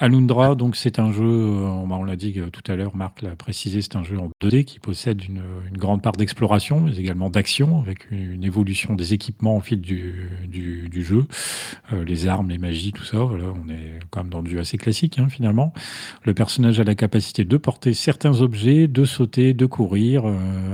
Alundra, 0.00 0.54
donc 0.54 0.76
c'est 0.76 1.00
un 1.00 1.10
jeu, 1.10 1.24
euh, 1.24 1.66
on 1.66 2.04
l'a 2.04 2.14
dit 2.14 2.34
euh, 2.36 2.50
tout 2.50 2.62
à 2.70 2.76
l'heure, 2.76 2.94
Marc 2.94 3.20
l'a 3.20 3.34
précisé, 3.34 3.82
c'est 3.82 3.96
un 3.96 4.04
jeu 4.04 4.16
en 4.16 4.30
2D 4.40 4.62
qui 4.62 4.78
possède 4.78 5.24
une, 5.24 5.42
grande 5.72 6.02
part 6.02 6.12
d'exploration, 6.12 6.80
mais 6.80 6.96
également 6.96 7.30
d'action, 7.30 7.80
avec 7.80 8.08
une, 8.12 8.44
évolution 8.44 8.94
des 8.94 9.12
équipements 9.12 9.56
au 9.56 9.60
fil 9.60 9.80
du, 9.80 10.30
du, 10.46 11.04
jeu, 11.04 11.26
euh, 11.92 12.04
les 12.04 12.28
armes, 12.28 12.48
les 12.50 12.58
magies, 12.58 12.92
tout 12.92 13.02
ça. 13.02 13.18
Voilà, 13.18 13.46
on 13.46 13.68
est 13.68 13.98
quand 14.10 14.22
même 14.22 14.30
dans 14.30 14.42
du 14.42 14.60
assez 14.60 14.78
classique 14.78 15.18
hein, 15.18 15.28
finalement. 15.28 15.72
Le 16.22 16.32
personnage 16.32 16.78
a 16.78 16.84
la 16.84 16.94
capacité 16.94 17.44
de 17.44 17.56
porter 17.56 17.92
certains 17.92 18.40
objets, 18.40 18.86
de 18.86 19.04
sauter, 19.04 19.52
de 19.52 19.66
courir. 19.66 20.24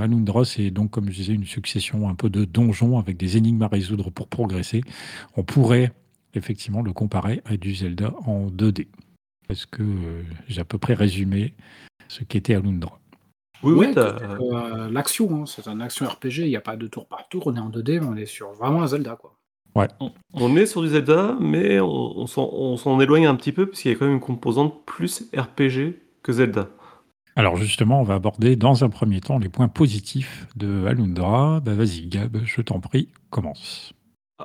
Alundra, 0.03 0.45
c'est 0.45 0.71
donc, 0.71 0.91
comme 0.91 1.07
je 1.07 1.15
disais, 1.15 1.33
une 1.33 1.47
succession 1.47 2.09
un 2.11 2.15
peu 2.15 2.29
de 2.29 2.45
donjons 2.45 2.74
avec 2.99 3.17
des 3.17 3.37
énigmes 3.37 3.63
à 3.63 3.69
résoudre 3.69 4.11
pour 4.11 4.29
progresser. 4.29 4.83
On 5.37 5.43
pourrait 5.43 5.93
effectivement 6.35 6.83
le 6.83 6.93
comparer 6.93 7.41
à 7.45 7.57
du 7.57 7.75
Zelda 7.75 8.13
en 8.27 8.49
2D. 8.49 8.89
Est-ce 9.49 9.67
que 9.67 9.83
euh, 9.83 10.23
j'ai 10.49 10.61
à 10.61 10.65
peu 10.65 10.79
près 10.79 10.95
résumé 10.95 11.55
ce 12.09 12.25
qu'était 12.25 12.55
Alundra? 12.55 12.99
Oui, 13.63 13.73
oui, 13.73 13.95
euh, 13.97 14.91
l'action, 14.91 15.43
hein, 15.43 15.47
c'est 15.47 15.69
un 15.69 15.81
action 15.81 16.07
RPG, 16.07 16.41
il 16.41 16.49
n'y 16.49 16.57
a 16.57 16.61
pas 16.61 16.77
de 16.77 16.87
tour 16.87 17.07
par 17.07 17.29
tour, 17.29 17.47
on 17.47 17.57
est 17.57 17.61
en 17.61 17.71
2D, 17.71 18.03
on 18.03 18.15
est 18.17 18.27
sur 18.27 18.53
vraiment 18.53 18.83
un 18.83 18.89
Zelda. 18.89 19.17
Quoi. 19.17 19.35
Ouais. 19.75 19.89
On, 20.35 20.57
est 20.57 20.67
sur 20.67 20.83
du 20.83 20.89
Zelda, 20.89 21.37
mais 21.41 21.81
on, 21.81 22.27
s'en 22.27 23.01
éloigne 23.01 23.27
un 23.27 23.35
petit 23.35 23.53
peu, 23.53 23.67
parce 23.67 23.81
qu'il 23.81 23.91
y 23.91 23.95
a 23.95 23.99
quand 23.99 24.05
même 24.05 24.15
une 24.15 24.21
composante 24.21 24.85
plus 24.85 25.31
RPG 25.35 25.95
que 26.23 26.33
Zelda. 26.33 26.69
Alors 27.37 27.57
justement, 27.57 28.01
on 28.01 28.05
va 28.05 28.15
aborder 28.15 28.57
dans 28.57 28.85
un 28.85 28.89
premier 28.89 29.21
temps 29.21 29.39
les 29.39 29.49
points 29.49 29.69
positifs 29.69 30.47
de 30.57 30.87
Alundra. 30.87 31.61
Bah, 31.61 31.75
vas-y 31.75 32.07
Gab, 32.07 32.39
je 32.45 32.61
t'en 32.61 32.81
prie, 32.81 33.09
commence. 33.31 33.93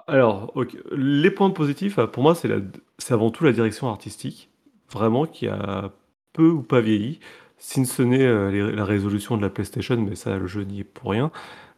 Alors, 0.08 0.54
les 0.92 1.32
points 1.32 1.50
positifs, 1.50 2.00
pour 2.00 2.24
moi, 2.24 2.36
c'est 2.36 3.14
avant 3.14 3.32
tout 3.32 3.44
la 3.44 3.52
direction 3.52 3.90
artistique 3.90 4.50
vraiment 4.92 5.26
qui 5.26 5.48
a 5.48 5.92
peu 6.34 6.50
ou 6.50 6.62
pas 6.62 6.82
vieilli, 6.82 7.20
si 7.58 7.86
ce 7.86 8.02
n'est 8.02 8.26
euh, 8.26 8.72
la 8.72 8.86
résolution 8.86 9.38
de 9.38 9.42
la 9.42 9.50
PlayStation, 9.50 9.98
mais 9.98 10.16
ça, 10.16 10.38
le 10.38 10.48
jeu 10.48 10.64
n'y 10.64 10.82
est 10.82 10.84
pour 10.84 11.12
rien. 11.12 11.32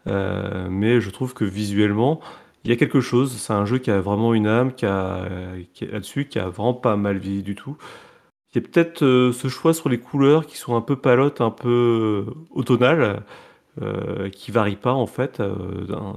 Euh, 0.08 0.68
mais 0.70 1.02
je 1.02 1.10
trouve 1.10 1.34
que 1.34 1.46
visuellement, 1.46 2.22
il 2.64 2.70
y 2.70 2.74
a 2.74 2.78
quelque 2.78 3.02
chose. 3.02 3.34
C'est 3.38 3.54
un 3.54 3.66
jeu 3.66 3.80
qui 3.80 3.92
a 3.92 4.02
vraiment 4.02 4.34
une 4.34 4.48
âme, 4.48 4.74
qui 4.74 4.86
a, 4.86 5.28
là-dessus, 5.82 6.26
qui 6.28 6.40
a 6.40 6.50
vraiment 6.50 6.74
pas 6.74 6.96
mal 6.96 7.18
vieilli 7.18 7.44
du 7.44 7.56
tout. 7.56 7.78
Il 8.54 8.62
y 8.62 8.66
a 8.66 8.68
peut-être 8.68 9.04
euh, 9.04 9.32
ce 9.32 9.48
choix 9.48 9.74
sur 9.74 9.90
les 9.90 10.00
couleurs 10.00 10.46
qui 10.46 10.58
sont 10.58 10.76
un 10.76 10.82
peu 10.82 10.96
palotes, 10.96 11.42
un 11.42 11.52
peu 11.52 12.26
automnales, 12.52 13.24
qui 14.34 14.52
varient 14.52 14.76
pas 14.76 14.94
en 14.94 15.08
fait 15.08 15.42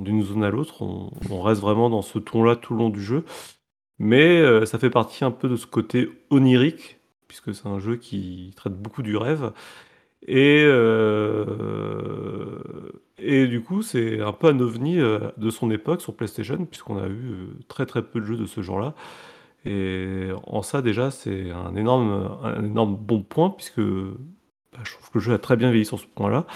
d'une 0.00 0.22
zone 0.24 0.42
à 0.42 0.50
l'autre. 0.50 0.82
On, 0.82 1.40
reste 1.40 1.60
vraiment 1.60 1.88
dans 1.88 2.02
ce 2.02 2.18
ton-là 2.18 2.56
tout 2.56 2.74
le 2.74 2.80
long 2.80 2.90
du 2.90 3.02
jeu. 3.02 3.24
Mais 3.98 4.40
euh, 4.40 4.66
ça 4.66 4.78
fait 4.78 4.90
partie 4.90 5.24
un 5.24 5.30
peu 5.30 5.48
de 5.48 5.56
ce 5.56 5.66
côté 5.66 6.10
onirique, 6.30 6.98
puisque 7.28 7.54
c'est 7.54 7.66
un 7.66 7.78
jeu 7.78 7.96
qui 7.96 8.52
traite 8.56 8.74
beaucoup 8.74 9.02
du 9.02 9.16
rêve. 9.16 9.52
Et, 10.26 10.64
euh, 10.66 12.58
et 13.18 13.46
du 13.46 13.62
coup, 13.62 13.82
c'est 13.82 14.20
un 14.20 14.32
peu 14.32 14.48
un 14.48 14.58
ovni 14.60 14.98
euh, 15.00 15.30
de 15.36 15.50
son 15.50 15.70
époque 15.70 16.00
sur 16.00 16.14
PlayStation, 16.16 16.64
puisqu'on 16.66 16.98
a 16.98 17.08
eu 17.08 17.48
très 17.68 17.86
très 17.86 18.02
peu 18.02 18.20
de 18.20 18.26
jeux 18.26 18.36
de 18.36 18.46
ce 18.46 18.62
genre-là. 18.62 18.94
Et 19.64 20.28
en 20.46 20.62
ça, 20.62 20.82
déjà, 20.82 21.10
c'est 21.10 21.50
un 21.50 21.74
énorme, 21.76 22.38
un 22.42 22.64
énorme 22.64 22.96
bon 22.96 23.22
point, 23.22 23.50
puisque 23.50 23.80
bah, 23.80 24.80
je 24.84 24.92
trouve 24.92 25.10
que 25.10 25.18
le 25.18 25.20
jeu 25.20 25.32
a 25.32 25.38
très 25.38 25.56
bien 25.56 25.70
vieilli 25.70 25.86
sur 25.86 25.98
ce 25.98 26.06
point-là. 26.06 26.46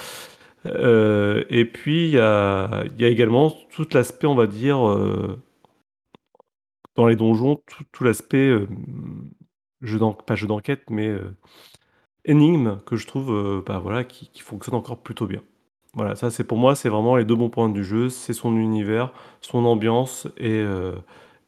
et 1.51 1.65
puis, 1.65 2.09
il 2.09 2.15
y 2.15 2.19
a, 2.19 2.85
également 3.01 3.55
tout 3.71 3.87
l'aspect, 3.93 4.27
on 4.27 4.35
va 4.35 4.47
dire, 4.47 4.79
dans 6.99 7.07
les 7.07 7.15
donjons, 7.15 7.63
tout, 7.93 8.05
l'aspect, 8.05 8.49
euh, 8.49 8.67
jeu 9.83 10.01
pas 10.27 10.35
jeu 10.35 10.49
d'enquête, 10.49 10.83
mais 10.91 11.07
euh, 11.07 11.37
énigme 12.25 12.81
que 12.87 12.97
je 12.97 13.07
trouve 13.07 13.33
euh, 13.33 13.63
bah, 13.65 13.79
voilà, 13.79 14.03
qui, 14.03 14.29
fonctionne 14.41 14.75
encore 14.75 14.99
plutôt 14.99 15.29
bien. 15.29 15.41
Voilà, 15.95 16.17
ça 16.17 16.31
c'est 16.31 16.43
pour 16.43 16.59
moi, 16.59 16.75
c'est 16.75 16.89
vraiment 16.89 17.15
les 17.15 17.25
deux 17.25 17.37
bons 17.37 17.51
points 17.51 17.69
du 17.69 17.85
jeu, 17.85 18.09
c'est 18.09 18.33
son 18.33 18.57
univers, 18.57 19.13
son 19.41 19.65
ambiance 19.65 20.27
et, 20.39 20.65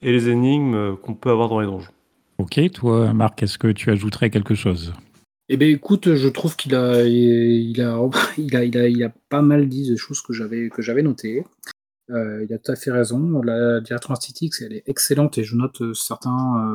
et 0.03 0.13
les 0.13 0.29
énigmes 0.29 0.97
qu'on 0.97 1.15
peut 1.15 1.31
avoir 1.31 1.49
dans 1.49 1.61
les 1.61 1.67
donjons. 1.67 1.93
Ok, 2.39 2.59
toi 2.73 3.13
Marc, 3.13 3.43
est-ce 3.43 3.59
que 3.59 3.69
tu 3.69 3.91
ajouterais 3.91 4.31
quelque 4.31 4.55
chose? 4.55 4.95
Eh 5.53 5.57
bien, 5.57 5.69
écoute, 5.69 6.15
je 6.15 6.29
trouve 6.29 6.57
qu'il 6.57 6.75
a, 6.75 7.03
il 7.05 7.83
a, 7.83 8.01
il 8.39 8.57
a, 8.57 8.65
il 8.65 8.79
a, 8.79 8.89
il 8.89 9.03
a 9.05 9.13
pas 9.29 9.43
mal 9.43 9.69
dit 9.69 9.91
des 9.91 9.97
choses 9.97 10.21
que 10.23 10.33
j'avais, 10.33 10.71
que 10.71 10.81
j'avais 10.81 11.03
notées. 11.03 11.45
il 12.09 12.49
a 12.53 12.59
tout 12.59 12.73
à 12.73 12.77
fait 12.77 12.93
raison. 12.93 13.43
La 13.43 13.81
direction 13.81 14.13
artistique, 14.13 14.55
elle 14.61 14.75
est 14.75 14.89
excellente 14.89 15.39
et 15.39 15.45
je 15.45 15.57
note 15.57 15.93
certains 15.93 16.73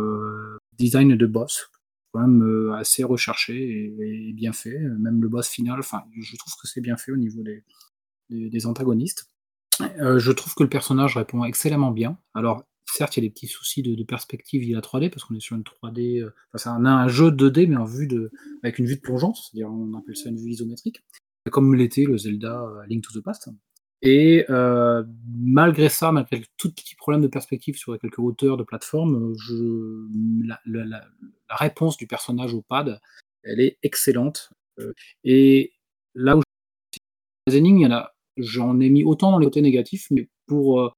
designs 0.78 1.16
de 1.16 1.26
boss 1.26 1.70
quand 2.12 2.28
même 2.28 2.74
assez 2.74 3.04
recherchés 3.04 3.96
et, 4.00 4.34
bien 4.34 4.54
faits. 4.54 4.80
Même 5.00 5.22
le 5.22 5.30
boss 5.30 5.48
final, 5.48 5.80
enfin, 5.80 6.04
je 6.20 6.36
trouve 6.38 6.54
que 6.62 6.68
c'est 6.68 6.82
bien 6.82 6.98
fait 6.98 7.12
au 7.12 7.18
niveau 7.18 7.44
des, 7.44 7.64
des, 8.30 8.66
antagonistes. 8.66 9.28
je 9.80 10.32
trouve 10.32 10.54
que 10.54 10.64
le 10.64 10.70
personnage 10.70 11.18
répond 11.18 11.44
excellemment 11.44 11.92
bien. 11.92 12.18
Alors, 12.34 12.66
certes, 12.86 13.18
il 13.18 13.24
y 13.24 13.26
a 13.26 13.28
des 13.28 13.34
petits 13.34 13.48
soucis 13.48 13.82
de, 13.82 14.04
perspective 14.04 14.64
il 14.64 14.70
y 14.70 14.76
a 14.76 14.80
3D 14.80 15.10
parce 15.10 15.24
qu'on 15.26 15.36
est 15.36 15.40
sur 15.40 15.56
une 15.56 15.64
3D. 15.64 16.24
enfin, 16.24 16.58
c'est 16.58 16.70
un, 16.70 16.86
un, 16.86 17.08
jeu 17.08 17.32
2D 17.32 17.68
mais 17.68 17.76
en 17.76 17.86
vue 17.86 18.08
de, 18.08 18.32
avec 18.64 18.80
une 18.80 18.86
vue 18.86 18.96
de 18.96 19.02
plongeance, 19.02 19.50
c'est-à-dire 19.52 19.72
on 19.72 19.98
appelle 19.98 20.16
ça 20.16 20.30
une 20.30 20.38
vue 20.38 20.52
isométrique, 20.52 21.04
comme 21.52 21.76
l'était 21.76 22.04
le 22.04 22.18
Zelda 22.18 22.66
Link 22.88 23.04
to 23.04 23.20
the 23.20 23.24
Past. 23.24 23.50
Et 24.02 24.46
euh, 24.52 25.04
malgré 25.28 25.90
ça, 25.90 26.12
malgré 26.12 26.44
tout 26.58 26.72
petit 26.72 26.96
problème 26.96 27.22
de 27.22 27.28
perspective 27.28 27.76
sur 27.76 27.98
quelques 28.00 28.20
hauteurs 28.20 28.56
de 28.56 28.64
plateforme, 28.64 29.34
je, 29.40 30.06
la, 30.46 31.02
réponse 31.50 31.98
du 31.98 32.06
personnage 32.06 32.54
au 32.54 32.62
pad, 32.62 33.00
elle 33.44 33.60
est 33.60 33.80
excellente. 33.82 34.52
Euh, 34.80 34.94
et 35.24 35.74
là 36.14 36.38
où 36.38 36.42
les 37.48 37.56
énigmes, 37.56 37.90
j'en 38.38 38.80
ai 38.80 38.90
mis 38.90 39.04
autant 39.04 39.32
dans 39.32 39.40
les 39.40 39.48
côtés 39.48 39.62
négatifs, 39.62 40.08
mais 40.12 40.30
pour 40.46 40.82
euh, 40.82 40.92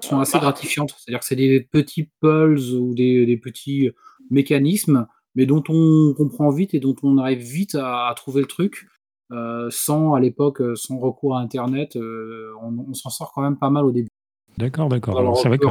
sont 0.00 0.20
assez 0.20 0.38
gratifiantes. 0.38 0.94
C'est-à-dire 0.98 1.20
que 1.20 1.26
c'est 1.26 1.36
des 1.36 1.60
petits 1.60 2.10
pulls 2.20 2.74
ou 2.74 2.94
des, 2.94 3.40
petits 3.42 3.90
mécanismes, 4.30 5.06
mais 5.34 5.46
dont 5.46 5.62
on 5.68 6.14
comprend 6.14 6.50
vite 6.50 6.74
et 6.74 6.80
dont 6.80 6.96
on 7.02 7.18
arrive 7.18 7.40
vite 7.40 7.74
à 7.74 8.12
trouver 8.16 8.40
le 8.40 8.46
truc. 8.46 8.86
Euh, 9.32 9.68
sans 9.70 10.14
à 10.14 10.20
l'époque, 10.20 10.60
euh, 10.60 10.76
sans 10.76 10.98
recours 10.98 11.36
à 11.36 11.40
internet, 11.40 11.96
euh, 11.96 12.52
on 12.60 12.92
s'en 12.92 13.08
sort 13.08 13.32
quand 13.32 13.40
même 13.40 13.58
pas 13.58 13.70
mal 13.70 13.84
au 13.84 13.90
début. 13.90 14.10
D'accord, 14.58 14.88
d'accord. 14.88 15.18
Alors 15.18 15.38
c'est 15.38 15.48
vrai 15.48 15.58
que 15.58 15.66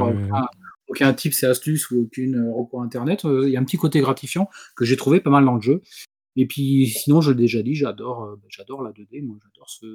aucun 0.90 1.14
tips 1.14 1.44
et 1.44 1.46
astuces 1.46 1.90
ou 1.92 2.02
aucune 2.02 2.52
recours 2.52 2.82
à 2.82 2.84
internet, 2.84 3.24
il 3.24 3.50
y 3.50 3.56
a 3.56 3.60
un 3.60 3.64
petit 3.64 3.78
côté 3.78 4.02
gratifiant 4.02 4.50
que 4.76 4.86
j'ai 4.86 4.98
trouvé 4.98 5.22
pas 5.22 5.30
mal 5.30 5.46
dans 5.46 5.56
le 5.56 5.62
jeu 5.62 5.82
et 6.36 6.48
puis 6.48 6.88
sinon, 6.88 7.22
je 7.22 7.32
l'ai 7.32 7.38
déjà 7.38 7.62
dit, 7.62 7.76
j'adore, 7.76 8.38
j'adore 8.50 8.82
la 8.82 8.92
2D, 8.92 9.24
moi 9.24 9.38
j'adore 9.44 9.70
ce, 9.70 9.86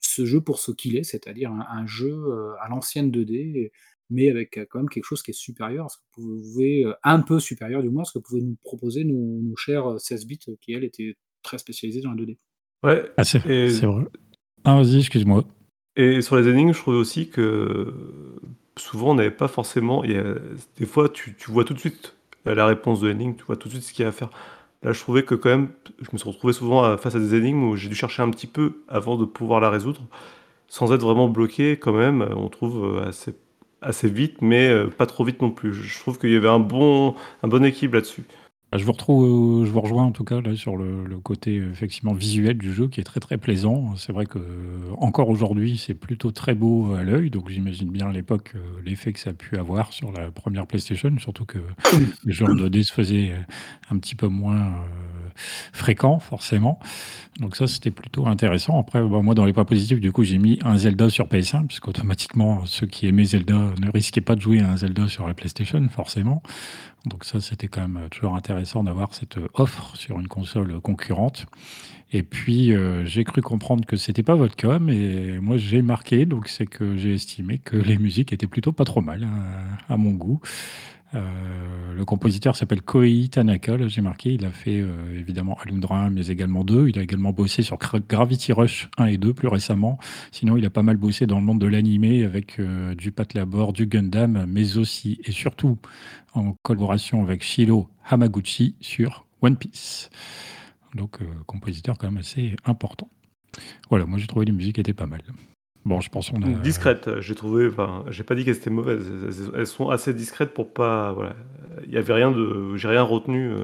ce 0.00 0.24
jeu 0.24 0.40
pour 0.40 0.58
ce 0.58 0.72
qu'il 0.72 0.96
est, 0.96 1.04
c'est-à-dire 1.04 1.50
un 1.52 1.86
jeu, 1.86 2.24
à 2.60 2.68
l'ancienne 2.68 3.10
2D, 3.10 3.70
mais 4.10 4.28
avec, 4.28 4.58
quand 4.70 4.80
même 4.80 4.88
quelque 4.88 5.04
chose 5.04 5.22
qui 5.22 5.30
est 5.30 5.34
supérieur 5.34 5.86
à 5.86 5.88
ce 5.88 5.96
que 5.96 6.02
vous 6.20 6.42
pouvez, 6.42 6.92
un 7.02 7.20
peu 7.20 7.38
supérieur 7.38 7.82
du 7.82 7.90
moins 7.90 8.02
à 8.02 8.04
ce 8.04 8.18
que 8.18 8.18
pouvaient 8.18 8.42
nous 8.42 8.56
proposer 8.62 9.04
nos 9.04 9.40
nos 9.40 9.56
chers, 9.56 10.00
16 10.00 10.26
bits 10.26 10.38
qui 10.60 10.72
elles 10.72 10.84
étaient 10.84 11.14
très 11.42 11.58
spécialisé 11.58 12.00
dans 12.00 12.12
la 12.12 12.22
2D. 12.22 12.38
Ouais, 12.82 13.10
ah, 13.16 13.24
c'est 13.24 13.38
vrai. 13.38 14.06
Ah, 14.64 14.76
vas-y, 14.76 14.98
excuse-moi. 14.98 15.44
Et 15.96 16.22
sur 16.22 16.36
les 16.36 16.48
énigmes, 16.48 16.72
je 16.72 16.78
trouvais 16.78 16.96
aussi 16.96 17.28
que 17.28 17.92
souvent 18.76 19.10
on 19.10 19.14
n'avait 19.14 19.30
pas 19.30 19.48
forcément. 19.48 20.04
Il 20.04 20.12
y 20.12 20.16
a, 20.16 20.34
des 20.78 20.86
fois, 20.86 21.08
tu, 21.08 21.34
tu, 21.36 21.50
vois 21.50 21.64
tout 21.64 21.74
de 21.74 21.78
suite 21.78 22.16
la 22.44 22.66
réponse 22.66 23.00
de 23.00 23.08
l'énigme, 23.08 23.34
tu 23.36 23.44
vois 23.44 23.56
tout 23.56 23.68
de 23.68 23.74
suite 23.74 23.84
ce 23.84 23.92
qu'il 23.92 24.02
y 24.02 24.06
a 24.06 24.08
à 24.08 24.12
faire. 24.12 24.30
Là, 24.82 24.92
je 24.92 25.00
trouvais 25.00 25.24
que 25.24 25.34
quand 25.34 25.50
même, 25.50 25.70
je 26.00 26.08
me 26.12 26.18
suis 26.18 26.28
retrouvé 26.28 26.52
souvent 26.52 26.96
face 26.96 27.14
à 27.14 27.18
des 27.18 27.34
énigmes 27.34 27.64
où 27.64 27.76
j'ai 27.76 27.88
dû 27.88 27.94
chercher 27.94 28.22
un 28.22 28.30
petit 28.30 28.46
peu 28.46 28.82
avant 28.88 29.16
de 29.16 29.24
pouvoir 29.26 29.60
la 29.60 29.70
résoudre, 29.70 30.00
sans 30.68 30.92
être 30.92 31.02
vraiment 31.02 31.28
bloqué 31.28 31.78
quand 31.78 31.92
même. 31.92 32.22
On 32.36 32.48
trouve 32.48 32.98
assez, 33.06 33.34
assez 33.82 34.08
vite, 34.08 34.42
mais 34.42 34.68
euh, 34.68 34.88
pas 34.88 35.06
trop 35.06 35.24
vite 35.24 35.42
non 35.42 35.50
plus. 35.50 35.74
Je 35.74 35.98
trouve 36.00 36.18
qu'il 36.18 36.30
y 36.32 36.36
avait 36.36 36.48
un 36.48 36.60
bon, 36.60 37.14
un 37.42 37.48
bon 37.48 37.64
équilibre 37.64 37.96
là-dessus. 37.96 38.24
Bah, 38.72 38.78
je 38.78 38.84
vous 38.84 38.92
retrouve, 38.92 39.66
je 39.66 39.70
vous 39.70 39.80
rejoins 39.80 40.04
en 40.04 40.12
tout 40.12 40.22
cas 40.22 40.40
là 40.40 40.54
sur 40.54 40.76
le, 40.76 41.18
côté 41.24 41.56
effectivement 41.56 42.14
visuel 42.14 42.56
du 42.56 42.72
jeu 42.72 42.86
qui 42.86 43.00
est 43.00 43.04
très 43.04 43.18
très 43.18 43.36
plaisant. 43.36 43.96
C'est 43.96 44.12
vrai 44.12 44.26
que 44.26 44.38
encore 44.96 45.28
aujourd'hui 45.28 45.76
c'est 45.76 45.94
plutôt 45.94 46.30
très 46.30 46.54
beau 46.54 46.94
à 46.94 47.02
l'œil, 47.02 47.30
donc 47.30 47.50
j'imagine 47.50 47.90
bien 47.90 48.08
à 48.08 48.12
l'époque 48.12 48.52
euh, 48.54 48.60
l'effet 48.84 49.12
que 49.12 49.18
ça 49.18 49.30
a 49.30 49.32
pu 49.32 49.58
avoir 49.58 49.92
sur 49.92 50.12
la 50.12 50.30
première 50.30 50.66
PlayStation, 50.66 51.12
surtout 51.18 51.44
que 51.44 51.58
les 52.24 52.32
jeux 52.32 52.46
en 52.46 52.54
2D 52.54 52.84
se 52.84 52.92
faisaient 52.92 53.32
un 53.90 53.98
petit 53.98 54.14
peu 54.14 54.28
moins 54.28 54.60
euh, 54.60 55.30
fréquents 55.72 56.20
forcément. 56.20 56.78
Donc 57.40 57.56
ça 57.56 57.66
c'était 57.66 57.90
plutôt 57.90 58.28
intéressant. 58.28 58.78
Après 58.78 59.02
bah, 59.02 59.20
moi 59.20 59.34
dans 59.34 59.46
les 59.46 59.52
points 59.52 59.64
positifs 59.64 60.00
du 60.00 60.12
coup 60.12 60.22
j'ai 60.22 60.38
mis 60.38 60.60
un 60.64 60.76
Zelda 60.78 61.10
sur 61.10 61.26
PS1 61.26 61.66
puisqu'automatiquement 61.66 62.64
ceux 62.66 62.86
qui 62.86 63.08
aimaient 63.08 63.24
Zelda 63.24 63.54
ne 63.80 63.90
risquaient 63.90 64.20
pas 64.20 64.36
de 64.36 64.40
jouer 64.40 64.60
à 64.60 64.70
un 64.70 64.76
Zelda 64.76 65.08
sur 65.08 65.26
la 65.26 65.34
PlayStation 65.34 65.86
forcément. 65.88 66.42
Donc 67.06 67.24
ça, 67.24 67.40
c'était 67.40 67.68
quand 67.68 67.86
même 67.86 68.08
toujours 68.10 68.36
intéressant 68.36 68.84
d'avoir 68.84 69.14
cette 69.14 69.36
offre 69.54 69.96
sur 69.96 70.20
une 70.20 70.28
console 70.28 70.80
concurrente. 70.80 71.46
Et 72.12 72.22
puis, 72.22 72.72
euh, 72.72 73.04
j'ai 73.04 73.24
cru 73.24 73.40
comprendre 73.40 73.86
que 73.86 73.96
c'était 73.96 74.24
pas 74.24 74.34
votre 74.34 74.56
mais 74.80 75.38
moi, 75.40 75.56
j'ai 75.56 75.80
marqué, 75.80 76.26
donc 76.26 76.48
c'est 76.48 76.66
que 76.66 76.96
j'ai 76.96 77.14
estimé 77.14 77.58
que 77.58 77.76
les 77.76 77.98
musiques 77.98 78.32
étaient 78.32 78.48
plutôt 78.48 78.72
pas 78.72 78.84
trop 78.84 79.00
mal, 79.00 79.22
hein, 79.22 79.78
à 79.88 79.96
mon 79.96 80.10
goût. 80.10 80.40
Euh, 81.14 81.92
le 81.92 82.04
compositeur 82.04 82.54
s'appelle 82.54 82.82
Koei 82.82 83.28
Tanaka, 83.28 83.76
j'ai 83.88 84.00
marqué, 84.00 84.32
il 84.32 84.44
a 84.44 84.50
fait 84.50 84.80
euh, 84.80 85.18
évidemment 85.18 85.58
Alundra 85.60 86.08
mais 86.08 86.28
également 86.28 86.62
2, 86.62 86.88
il 86.88 86.98
a 87.00 87.02
également 87.02 87.32
bossé 87.32 87.62
sur 87.62 87.78
Gravity 87.78 88.52
Rush 88.52 88.88
1 88.96 89.06
et 89.06 89.18
2 89.18 89.34
plus 89.34 89.48
récemment, 89.48 89.98
sinon 90.30 90.56
il 90.56 90.64
a 90.64 90.70
pas 90.70 90.82
mal 90.82 90.96
bossé 90.96 91.26
dans 91.26 91.40
le 91.40 91.44
monde 91.44 91.60
de 91.60 91.66
l'animé 91.66 92.24
avec 92.24 92.60
euh, 92.60 92.94
du 92.94 93.10
Pat 93.10 93.34
Labor, 93.34 93.72
du 93.72 93.86
Gundam, 93.86 94.46
mais 94.46 94.76
aussi 94.76 95.20
et 95.24 95.32
surtout 95.32 95.78
en 96.34 96.54
collaboration 96.62 97.22
avec 97.24 97.42
Shiro 97.42 97.88
Hamaguchi 98.08 98.76
sur 98.80 99.26
One 99.42 99.56
Piece. 99.56 100.10
Donc 100.94 101.18
compositeur 101.46 101.98
quand 101.98 102.08
même 102.08 102.18
assez 102.20 102.54
important. 102.64 103.08
Voilà, 103.88 104.06
moi 104.06 104.18
j'ai 104.18 104.28
trouvé 104.28 104.46
les 104.46 104.52
musiques 104.52 104.78
étaient 104.78 104.94
pas 104.94 105.06
mal. 105.06 105.22
Bon, 105.84 106.00
je 106.00 106.10
pense 106.10 106.30
qu'on 106.30 106.42
a. 106.42 106.46
Discrètes, 106.46 107.20
j'ai 107.20 107.34
trouvé. 107.34 107.66
Enfin, 107.66 108.04
j'ai 108.10 108.22
pas 108.22 108.34
dit 108.34 108.44
qu'elles 108.44 108.56
étaient 108.56 108.70
mauvaises. 108.70 109.10
Elles, 109.56 109.66
sont 109.66 109.88
assez 109.88 110.12
discrètes 110.12 110.52
pour 110.52 110.72
pas. 110.72 111.12
Voilà. 111.12 111.34
Il 111.86 111.92
y 111.92 111.96
avait 111.96 112.12
rien 112.12 112.30
de. 112.30 112.76
J'ai 112.76 112.88
rien 112.88 113.02
retenu 113.02 113.50
euh, 113.50 113.62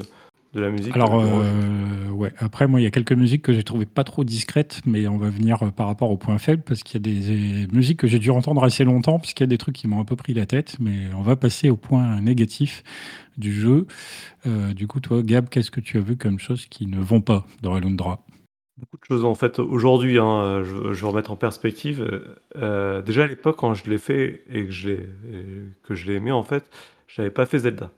de 0.54 0.60
la 0.60 0.70
musique. 0.70 0.94
Alors, 0.96 1.20
euh, 1.20 2.08
ouais. 2.10 2.32
Après, 2.38 2.66
moi, 2.66 2.80
il 2.80 2.84
y 2.84 2.86
a 2.86 2.90
quelques 2.90 3.12
musiques 3.12 3.42
que 3.42 3.52
j'ai 3.52 3.62
trouvées 3.62 3.84
pas 3.84 4.02
trop 4.02 4.24
discrètes, 4.24 4.80
mais 4.86 5.06
on 5.08 5.18
va 5.18 5.28
venir 5.28 5.62
euh, 5.62 5.70
par 5.70 5.88
rapport 5.88 6.10
au 6.10 6.16
point 6.16 6.38
faible 6.38 6.62
parce 6.62 6.82
qu'il 6.82 7.06
y 7.06 7.10
a 7.10 7.66
des, 7.66 7.66
musiques 7.70 7.98
que 7.98 8.06
j'ai 8.06 8.18
dû 8.18 8.30
entendre 8.30 8.64
assez 8.64 8.84
longtemps 8.84 9.18
parce 9.18 9.34
qu'il 9.34 9.44
y 9.44 9.48
a 9.48 9.50
des 9.50 9.58
trucs 9.58 9.76
qui 9.76 9.86
m'ont 9.86 10.00
un 10.00 10.06
peu 10.06 10.16
pris 10.16 10.32
la 10.32 10.46
tête. 10.46 10.76
Mais 10.80 11.08
on 11.14 11.22
va 11.22 11.36
passer 11.36 11.68
au 11.68 11.76
point 11.76 12.18
négatif 12.22 12.82
du 13.36 13.52
jeu. 13.52 13.86
du 14.46 14.86
coup, 14.86 15.00
toi, 15.00 15.22
Gab, 15.22 15.50
qu'est-ce 15.50 15.70
que 15.70 15.80
tu 15.80 15.98
as 15.98 16.00
vu 16.00 16.16
comme 16.16 16.38
choses 16.38 16.64
qui 16.64 16.86
ne 16.86 16.98
vont 16.98 17.20
pas 17.20 17.46
dans 17.60 17.74
Alundra? 17.74 18.20
Beaucoup 18.78 18.98
de 18.98 19.04
choses 19.04 19.24
en 19.24 19.34
fait 19.34 19.58
aujourd'hui, 19.58 20.18
hein, 20.18 20.62
je, 20.62 21.00
vais 21.00 21.06
remettre 21.06 21.30
en 21.30 21.36
perspective. 21.36 22.26
Euh, 22.56 23.00
déjà 23.00 23.24
à 23.24 23.26
l'époque 23.26 23.56
quand 23.56 23.72
je 23.72 23.88
l'ai 23.88 23.96
fait 23.98 24.42
et 24.50 24.66
que 24.66 24.70
je 24.70 24.88
l'ai 24.88 25.08
que 25.82 25.94
je 25.94 26.06
l'ai 26.06 26.14
aimé 26.14 26.30
en 26.30 26.42
fait, 26.42 26.64
j'avais 27.08 27.30
pas 27.30 27.46
fait 27.46 27.60
Zelda. 27.60 27.90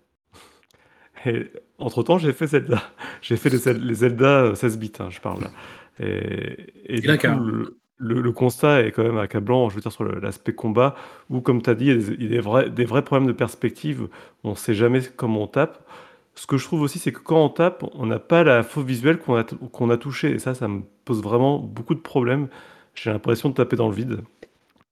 Et 1.26 1.50
entre 1.78 2.04
temps 2.04 2.18
j'ai 2.18 2.32
fait 2.32 2.46
Zelda. 2.46 2.80
J'ai 3.22 3.36
fait 3.36 3.50
les, 3.50 3.94
Zelda 3.94 4.54
16 4.54 4.74
euh, 4.74 4.78
bits, 4.78 4.92
hein, 5.00 5.08
je 5.10 5.20
parle 5.20 5.40
là. 5.42 5.50
Et, 5.98 7.00
du 7.00 7.18
coup, 7.18 7.74
le, 7.98 8.32
constat 8.32 8.82
est 8.82 8.92
quand 8.92 9.02
même 9.02 9.18
accablant, 9.18 9.68
je 9.68 9.74
veux 9.74 9.80
dire, 9.80 9.92
sur 9.92 10.04
l'aspect 10.04 10.54
combat, 10.54 10.94
où, 11.30 11.40
comme 11.40 11.60
tu 11.60 11.68
as 11.68 11.74
dit, 11.74 11.86
il 11.86 12.22
y 12.22 12.26
a 12.26 12.28
des, 12.28 12.40
vrais, 12.40 12.70
des 12.70 12.84
vrais 12.84 13.02
problèmes 13.02 13.26
de 13.26 13.32
perspective. 13.32 14.08
On 14.44 14.50
ne 14.50 14.54
sait 14.54 14.74
jamais 14.74 15.00
comment 15.16 15.42
on 15.42 15.46
tape. 15.48 15.84
Ce 16.38 16.46
que 16.46 16.56
je 16.56 16.64
trouve 16.64 16.82
aussi, 16.82 17.00
c'est 17.00 17.10
que 17.10 17.18
quand 17.18 17.44
on 17.44 17.48
tape, 17.48 17.84
on 17.94 18.06
n'a 18.06 18.20
pas 18.20 18.44
la 18.44 18.62
faux 18.62 18.82
visuelle 18.82 19.18
qu'on 19.18 19.34
a, 19.34 19.42
qu'on 19.42 19.90
a 19.90 19.96
touché. 19.96 20.30
Et 20.30 20.38
ça, 20.38 20.54
ça 20.54 20.68
me 20.68 20.82
pose 21.04 21.20
vraiment 21.20 21.58
beaucoup 21.58 21.96
de 21.96 22.00
problèmes. 22.00 22.46
J'ai 22.94 23.10
l'impression 23.10 23.48
de 23.48 23.54
taper 23.54 23.74
dans 23.74 23.88
le 23.88 23.94
vide. 23.94 24.20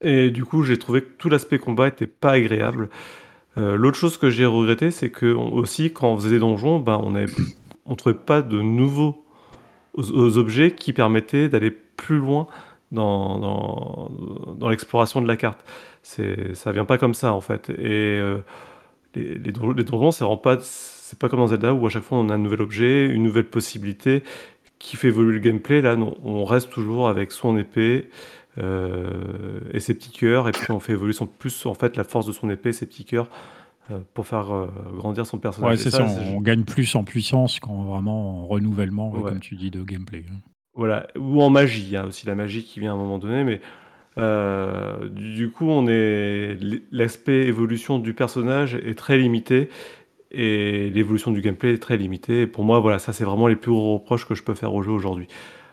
Et 0.00 0.30
du 0.30 0.44
coup, 0.44 0.64
j'ai 0.64 0.76
trouvé 0.76 1.02
que 1.02 1.10
tout 1.18 1.28
l'aspect 1.28 1.60
combat 1.60 1.86
était 1.86 2.08
pas 2.08 2.32
agréable. 2.32 2.88
Euh, 3.58 3.76
l'autre 3.76 3.96
chose 3.96 4.18
que 4.18 4.28
j'ai 4.28 4.44
regretté, 4.44 4.90
c'est 4.90 5.10
que 5.10 5.26
aussi, 5.26 5.92
quand 5.92 6.08
on 6.14 6.16
faisait 6.16 6.30
des 6.30 6.40
donjons, 6.40 6.80
ben, 6.80 7.00
on 7.04 7.12
ne 7.12 7.94
trouvait 7.94 8.16
pas 8.16 8.42
de 8.42 8.60
nouveaux 8.60 9.24
objets 9.94 10.72
qui 10.72 10.92
permettaient 10.92 11.48
d'aller 11.48 11.70
plus 11.70 12.18
loin 12.18 12.48
dans, 12.90 14.10
l'exploration 14.68 15.22
de 15.22 15.28
la 15.28 15.36
carte. 15.36 15.64
C'est, 16.02 16.54
ça 16.54 16.72
vient 16.72 16.84
pas 16.84 16.98
comme 16.98 17.14
ça, 17.14 17.32
en 17.32 17.40
fait. 17.40 17.70
Et 17.70 18.18
euh, 18.18 18.38
les, 19.14 19.34
les, 19.34 19.52
donjons, 19.52 20.10
c'est 20.10 20.24
vraiment 20.24 20.38
pas 20.38 20.58
c'est 21.06 21.20
pas 21.20 21.28
comme 21.28 21.38
dans 21.38 21.46
Zelda 21.46 21.72
où 21.72 21.86
à 21.86 21.88
chaque 21.88 22.02
fois 22.02 22.18
on 22.18 22.28
a 22.30 22.34
un 22.34 22.38
nouvel 22.38 22.60
objet, 22.60 23.06
une 23.06 23.22
nouvelle 23.22 23.44
possibilité 23.44 24.24
qui 24.80 24.96
fait 24.96 25.06
évoluer 25.06 25.34
le 25.34 25.38
gameplay. 25.38 25.80
Là, 25.80 25.94
non, 25.94 26.16
on 26.24 26.44
reste 26.44 26.70
toujours 26.70 27.08
avec 27.08 27.30
son 27.30 27.56
épée 27.56 28.10
euh, 28.58 29.60
et 29.72 29.78
ses 29.78 29.94
petits 29.94 30.10
cœurs, 30.10 30.48
et 30.48 30.52
puis 30.52 30.72
on 30.72 30.80
fait 30.80 30.94
évoluer 30.94 31.12
son, 31.12 31.28
plus 31.28 31.64
en 31.64 31.74
fait 31.74 31.96
la 31.96 32.02
force 32.02 32.26
de 32.26 32.32
son 32.32 32.50
épée, 32.50 32.72
ses 32.72 32.86
petits 32.86 33.04
cœurs. 33.04 33.28
Euh, 33.92 34.00
pour 34.14 34.26
faire 34.26 34.52
euh, 34.52 34.66
grandir 34.96 35.26
son 35.26 35.38
personnage. 35.38 35.70
Ouais, 35.70 35.76
c'est 35.76 35.92
ça, 35.92 36.04
on, 36.04 36.40
gagne 36.40 36.64
plus 36.64 36.92
en 36.96 37.04
puissance 37.04 37.60
qu'en 37.60 37.84
vraiment 37.84 38.42
en 38.42 38.46
renouvellement, 38.48 39.12
comme 39.12 39.38
tu 39.38 39.54
dis, 39.54 39.70
de 39.70 39.84
gameplay. 39.84 40.24
Hein. 40.28 40.38
Voilà, 40.74 41.06
ou 41.16 41.40
en 41.40 41.50
magie, 41.50 41.82
il 41.82 41.90
y 41.90 41.96
a 41.96 42.04
aussi 42.04 42.26
la 42.26 42.34
magie 42.34 42.64
qui 42.64 42.80
vient 42.80 42.90
à 42.90 42.94
un 42.94 42.98
moment 42.98 43.18
donné, 43.18 43.44
mais 43.44 43.60
du 45.12 45.52
coup, 45.52 45.70
on 45.70 45.86
est 45.86 46.58
l'aspect 46.90 47.46
évolution 47.46 48.00
du 48.00 48.12
personnage 48.12 48.74
est 48.74 48.98
très 48.98 49.18
limité 49.18 49.70
et 50.36 50.90
l'évolution 50.90 51.32
du 51.32 51.40
gameplay 51.40 51.72
est 51.72 51.78
très 51.78 51.96
limitée. 51.96 52.46
pour 52.46 52.62
moi, 52.62 52.78
voilà, 52.78 52.98
ça 52.98 53.14
c'est 53.14 53.24
vraiment 53.24 53.48
les 53.48 53.56
plus 53.56 53.70
gros 53.70 53.94
reproches 53.94 54.26
que 54.26 54.34
je 54.34 54.42
peux 54.42 54.54
faire 54.54 54.74
au 54.74 54.82
jeu 54.82 54.90
aujourd'hui. 54.90 55.28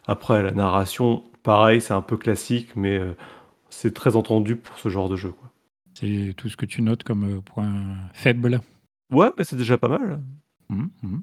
Après, 0.08 0.42
la 0.42 0.52
narration, 0.52 1.24
pareil, 1.44 1.82
c'est 1.82 1.94
un 1.94 2.02
peu 2.02 2.16
classique, 2.16 2.70
mais 2.76 2.98
euh, 2.98 3.14
c'est 3.70 3.94
très 3.94 4.16
entendu 4.16 4.56
pour 4.56 4.80
ce 4.80 4.88
genre 4.88 5.10
de 5.10 5.18
jeu, 5.18 5.32
quoi. 5.32 5.50
C'est 5.94 6.34
tout 6.38 6.50
ce 6.50 6.58
que 6.58 6.66
tu 6.66 6.82
notes 6.82 7.04
comme, 7.04 7.42
point 7.44 7.72
faible? 8.14 8.62
Ouais, 9.12 9.30
mais 9.38 9.44
c'est 9.44 9.58
déjà 9.58 9.78
pas 9.78 9.90
mal. 9.90 10.22
Mmh 10.70 10.86
mmh. 11.04 11.18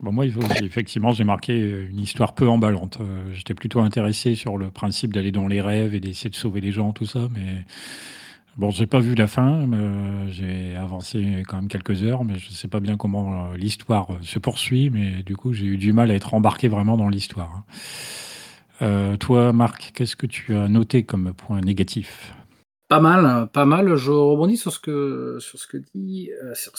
Bon, 0.00 0.12
moi, 0.12 0.26
effectivement, 0.26 1.12
j'ai 1.12 1.24
marqué, 1.24 1.86
une 1.90 2.00
histoire 2.00 2.34
peu 2.34 2.48
emballante. 2.48 2.98
j'étais 3.32 3.54
plutôt 3.54 3.80
intéressé 3.80 4.34
sur 4.34 4.56
le 4.56 4.70
principe 4.70 5.12
d'aller 5.12 5.30
dans 5.30 5.46
les 5.46 5.60
rêves 5.60 5.94
et 5.94 6.00
d'essayer 6.00 6.30
de 6.30 6.34
sauver 6.34 6.60
les 6.60 6.72
gens, 6.72 6.92
tout 6.92 7.04
ça, 7.04 7.28
mais 7.34 7.64
bon, 8.60 8.70
j'ai 8.70 8.86
pas 8.86 9.00
vu 9.00 9.14
la 9.14 9.26
fin, 9.26 9.66
j'ai 10.28 10.76
avancé 10.76 11.42
quand 11.48 11.56
même 11.56 11.68
quelques 11.68 12.02
heures, 12.04 12.24
mais 12.24 12.38
je 12.38 12.50
sais 12.50 12.68
pas 12.68 12.78
bien 12.78 12.96
comment, 12.96 13.52
l'histoire, 13.54 14.08
se 14.22 14.38
poursuit, 14.38 14.90
mais 14.90 15.22
du 15.24 15.36
coup, 15.36 15.52
j'ai 15.52 15.66
eu 15.66 15.76
du 15.78 15.92
mal 15.92 16.10
à 16.10 16.14
être 16.14 16.34
embarqué 16.34 16.68
vraiment 16.68 16.96
dans 16.96 17.08
l'histoire, 17.08 17.64
hein. 18.80 19.16
toi, 19.18 19.52
Marc, 19.52 19.92
qu'est-ce 19.94 20.14
que 20.14 20.26
tu 20.26 20.54
as 20.54 20.68
noté 20.68 21.02
comme 21.02 21.32
point 21.34 21.60
négatif? 21.60 22.34
Pas 22.90 22.98
mal, 22.98 23.48
pas 23.52 23.66
mal. 23.66 23.94
Je 23.94 24.10
rebondis 24.10 24.56
sur 24.56 24.72
ce 24.72 24.80
que 24.80 25.36
sur 25.38 25.60
ce 25.60 25.68
que 25.68 25.76
dit, 25.94 26.28
euh, 26.42 26.54
sur 26.56 26.72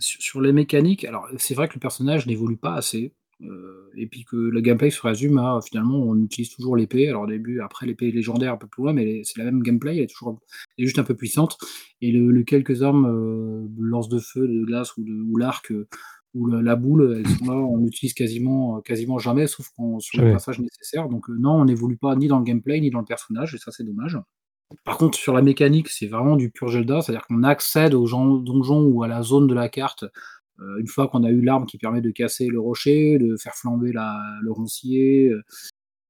sur 0.00 0.40
les 0.40 0.52
mécaniques. 0.54 1.04
Alors, 1.04 1.28
c'est 1.36 1.54
vrai 1.54 1.68
que 1.68 1.74
le 1.74 1.80
personnage 1.80 2.26
n'évolue 2.26 2.56
pas 2.56 2.72
assez, 2.72 3.12
euh, 3.42 3.90
et 3.96 4.06
puis 4.06 4.24
que 4.24 4.36
le 4.36 4.60
gameplay 4.60 4.90
se 4.90 5.00
résume 5.00 5.38
à 5.38 5.60
finalement, 5.64 5.98
on 5.98 6.16
utilise 6.22 6.50
toujours 6.50 6.76
l'épée. 6.76 7.08
Alors 7.08 7.22
au 7.22 7.26
début, 7.26 7.60
après 7.60 7.86
l'épée 7.86 8.10
légendaire 8.10 8.52
un 8.54 8.56
peu 8.56 8.66
plus 8.66 8.82
loin, 8.82 8.92
mais 8.92 9.22
c'est 9.24 9.38
la 9.38 9.44
même 9.44 9.62
gameplay, 9.62 9.96
elle 9.96 10.04
est 10.04 10.06
toujours 10.06 10.40
elle 10.76 10.84
est 10.84 10.86
juste 10.86 10.98
un 10.98 11.04
peu 11.04 11.14
puissante 11.14 11.58
et 12.00 12.12
le 12.12 12.30
le 12.30 12.42
quelques 12.44 12.82
armes, 12.82 13.06
euh, 13.06 13.66
lance 13.78 14.08
de 14.08 14.18
feu, 14.18 14.46
de 14.46 14.64
glace 14.64 14.96
ou 14.96 15.04
de 15.04 15.12
ou 15.12 15.36
l'arc, 15.36 15.72
ou 16.34 16.46
la 16.48 16.76
boule, 16.76 17.22
elles 17.24 17.30
sont 17.38 17.46
là, 17.46 17.56
on 17.56 17.76
l'utilise 17.76 18.12
quasiment, 18.12 18.80
quasiment 18.80 19.18
jamais, 19.18 19.46
sauf 19.46 19.68
quand 19.76 20.00
sur 20.00 20.20
le 20.20 20.32
passage 20.32 20.58
nécessaire. 20.58 21.08
Donc, 21.08 21.28
non, 21.28 21.52
on 21.52 21.64
n'évolue 21.64 21.96
pas 21.96 22.16
ni 22.16 22.26
dans 22.26 22.38
le 22.38 22.44
gameplay, 22.44 22.80
ni 22.80 22.90
dans 22.90 22.98
le 22.98 23.04
personnage 23.04 23.54
et 23.54 23.58
ça, 23.58 23.70
c'est 23.70 23.84
dommage. 23.84 24.18
Par 24.82 24.98
contre, 24.98 25.16
sur 25.16 25.32
la 25.32 25.42
mécanique, 25.42 25.88
c'est 25.88 26.06
vraiment 26.06 26.36
du 26.36 26.50
pur 26.50 26.70
Zelda, 26.70 27.00
c'est-à-dire 27.00 27.26
qu'on 27.26 27.42
accède 27.44 27.94
aux 27.94 28.08
donjons 28.40 28.82
ou 28.82 29.02
à 29.02 29.08
la 29.08 29.22
zone 29.22 29.46
de 29.46 29.54
la 29.54 29.68
carte, 29.68 30.04
euh, 30.04 30.08
une 30.60 30.86
fois 30.86 31.08
qu'on 31.08 31.24
a 31.24 31.30
eu 31.30 31.40
l'arme 31.40 31.66
qui 31.66 31.78
permet 31.78 32.00
de 32.00 32.10
casser 32.10 32.46
le 32.46 32.60
rocher, 32.60 33.18
de 33.18 33.36
faire 33.36 33.54
flamber 33.54 33.92
le 33.92 34.52
roncier, 34.52 35.28
euh. 35.28 35.42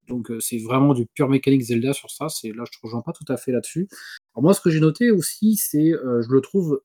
donc 0.09 0.30
euh, 0.30 0.38
c'est 0.40 0.59
vraiment 0.59 0.92
du 0.92 1.07
pur 1.07 1.28
mécanique 1.28 1.62
Zelda 1.62 1.92
sur 1.92 2.11
ça, 2.11 2.28
c'est 2.28 2.53
là 2.53 2.64
je 2.66 2.76
te 2.76 2.82
rejoins 2.82 3.01
pas 3.01 3.12
tout 3.12 3.24
à 3.32 3.36
fait 3.36 3.53
là-dessus. 3.53 3.88
Alors 4.34 4.42
moi 4.42 4.55
ce 4.55 4.61
que 4.61 4.70
j'ai 4.70 4.80
noté 4.80 5.11
aussi, 5.11 5.57
c'est, 5.57 5.92
je 5.92 6.30
le 6.30 6.40
trouve, 6.40 6.80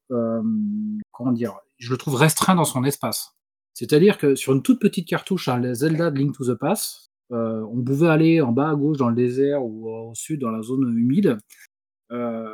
comment 1.12 1.32
dire? 1.32 1.55
Je 1.78 1.91
le 1.91 1.97
trouve 1.97 2.16
restreint 2.16 2.55
dans 2.55 2.66
son 2.66 2.84
espace. 2.84 3.36
C'est-à-dire 3.74 4.18
que 4.18 4.36
sur 4.36 4.53
une 4.53 4.62
toute 4.62 4.82
petite 4.82 5.07
cartouche, 5.07 5.47
hein, 5.47 5.60
les 5.60 5.76
Zelda 5.76 6.12
de 6.12 6.18
Link 6.18 6.36
to 6.36 6.45
the 6.45 6.57
Past, 6.57 7.10
on 7.30 7.84
pouvait 7.84 8.10
aller 8.10 8.41
en 8.41 8.51
bas 8.51 8.70
à 8.70 8.76
gauche 8.76 8.97
dans 8.97 9.10
le 9.10 9.16
désert 9.16 9.64
ou 9.64 9.89
au 9.89 10.16
sud 10.16 10.41
dans 10.41 10.51
la 10.51 10.62
zone 10.62 10.97
humide. 10.97 11.38
Euh, 12.12 12.47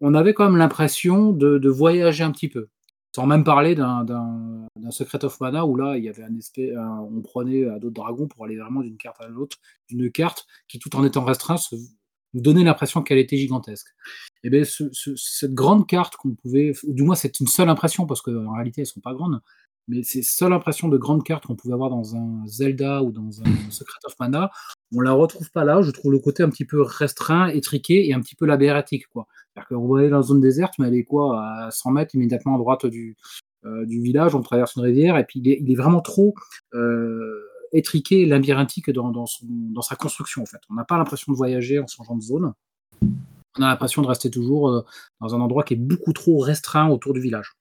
on 0.00 0.14
avait 0.14 0.34
quand 0.34 0.44
même 0.44 0.58
l'impression 0.58 1.32
de, 1.32 1.68
voyager 1.68 2.24
un 2.24 2.30
petit 2.30 2.48
peu. 2.48 2.68
Sans 3.14 3.26
même 3.26 3.44
parler 3.44 3.76
d'un 3.76 4.66
Secret 4.90 5.24
of 5.24 5.38
Mana 5.40 5.64
où 5.66 5.76
là, 5.76 5.96
il 5.96 6.02
y 6.02 6.08
avait 6.08 6.24
un 6.24 6.34
espèce, 6.36 6.72
on 6.76 7.22
prenait 7.22 7.64
à 7.64 7.78
d'autres 7.78 7.94
dragons 7.94 8.26
pour 8.26 8.44
aller 8.44 8.56
vraiment 8.56 8.80
d'une 8.80 8.96
carte 8.96 9.20
à 9.20 9.28
l'autre, 9.28 9.58
d'une 9.88 10.10
carte 10.10 10.46
qui, 10.66 10.80
tout 10.80 10.94
en 10.96 11.04
étant 11.04 11.24
restreinte, 11.24 11.60
nous 12.32 12.40
donnait 12.40 12.64
l'impression 12.64 13.02
qu'elle 13.02 13.18
était 13.18 13.36
gigantesque. 13.36 13.86
Et 14.42 14.48
eh 14.48 14.50
bien, 14.50 14.64
cette 14.64 15.54
grande 15.54 15.86
carte 15.86 16.16
qu'on 16.16 16.34
pouvait, 16.34 16.72
ou 16.82 16.92
du 16.92 17.04
moins 17.04 17.14
c'est 17.14 17.38
une 17.38 17.46
seule 17.46 17.68
impression 17.68 18.04
parce 18.06 18.20
qu'en 18.20 18.52
réalité 18.52 18.80
elles 18.80 18.86
sont 18.86 19.00
pas 19.00 19.14
grandes, 19.14 19.40
mais 19.86 20.02
ces 20.02 20.22
seules 20.22 20.52
impressions 20.52 20.88
de 20.88 20.98
grande 20.98 21.22
carte 21.22 21.46
qu'on 21.46 21.54
pouvait 21.54 21.74
avoir 21.74 21.90
dans 21.90 22.16
un 22.16 22.44
Zelda 22.46 23.04
ou 23.04 23.12
dans 23.12 23.42
un 23.42 23.70
Secret 23.70 24.00
of 24.06 24.14
Mana, 24.18 24.50
on 24.94 25.00
la 25.00 25.12
retrouve 25.12 25.50
pas 25.50 25.64
là. 25.64 25.82
Je 25.82 25.90
trouve 25.90 26.12
le 26.12 26.18
côté 26.18 26.42
un 26.42 26.50
petit 26.50 26.64
peu 26.64 26.82
restreint, 26.82 27.48
étriqué 27.48 28.08
et 28.08 28.14
un 28.14 28.20
petit 28.20 28.34
peu 28.34 28.46
labyrinthique. 28.46 29.06
Quoi. 29.08 29.26
C'est-à-dire 29.54 29.68
qu'on 29.68 29.88
va 29.88 30.08
dans 30.08 30.16
la 30.16 30.22
zone 30.22 30.40
déserte, 30.40 30.74
mais 30.78 30.88
elle 30.88 30.94
est 30.94 31.04
quoi 31.04 31.40
à 31.40 31.70
100 31.70 31.90
mètres 31.92 32.14
immédiatement 32.14 32.56
à 32.56 32.58
droite 32.58 32.86
du, 32.86 33.16
euh, 33.66 33.86
du 33.86 34.00
village, 34.00 34.34
on 34.34 34.42
traverse 34.42 34.76
une 34.76 34.82
rivière, 34.82 35.16
et 35.16 35.24
puis 35.24 35.40
il 35.40 35.70
est, 35.70 35.74
vraiment 35.74 36.02
trop 36.02 36.34
euh, 36.74 37.40
étriqué 37.72 38.26
labyrinthique 38.26 38.90
dans, 38.90 39.10
dans, 39.10 39.82
sa 39.82 39.96
construction. 39.96 40.42
En 40.42 40.46
fait. 40.46 40.60
On 40.68 40.74
n'a 40.74 40.84
pas 40.84 40.98
l'impression 40.98 41.32
de 41.32 41.36
voyager 41.36 41.78
en 41.78 41.86
changeant 41.86 42.16
de 42.16 42.22
zone. 42.22 42.52
On 43.56 43.62
a 43.62 43.68
l'impression 43.68 44.02
de 44.02 44.06
rester 44.06 44.30
toujours 44.30 44.68
euh, 44.68 44.82
dans 45.20 45.34
un 45.34 45.40
endroit 45.40 45.62
qui 45.62 45.74
est 45.74 45.78
beaucoup 45.78 46.12
trop 46.12 46.38
restreint 46.38 46.88
autour 46.90 47.14
du 47.14 47.20
village. 47.20 47.52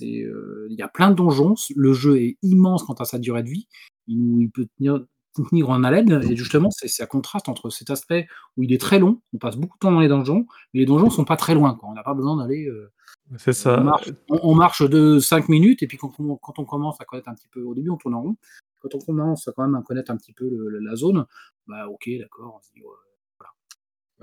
Il 0.00 0.74
y 0.76 0.82
a 0.82 0.88
plein 0.88 1.10
de 1.10 1.14
donjons. 1.14 1.54
Le 1.76 1.92
jeu 1.92 2.18
est 2.18 2.36
immense 2.42 2.82
quant 2.82 2.94
à 2.94 3.04
sa 3.04 3.18
durée 3.18 3.42
de 3.42 3.48
vie. 3.48 3.68
Il, 4.06 4.50
peut 4.52 4.66
tenir, 4.76 5.04
tenir 5.42 5.70
en 5.70 5.82
haleine. 5.84 6.20
Et 6.28 6.36
justement, 6.36 6.70
c'est 6.70 6.88
ça 6.88 7.06
contraste 7.06 7.48
entre 7.48 7.70
cet 7.70 7.90
aspect 7.90 8.26
où 8.56 8.62
il 8.62 8.72
est 8.72 8.80
très 8.80 8.98
long, 8.98 9.20
on 9.32 9.38
passe 9.38 9.56
beaucoup 9.56 9.76
de 9.76 9.80
temps 9.80 9.92
dans 9.92 10.00
les 10.00 10.08
donjons, 10.08 10.46
mais 10.72 10.80
les 10.80 10.86
donjons 10.86 11.10
sont 11.10 11.24
pas 11.24 11.36
très 11.36 11.54
loin. 11.54 11.78
On 11.82 11.94
n'a 11.94 12.02
pas 12.02 12.14
besoin 12.14 12.36
d'aller. 12.36 12.66
Euh, 12.66 12.92
c'est 13.38 13.52
ça. 13.52 13.82
On 14.28 14.54
marche, 14.54 14.82
de 14.82 15.18
5 15.18 15.48
minutes, 15.48 15.82
et 15.82 15.86
puis 15.86 15.96
quand 15.96 16.12
on, 16.18 16.36
quand 16.36 16.58
on, 16.58 16.64
commence 16.64 17.00
à 17.00 17.04
connaître 17.04 17.28
un 17.28 17.34
petit 17.34 17.48
peu, 17.48 17.62
au 17.62 17.74
début 17.74 17.90
on 17.90 17.96
tourne 17.96 18.14
en 18.14 18.22
rond, 18.22 18.36
quand 18.80 18.94
on 18.94 18.98
commence 18.98 19.48
à 19.48 19.52
quand 19.52 19.62
même 19.62 19.74
à 19.74 19.82
connaître 19.82 20.10
un 20.10 20.16
petit 20.16 20.34
peu 20.34 20.48
la 20.80 20.94
zone, 20.94 21.24
bah 21.66 21.88
ok, 21.88 22.10
d'accord, 22.18 22.60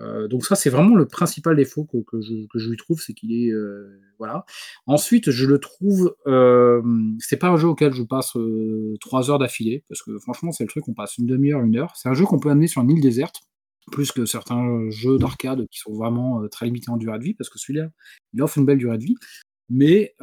euh, 0.01 0.27
donc 0.27 0.45
ça, 0.45 0.55
c'est 0.55 0.69
vraiment 0.69 0.95
le 0.95 1.05
principal 1.05 1.55
défaut 1.55 1.85
que, 1.85 2.21
je, 2.21 2.69
lui 2.69 2.77
trouve, 2.77 2.99
c'est 3.01 3.13
qu'il 3.13 3.33
est, 3.33 3.51
euh, 3.51 3.99
voilà. 4.17 4.45
Ensuite, 4.87 5.31
je 5.31 5.45
le 5.45 5.59
trouve, 5.59 6.15
euh, 6.27 6.81
c'est 7.19 7.37
pas 7.37 7.49
un 7.49 7.57
jeu 7.57 7.67
auquel 7.67 7.93
je 7.93 8.03
passe 8.03 8.33
trois 8.99 9.29
heures 9.29 9.39
d'affilée, 9.39 9.83
parce 9.87 10.01
que 10.01 10.17
franchement, 10.19 10.51
c'est 10.51 10.63
le 10.63 10.69
truc, 10.69 10.87
on 10.87 10.93
passe 10.93 11.17
une 11.17 11.27
demi-heure, 11.27 11.61
une 11.61 11.77
heure. 11.77 11.93
C'est 11.95 12.09
un 12.09 12.13
jeu 12.13 12.25
qu'on 12.25 12.39
peut 12.39 12.49
amener 12.49 12.67
sur 12.67 12.81
une 12.81 12.91
île 12.91 13.01
déserte, 13.01 13.41
plus 13.91 14.11
que 14.11 14.25
certains 14.25 14.89
jeux 14.89 15.17
d'arcade 15.17 15.67
qui 15.69 15.79
sont 15.79 15.93
vraiment 15.93 16.47
très 16.49 16.65
limités 16.65 16.89
en 16.89 16.97
durée 16.97 17.19
de 17.19 17.23
vie, 17.23 17.33
parce 17.33 17.49
que 17.49 17.59
celui-là, 17.59 17.89
il 18.33 18.41
offre 18.41 18.57
une 18.57 18.65
belle 18.65 18.77
durée 18.77 18.97
de 18.97 19.03
vie. 19.03 19.15
Mais 19.69 20.15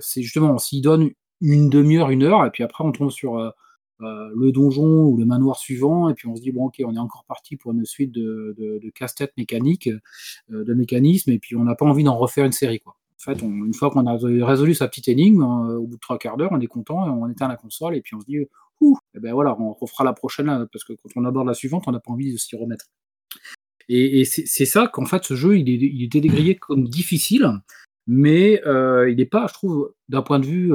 c'est 0.00 0.22
justement, 0.22 0.58
s'il 0.58 0.82
donne 0.82 1.10
une 1.40 1.70
demi-heure, 1.70 2.10
une 2.10 2.22
heure, 2.22 2.44
et 2.44 2.50
puis 2.50 2.62
après 2.62 2.84
on 2.84 2.92
tombe 2.92 3.10
sur 3.10 3.38
euh, 3.38 3.50
le 4.00 4.50
donjon 4.52 5.04
ou 5.04 5.16
le 5.16 5.24
manoir 5.24 5.58
suivant, 5.58 6.08
et 6.08 6.14
puis 6.14 6.28
on 6.28 6.36
se 6.36 6.42
dit, 6.42 6.52
bon, 6.52 6.66
ok, 6.66 6.80
on 6.84 6.94
est 6.94 6.98
encore 6.98 7.24
parti 7.24 7.56
pour 7.56 7.72
une 7.72 7.84
suite 7.84 8.12
de, 8.12 8.54
de, 8.58 8.90
casse-tête 8.90 9.32
mécaniques, 9.36 9.88
euh, 10.50 10.64
de 10.64 10.74
mécanismes, 10.74 11.30
et 11.30 11.38
puis 11.38 11.56
on 11.56 11.64
n'a 11.64 11.74
pas 11.74 11.86
envie 11.86 12.04
d'en 12.04 12.16
refaire 12.16 12.44
une 12.44 12.52
série. 12.52 12.80
Quoi. 12.80 12.96
En 13.18 13.22
fait, 13.22 13.42
une 13.42 13.74
fois 13.74 13.90
qu'on 13.90 14.06
a 14.06 14.16
résolu 14.46 14.74
sa 14.74 14.88
petite 14.88 15.08
énigme, 15.08 15.42
euh, 15.42 15.78
au 15.78 15.86
bout 15.86 15.96
de 15.96 16.00
trois 16.00 16.18
quarts 16.18 16.36
d'heure, 16.36 16.50
on 16.52 16.60
est 16.60 16.66
content, 16.66 17.04
on 17.04 17.28
éteint 17.28 17.48
la 17.48 17.56
console, 17.56 17.96
et 17.96 18.00
puis 18.00 18.14
on 18.14 18.20
se 18.20 18.26
dit, 18.26 18.38
ouh, 18.80 18.96
et 19.14 19.18
eh 19.18 19.20
ben 19.20 19.32
voilà, 19.32 19.56
on 19.60 19.72
refera 19.72 20.04
la 20.04 20.12
prochaine, 20.12 20.66
parce 20.72 20.84
que 20.84 20.94
quand 20.94 21.10
on 21.16 21.24
aborde 21.24 21.46
la 21.46 21.54
suivante, 21.54 21.84
on 21.86 21.92
n'a 21.92 22.00
pas 22.00 22.12
envie 22.12 22.32
de 22.32 22.38
s'y 22.38 22.56
remettre. 22.56 22.86
Et, 23.88 24.24
c'est 24.24 24.66
ça 24.66 24.86
qu'en 24.86 25.04
fait, 25.04 25.24
ce 25.24 25.34
jeu, 25.34 25.58
il, 25.58 25.68
est, 25.68 25.74
il 25.74 26.04
était 26.04 26.20
dégrillé 26.20 26.54
comme 26.54 26.86
difficile, 26.86 27.50
mais 28.06 28.62
il 28.64 29.16
n'est 29.16 29.26
pas, 29.26 29.48
je 29.48 29.54
trouve, 29.54 29.92
d'un 30.08 30.22
point 30.22 30.38
de 30.38 30.46
vue 30.46 30.72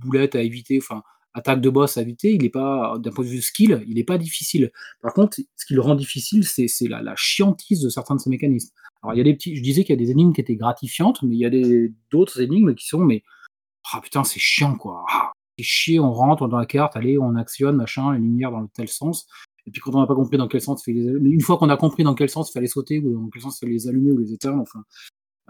boulette 0.00 0.34
à 0.34 0.42
éviter, 0.42 0.78
enfin, 0.80 1.02
attaque 1.34 1.60
de 1.60 1.70
boss 1.70 1.96
à 1.96 2.02
éviter, 2.02 2.32
il 2.32 2.42
n'est 2.42 2.50
pas, 2.50 2.98
d'un 2.98 3.10
point 3.10 3.24
de 3.24 3.30
vue 3.30 3.40
skill, 3.40 3.84
il 3.86 3.94
n'est 3.94 4.04
pas 4.04 4.18
difficile. 4.18 4.70
Par 5.00 5.12
contre, 5.12 5.38
ce 5.56 5.66
qui 5.66 5.74
le 5.74 5.80
rend 5.80 5.94
difficile, 5.94 6.44
c'est 6.44 6.68
la, 6.88 7.02
la, 7.02 7.14
chiantise 7.16 7.82
de 7.82 7.88
certains 7.88 8.16
de 8.16 8.20
ces 8.20 8.30
mécanismes. 8.30 8.74
Alors, 9.02 9.14
il 9.14 9.18
y 9.18 9.20
a 9.20 9.24
des 9.24 9.34
petits, 9.34 9.56
je 9.56 9.62
disais 9.62 9.84
qu'il 9.84 9.94
y 9.94 9.98
a 9.98 10.04
des 10.04 10.10
énigmes 10.10 10.32
qui 10.32 10.40
étaient 10.40 10.56
gratifiantes, 10.56 11.22
mais 11.22 11.36
il 11.36 11.38
y 11.38 11.46
a 11.46 11.90
d'autres 12.10 12.40
énigmes 12.40 12.74
qui 12.74 12.86
sont, 12.86 13.00
mais, 13.00 13.22
ah 13.92 14.00
putain, 14.02 14.24
c'est 14.24 14.40
chiant, 14.40 14.74
quoi. 14.74 15.04
Ah, 15.10 15.32
c'est 15.58 15.64
chier, 15.64 16.00
on 16.00 16.12
rentre 16.12 16.48
dans 16.48 16.58
la 16.58 16.66
carte, 16.66 16.96
allez, 16.96 17.18
on 17.18 17.36
actionne, 17.36 17.76
machin, 17.76 18.12
les 18.12 18.20
lumières 18.20 18.50
dans 18.50 18.66
tel 18.66 18.88
sens. 18.88 19.26
Et 19.66 19.70
puis 19.70 19.80
quand 19.80 19.94
on 19.94 20.00
n'a 20.00 20.06
pas 20.06 20.14
compris 20.14 20.38
dans 20.38 20.48
quel 20.48 20.60
sens 20.60 20.86
une 20.86 21.40
fois 21.42 21.58
qu'on 21.58 21.68
a 21.68 21.76
compris 21.76 22.02
dans 22.02 22.14
quel 22.14 22.30
sens 22.30 22.50
il 22.50 22.52
fallait 22.52 22.66
sauter 22.66 22.98
ou 22.98 23.12
dans 23.12 23.28
quel 23.28 23.42
sens 23.42 23.58
il 23.58 23.60
fallait 23.60 23.72
les 23.72 23.88
allumer 23.88 24.10
ou 24.10 24.18
les 24.18 24.32
éteindre, 24.32 24.60
enfin, 24.62 24.82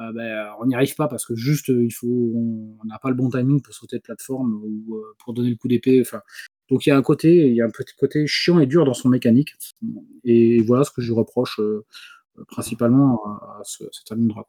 euh, 0.00 0.12
ben, 0.12 0.50
on 0.60 0.66
n'y 0.66 0.74
arrive 0.74 0.94
pas 0.94 1.08
parce 1.08 1.26
que 1.26 1.34
juste 1.34 1.70
euh, 1.70 1.84
il 1.84 1.90
faut, 1.90 2.06
on 2.06 2.84
n'a 2.86 2.98
pas 2.98 3.10
le 3.10 3.14
bon 3.14 3.28
timing 3.28 3.60
pour 3.60 3.74
sauter 3.74 3.96
de 3.96 4.02
plateforme 4.02 4.62
ou 4.64 4.96
euh, 4.96 5.14
pour 5.18 5.34
donner 5.34 5.50
le 5.50 5.56
coup 5.56 5.68
d'épée. 5.68 6.00
Enfin, 6.00 6.22
donc 6.70 6.86
il 6.86 6.90
y 6.90 6.92
a 6.92 6.96
un 6.96 7.02
côté, 7.02 7.48
il 7.48 7.54
y 7.54 7.60
a 7.60 7.66
un 7.66 7.70
petit 7.70 7.94
côté 7.96 8.26
chiant 8.26 8.60
et 8.60 8.66
dur 8.66 8.84
dans 8.84 8.94
son 8.94 9.08
mécanique. 9.08 9.54
Et 10.24 10.62
voilà 10.62 10.84
ce 10.84 10.90
que 10.90 11.02
je 11.02 11.12
reproche 11.12 11.60
principalement 12.48 13.22
à, 13.26 13.60
ce, 13.64 13.84
cet 13.92 14.12
Alundra. 14.12 14.46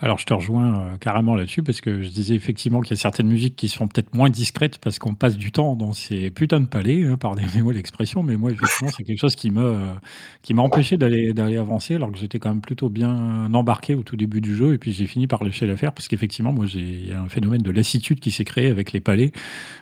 Alors 0.00 0.18
je 0.18 0.26
te 0.26 0.34
rejoins 0.34 0.80
euh, 0.80 0.96
carrément 0.98 1.34
là-dessus 1.34 1.62
parce 1.62 1.80
que 1.80 2.02
je 2.02 2.08
disais 2.08 2.34
effectivement 2.34 2.80
qu'il 2.80 2.90
y 2.90 2.98
a 2.98 3.00
certaines 3.00 3.28
musiques 3.28 3.54
qui 3.54 3.68
sont 3.68 3.86
peut-être 3.86 4.14
moins 4.14 4.28
discrètes 4.28 4.78
parce 4.78 4.98
qu'on 4.98 5.14
passe 5.14 5.36
du 5.36 5.52
temps 5.52 5.76
dans 5.76 5.92
ces 5.92 6.30
putains 6.30 6.60
de 6.60 6.66
palais, 6.66 7.04
hein, 7.04 7.16
pardonnez-moi 7.16 7.72
l'expression, 7.74 8.22
mais 8.22 8.36
moi 8.36 8.50
effectivement 8.50 8.90
c'est 8.96 9.04
quelque 9.04 9.20
chose 9.20 9.36
qui 9.36 9.50
me 9.50 9.62
euh, 9.62 10.54
m'a 10.54 10.62
empêché 10.62 10.96
d'aller 10.96 11.56
avancer 11.56 11.94
alors 11.94 12.10
que 12.10 12.18
j'étais 12.18 12.38
quand 12.38 12.48
même 12.48 12.62
plutôt 12.62 12.88
bien 12.88 13.52
embarqué 13.52 13.94
au 13.94 14.02
tout 14.02 14.16
début 14.16 14.40
du 14.40 14.56
jeu 14.56 14.74
et 14.74 14.78
puis 14.78 14.92
j'ai 14.92 15.06
fini 15.06 15.26
par 15.26 15.44
lâcher 15.44 15.66
l'affaire 15.66 15.92
parce 15.92 16.08
qu'effectivement 16.08 16.52
moi 16.52 16.66
j'ai 16.66 17.12
un 17.14 17.28
phénomène 17.28 17.62
de 17.62 17.70
lassitude 17.70 18.20
qui 18.20 18.30
s'est 18.30 18.44
créé 18.44 18.68
avec 18.68 18.92
les 18.92 19.00
palais 19.00 19.32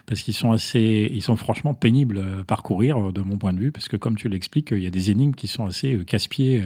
parce 0.07 0.21
qu'ils 0.23 0.35
sont 0.35 0.51
assez 0.53 1.11
ils 1.13 1.23
sont 1.23 1.37
franchement 1.37 1.75
pénibles 1.75 2.25
à 2.41 2.45
parcourir 2.45 3.13
de 3.13 3.21
mon 3.23 3.39
point 3.39 3.53
de 3.53 3.59
vue 3.59 3.73
parce 3.73 3.89
que 3.89 3.97
comme 3.97 4.17
tu 4.17 4.29
l'expliques 4.29 4.73
il 4.73 4.83
y 4.83 4.87
a 4.87 4.91
des 4.91 5.11
énigmes 5.11 5.35
qui 5.35 5.47
sont 5.47 5.65
assez 5.65 5.95
euh, 5.95 6.05
casse-pieds 6.05 6.63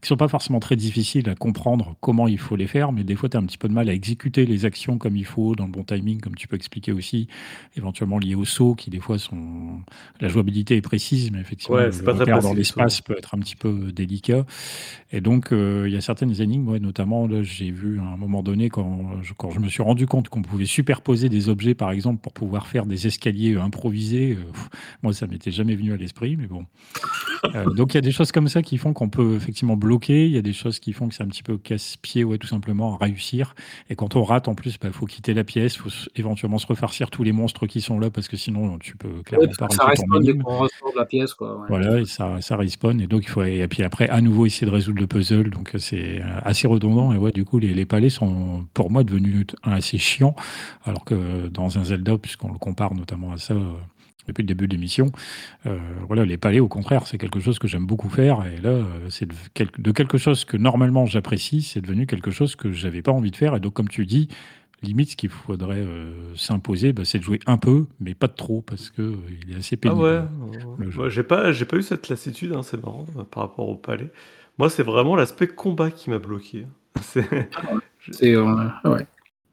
qui 0.00 0.08
sont 0.08 0.16
pas 0.16 0.28
forcément 0.28 0.60
très 0.60 0.76
difficiles 0.76 1.28
à 1.28 1.34
comprendre 1.34 1.96
comment 2.00 2.28
il 2.28 2.38
faut 2.38 2.56
les 2.56 2.66
faire 2.66 2.77
faire, 2.78 2.92
mais 2.92 3.04
des 3.04 3.16
fois, 3.16 3.28
tu 3.28 3.36
as 3.36 3.40
un 3.40 3.44
petit 3.44 3.58
peu 3.58 3.68
de 3.68 3.72
mal 3.72 3.88
à 3.88 3.92
exécuter 3.92 4.46
les 4.46 4.64
actions 4.64 4.98
comme 4.98 5.16
il 5.16 5.24
faut, 5.24 5.54
dans 5.54 5.66
le 5.66 5.72
bon 5.72 5.84
timing, 5.84 6.20
comme 6.20 6.34
tu 6.36 6.46
peux 6.46 6.56
expliquer 6.56 6.92
aussi, 6.92 7.28
éventuellement 7.76 8.18
lié 8.18 8.34
au 8.34 8.44
saut, 8.44 8.74
qui 8.74 8.90
des 8.90 9.00
fois 9.00 9.18
sont. 9.18 9.80
La 10.20 10.28
jouabilité 10.28 10.76
est 10.76 10.82
précise, 10.82 11.30
mais 11.32 11.40
effectivement, 11.40 11.76
Ouais, 11.76 11.90
le 11.90 12.04
pas 12.04 12.12
repère 12.12 12.40
dans 12.40 12.54
précis 12.54 12.56
l'espace 12.56 13.00
peut 13.00 13.16
être 13.16 13.34
un 13.34 13.38
petit 13.38 13.56
peu 13.56 13.92
délicat. 13.92 14.44
Et 15.10 15.20
donc, 15.20 15.52
euh, 15.52 15.84
il 15.86 15.94
y 15.94 15.96
a 15.96 16.00
certaines 16.00 16.40
énigmes, 16.40 16.68
ouais, 16.68 16.80
notamment, 16.80 17.26
là, 17.26 17.42
j'ai 17.42 17.70
vu 17.70 17.98
à 17.98 18.02
un 18.02 18.16
moment 18.16 18.42
donné, 18.42 18.68
quand 18.68 19.22
je, 19.22 19.32
quand 19.34 19.50
je 19.50 19.60
me 19.60 19.68
suis 19.68 19.82
rendu 19.82 20.06
compte 20.06 20.28
qu'on 20.28 20.42
pouvait 20.42 20.66
superposer 20.66 21.28
des 21.28 21.48
objets, 21.48 21.74
par 21.74 21.90
exemple, 21.90 22.20
pour 22.20 22.32
pouvoir 22.32 22.66
faire 22.66 22.86
des 22.86 23.06
escaliers 23.06 23.54
euh, 23.54 23.62
improvisés, 23.62 24.36
euh, 24.38 24.58
moi, 25.02 25.12
ça 25.12 25.26
m'était 25.26 25.50
jamais 25.50 25.74
venu 25.74 25.92
à 25.92 25.96
l'esprit, 25.96 26.36
mais 26.36 26.46
bon. 26.46 26.66
Euh, 27.54 27.64
donc, 27.70 27.94
il 27.94 27.96
y 27.96 27.98
a 27.98 28.02
des 28.02 28.12
choses 28.12 28.32
comme 28.32 28.48
ça 28.48 28.62
qui 28.62 28.78
font 28.78 28.92
qu'on 28.92 29.08
peut 29.08 29.34
effectivement 29.36 29.76
bloquer. 29.76 30.26
Il 30.26 30.32
y 30.32 30.38
a 30.38 30.42
des 30.42 30.52
choses 30.52 30.78
qui 30.78 30.92
font 30.92 31.08
que 31.08 31.14
c'est 31.14 31.22
un 31.22 31.28
petit 31.28 31.42
peu 31.42 31.56
casse-pied, 31.56 32.24
ouais, 32.24 32.38
tout 32.38 32.46
simplement, 32.46 32.67
à 32.68 33.04
réussir. 33.04 33.54
Et 33.90 33.96
quand 33.96 34.16
on 34.16 34.22
rate, 34.22 34.48
en 34.48 34.54
plus, 34.54 34.78
il 34.82 34.90
faut 34.92 35.06
quitter 35.06 35.34
la 35.34 35.44
pièce, 35.44 35.76
il 35.76 35.78
faut 35.78 35.90
éventuellement 36.16 36.58
se 36.58 36.66
refarcir 36.66 37.10
tous 37.10 37.22
les 37.22 37.32
monstres 37.32 37.66
qui 37.66 37.80
sont 37.80 37.98
là, 37.98 38.10
parce 38.10 38.28
que 38.28 38.36
sinon, 38.36 38.78
tu 38.78 38.96
peux 38.96 39.22
clairement 39.24 39.48
pas 39.58 39.68
ça 39.70 39.84
respawn 39.84 40.22
dès 40.22 40.36
qu'on 40.36 40.58
ressort 40.58 40.92
de 40.92 40.98
la 40.98 41.04
pièce, 41.04 41.34
quoi. 41.34 41.58
Ouais. 41.60 41.66
Voilà, 41.68 42.00
et 42.00 42.04
ça, 42.04 42.40
ça 42.40 42.56
respawn. 42.56 43.00
Et 43.00 43.06
donc, 43.06 43.24
il 43.24 43.28
faut, 43.28 43.42
et 43.42 43.66
puis 43.68 43.82
après, 43.82 44.08
à 44.08 44.20
nouveau, 44.20 44.46
essayer 44.46 44.66
de 44.66 44.72
résoudre 44.72 45.00
le 45.00 45.06
puzzle. 45.06 45.50
Donc, 45.50 45.74
euh, 45.74 45.78
c'est 45.78 46.20
euh, 46.20 46.40
assez 46.44 46.66
redondant. 46.66 47.12
Et 47.12 47.16
ouais, 47.16 47.32
du 47.32 47.44
coup, 47.44 47.58
les, 47.58 47.74
les 47.74 47.86
palais 47.86 48.10
sont, 48.10 48.66
pour 48.74 48.90
moi, 48.90 49.04
devenus 49.04 49.46
assez 49.62 49.98
chiants. 49.98 50.34
Alors 50.84 51.04
que 51.04 51.48
dans 51.48 51.78
un 51.78 51.84
Zelda, 51.84 52.18
puisqu'on 52.18 52.52
le 52.52 52.58
compare 52.58 52.94
notamment 52.94 53.32
à 53.32 53.38
ça 53.38 53.54
euh, 53.54 53.72
depuis 54.28 54.42
le 54.42 54.46
début 54.48 54.68
de 54.68 54.74
l'émission, 54.74 55.10
euh, 55.66 55.78
voilà, 56.06 56.24
les 56.24 56.38
palais, 56.38 56.60
au 56.60 56.68
contraire, 56.68 57.06
c'est 57.06 57.18
quelque 57.18 57.40
chose 57.40 57.58
que 57.58 57.68
j'aime 57.68 57.86
beaucoup 57.86 58.08
faire. 58.10 58.44
Et 58.46 58.60
là, 58.60 58.70
euh, 58.70 58.84
c'est 59.10 59.26
de, 59.26 59.34
quel- 59.54 59.70
de 59.78 59.92
quelque 59.92 60.18
chose 60.18 60.44
que 60.44 60.56
normalement 60.56 61.06
j'apprécie, 61.06 61.62
c'est 61.62 61.80
devenu 61.80 62.06
quelque 62.06 62.30
chose 62.30 62.56
que 62.56 62.72
j'avais 62.72 63.02
pas 63.02 63.12
envie 63.12 63.30
de 63.30 63.36
faire. 63.36 63.56
Et 63.56 63.60
donc, 63.60 63.74
comme 63.74 63.88
tu 63.88 64.06
dis, 64.06 64.28
limite, 64.82 65.10
ce 65.10 65.16
qu'il 65.16 65.30
faudrait 65.30 65.78
euh, 65.80 66.34
s'imposer, 66.36 66.92
bah, 66.92 67.04
c'est 67.04 67.18
de 67.18 67.24
jouer 67.24 67.40
un 67.46 67.58
peu, 67.58 67.86
mais 68.00 68.14
pas 68.14 68.28
de 68.28 68.34
trop, 68.34 68.62
parce 68.62 68.90
que 68.90 69.02
euh, 69.02 69.16
il 69.46 69.52
est 69.54 69.58
assez 69.58 69.76
Ah 69.76 69.80
pénible, 69.80 70.02
ouais, 70.02 70.20
le 70.78 70.90
jeu. 70.90 70.98
moi 70.98 71.08
j'ai 71.08 71.22
pas, 71.22 71.52
j'ai 71.52 71.64
pas 71.64 71.76
eu 71.76 71.82
cette 71.82 72.08
lassitude, 72.08 72.52
hein, 72.52 72.62
c'est 72.62 72.82
marrant 72.82 73.06
euh, 73.18 73.24
par 73.24 73.44
rapport 73.44 73.68
au 73.68 73.76
palais. 73.76 74.10
Moi, 74.58 74.70
c'est 74.70 74.82
vraiment 74.82 75.14
l'aspect 75.16 75.46
combat 75.48 75.90
qui 75.90 76.10
m'a 76.10 76.18
bloqué. 76.18 76.66
C'est, 77.00 77.48
Ah 78.84 78.90
ouais. 78.90 79.06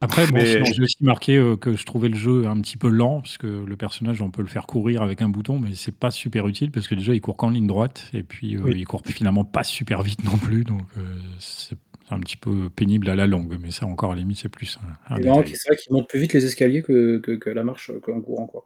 Après, 0.06 0.28
bon, 0.28 0.34
mais 0.36 0.64
j'ai 0.66 0.84
aussi 0.84 0.98
marqué 1.02 1.36
euh, 1.36 1.58
que 1.58 1.76
je 1.76 1.84
trouvais 1.84 2.10
le 2.10 2.16
jeu 2.16 2.46
un 2.46 2.62
petit 2.62 2.78
peu 2.78 2.90
lent, 2.90 3.22
parce 3.22 3.40
que 3.40 3.48
le 3.48 3.76
personnage, 3.76 4.22
on 4.22 4.30
peut 4.30 4.44
le 4.44 4.48
faire 4.48 4.68
courir 4.68 5.02
avec 5.02 5.24
un 5.24 5.30
bouton, 5.30 5.58
mais 5.58 5.74
c'est 5.74 5.96
pas 5.96 6.12
super 6.12 6.48
utile, 6.48 6.70
parce 6.70 6.88
que 6.88 6.94
déjà, 6.94 7.16
il 7.16 7.22
court 7.22 7.36
qu'en 7.36 7.50
ligne 7.50 7.66
droite, 7.66 8.06
et 8.14 8.22
puis 8.22 8.56
euh, 8.56 8.62
oui. 8.64 8.74
il 8.78 8.86
court 8.86 9.02
finalement 9.04 9.44
pas 9.44 9.64
super 9.64 10.04
vite 10.04 10.24
non 10.24 10.38
plus, 10.38 10.64
donc 10.64 10.84
euh, 10.98 11.02
c'est 11.40 11.78
un 12.12 12.20
petit 12.20 12.38
peu 12.38 12.70
pénible 12.70 13.10
à 13.10 13.16
la 13.16 13.26
longue, 13.26 13.58
mais 13.60 13.72
ça, 13.72 13.88
encore, 13.88 14.12
à 14.12 14.16
la 14.16 14.22
limite, 14.22 14.38
c'est 14.38 14.50
plus 14.50 14.78
un, 15.10 15.16
un 15.16 15.44
C'est 15.46 15.68
vrai 15.68 15.76
qu'il 15.76 15.92
monte 15.92 16.08
plus 16.08 16.20
vite 16.20 16.34
les 16.34 16.46
escaliers 16.46 16.84
que, 16.84 17.18
que, 17.18 17.32
que 17.32 17.50
la 17.50 17.64
marche 17.64 17.90
euh, 17.90 18.00
qu'en 18.00 18.22
courant, 18.22 18.46
quoi. 18.46 18.64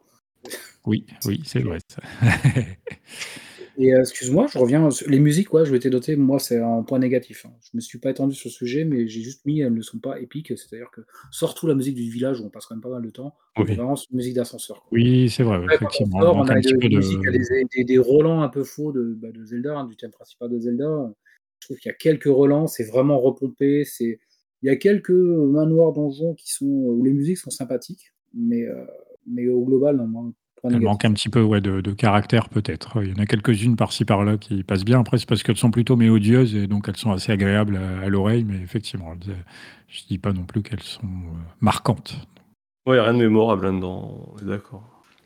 Oui, 0.84 1.06
oui, 1.24 1.40
c'est 1.44 1.60
vrai. 1.60 1.78
Et 3.82 3.94
euh, 3.94 4.00
excuse-moi, 4.00 4.46
je 4.52 4.58
reviens. 4.58 4.90
sur- 4.90 5.08
Les 5.08 5.18
musiques, 5.20 5.54
ouais, 5.54 5.64
je 5.64 5.72
m'étais 5.72 5.88
noté, 5.88 6.14
moi, 6.14 6.38
c'est 6.38 6.58
un 6.58 6.82
point 6.82 6.98
négatif. 6.98 7.46
hein. 7.46 7.52
Je 7.62 7.70
me 7.74 7.80
suis 7.80 7.98
pas 7.98 8.10
étendu 8.10 8.34
sur 8.34 8.48
le 8.48 8.52
sujet, 8.52 8.84
mais 8.84 9.08
j'ai 9.08 9.22
juste 9.22 9.46
mis, 9.46 9.60
elles 9.60 9.72
ne 9.72 9.80
sont 9.80 9.98
pas 9.98 10.20
épiques. 10.20 10.52
C'est-à-dire 10.56 10.90
que, 10.92 11.00
surtout 11.30 11.66
la 11.66 11.74
musique 11.74 11.94
du 11.94 12.10
village 12.10 12.40
où 12.40 12.44
on 12.44 12.50
passe 12.50 12.66
quand 12.66 12.74
même 12.74 12.82
pas 12.82 12.90
mal 12.90 13.02
de 13.02 13.10
temps, 13.10 13.34
on 13.56 13.62
est 13.64 13.70
oui, 13.70 13.76
vraiment 13.76 13.96
sur 13.96 14.08
une 14.10 14.18
musique 14.18 14.34
d'ascenseur. 14.34 14.82
quoi. 14.82 14.88
oui 14.92 15.30
c'est 15.30 15.42
vrai, 15.44 15.56
ouais, 15.58 15.64
Après, 15.64 15.78
quand 15.78 15.84
on 15.84 15.88
effectivement. 15.88 16.18
Il 16.18 16.22
sort, 16.22 16.34
on 16.34 16.38
manque 16.38 16.50
un 16.50 16.56
a 16.56 16.60
petit 16.60 16.72
des, 16.74 16.78
peu 16.78 16.88
des 16.90 16.96
musiques, 16.96 17.20
de. 17.22 17.30
des, 17.30 17.64
des, 17.76 17.84
des 17.84 17.98
relents 17.98 18.42
un 18.42 18.48
peu 18.48 18.64
faux 18.64 18.92
de, 18.92 19.14
bah, 19.16 19.32
de 19.32 19.44
Zelda, 19.44 19.78
hein, 19.78 19.86
du 19.86 19.96
thème 19.96 20.10
principal 20.10 20.50
de 20.50 20.58
Zelda. 20.58 21.12
Je 21.60 21.66
trouve 21.68 21.78
qu'il 21.78 21.88
y 21.88 21.92
a 21.92 21.96
quelques 21.96 22.24
relents, 22.24 22.66
c'est 22.66 22.84
vraiment 22.84 23.18
repompé. 23.18 23.84
C'est... 23.84 24.20
Il 24.62 24.66
y 24.66 24.70
a 24.70 24.76
quelques 24.76 25.08
manoirs 25.10 25.94
donjons 25.94 26.34
qui 26.34 26.52
sont, 26.52 26.66
où 26.66 27.02
les 27.02 27.14
musiques 27.14 27.38
sont 27.38 27.48
sympathiques, 27.50 28.12
mais, 28.34 28.62
euh, 28.66 28.84
mais 29.26 29.48
au 29.48 29.64
global, 29.64 29.96
non, 29.96 30.06
moi, 30.06 30.30
Elle 30.68 30.78
négatif. 30.78 30.84
manque 30.84 31.04
un 31.04 31.12
petit 31.12 31.28
peu 31.28 31.42
ouais, 31.42 31.60
de, 31.60 31.80
de 31.80 31.92
caractère 31.92 32.48
peut-être. 32.48 33.02
Il 33.02 33.10
y 33.10 33.12
en 33.18 33.22
a 33.22 33.26
quelques-unes 33.26 33.76
par-ci 33.76 34.04
par-là 34.04 34.36
qui 34.36 34.62
passent 34.62 34.84
bien. 34.84 35.00
Après, 35.00 35.18
c'est 35.18 35.28
parce 35.28 35.42
qu'elles 35.42 35.56
sont 35.56 35.70
plutôt 35.70 35.96
mélodieuses 35.96 36.54
et 36.54 36.66
donc 36.66 36.88
elles 36.88 36.96
sont 36.96 37.12
assez 37.12 37.32
agréables 37.32 37.76
à, 37.76 38.04
à 38.04 38.08
l'oreille, 38.08 38.44
mais 38.44 38.56
effectivement, 38.56 39.12
elles- 39.14 39.36
je 39.88 40.00
dis 40.06 40.18
pas 40.18 40.32
non 40.32 40.44
plus 40.44 40.62
qu'elles 40.62 40.82
sont 40.82 41.02
euh, 41.06 41.36
marquantes. 41.60 42.26
Ouais, 42.86 43.00
rien 43.00 43.12
de 43.14 43.18
mémorable 43.18 43.66
là-dedans, 43.66 44.34
d'accord. 44.42 44.84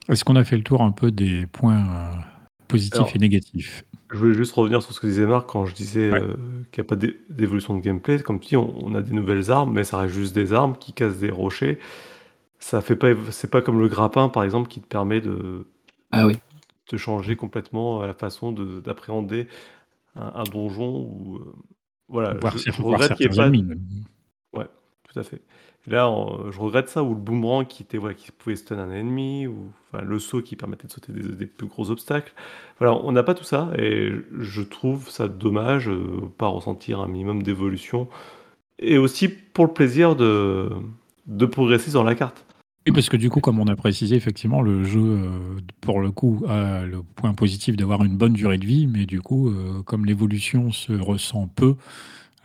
Est-ce 0.08 0.24
qu'on 0.24 0.36
a 0.36 0.44
fait 0.44 0.56
le 0.56 0.62
tour 0.64 0.82
un 0.82 0.92
peu 0.92 1.10
des 1.10 1.46
points 1.46 1.78
euh, 1.86 2.12
positifs 2.68 2.94
Alors, 3.00 3.12
et 3.14 3.18
négatifs? 3.18 3.84
je 4.12 4.18
voulais 4.18 4.34
juste 4.34 4.52
revenir 4.52 4.82
sur 4.82 4.92
ce 4.92 5.00
que 5.00 5.06
disait 5.06 5.26
Marc 5.26 5.48
quand 5.48 5.66
je 5.66 5.74
disais 5.74 6.10
Ouais. 6.10 6.20
euh, 6.22 6.36
qu'il 6.72 6.82
n'y 6.82 6.86
a 6.86 6.88
pas 6.88 6.96
d'é- 6.96 7.18
d'évolution 7.30 7.76
de 7.76 7.80
gameplay. 7.82 8.20
Comme 8.20 8.38
tu 8.40 8.48
dis, 8.50 8.56
on, 8.56 8.74
on 8.84 8.94
a 8.94 9.02
des 9.02 9.12
nouvelles 9.12 9.50
armes, 9.50 9.72
mais 9.72 9.84
ça 9.84 9.98
reste 9.98 10.14
juste 10.14 10.34
des 10.34 10.52
armes 10.52 10.76
qui 10.78 10.92
cassent 10.92 11.18
des 11.18 11.30
rochers. 11.30 11.78
Ça 12.64 12.80
fait 12.80 12.96
pas, 12.96 13.08
c'est 13.30 13.50
pas 13.50 13.60
comme 13.60 13.78
le 13.78 13.88
grappin, 13.88 14.30
par 14.30 14.42
exemple, 14.42 14.68
qui 14.70 14.80
te 14.80 14.86
permet 14.86 15.20
de, 15.20 15.66
Ah 16.10 16.26
oui. 16.26 16.38
de 16.90 16.96
changer 16.96 17.36
complètement 17.36 18.00
la 18.06 18.14
façon 18.14 18.52
de- 18.52 18.80
d'appréhender 18.80 19.48
un, 20.16 20.32
un 20.34 20.44
donjon. 20.44 21.08
Ou, 21.10 21.36
euh, 21.36 21.54
voilà, 22.08 22.34
Voir, 22.40 22.56
je, 22.56 22.70
regrette 22.82 23.16
qu'il 23.16 23.28
n'y 23.28 23.34
ait 23.34 23.36
pas. 23.36 23.46
ennemis. 23.48 23.66
Ouais, 24.54 24.66
tout 25.12 25.18
à 25.18 25.22
fait. 25.24 25.42
Et 25.86 25.90
là, 25.90 26.10
je 26.50 26.58
regrette 26.58 26.88
ça, 26.88 27.02
ou 27.02 27.10
le 27.10 27.20
boomerang 27.20 27.66
qui, 27.66 27.82
était, 27.82 27.98
voilà, 27.98 28.14
qui 28.14 28.32
pouvait 28.32 28.56
stun 28.56 28.78
un 28.78 28.90
ennemi, 28.90 29.46
ou 29.46 29.70
enfin, 29.92 30.02
le 30.02 30.18
saut 30.18 30.40
qui 30.40 30.56
permettait 30.56 30.86
de 30.86 30.92
sauter 30.92 31.12
des, 31.12 31.22
des 31.22 31.46
plus 31.46 31.66
gros 31.66 31.90
obstacles. 31.90 32.32
Voilà, 32.78 32.94
on 32.96 33.12
n'a 33.12 33.22
pas 33.22 33.34
tout 33.34 33.44
ça, 33.44 33.70
et 33.78 34.10
je 34.38 34.62
trouve 34.62 35.10
ça 35.10 35.28
dommage, 35.28 35.90
euh, 35.90 36.22
pas 36.38 36.46
ressentir 36.46 37.00
un 37.00 37.08
minimum 37.08 37.42
d'évolution, 37.42 38.08
et 38.78 38.98
aussi 38.98 39.28
pour 39.28 39.66
le 39.66 39.72
plaisir 39.72 40.16
de, 40.16 40.70
de 41.26 41.46
progresser 41.46 41.90
sur 41.90 42.04
la 42.04 42.14
carte. 42.14 42.44
Oui, 42.86 42.92
parce 42.92 43.08
que 43.08 43.16
du 43.16 43.30
coup, 43.30 43.40
comme 43.40 43.58
on 43.60 43.66
a 43.66 43.76
précisé, 43.76 44.14
effectivement, 44.14 44.60
le 44.60 44.84
jeu, 44.84 45.00
euh, 45.00 45.58
pour 45.80 46.00
le 46.00 46.10
coup, 46.10 46.44
a 46.46 46.84
le 46.84 47.02
point 47.02 47.32
positif 47.32 47.76
d'avoir 47.76 48.04
une 48.04 48.18
bonne 48.18 48.34
durée 48.34 48.58
de 48.58 48.66
vie, 48.66 48.86
mais 48.86 49.06
du 49.06 49.22
coup, 49.22 49.48
euh, 49.48 49.82
comme 49.84 50.04
l'évolution 50.04 50.70
se 50.70 50.92
ressent 50.92 51.48
peu, 51.48 51.76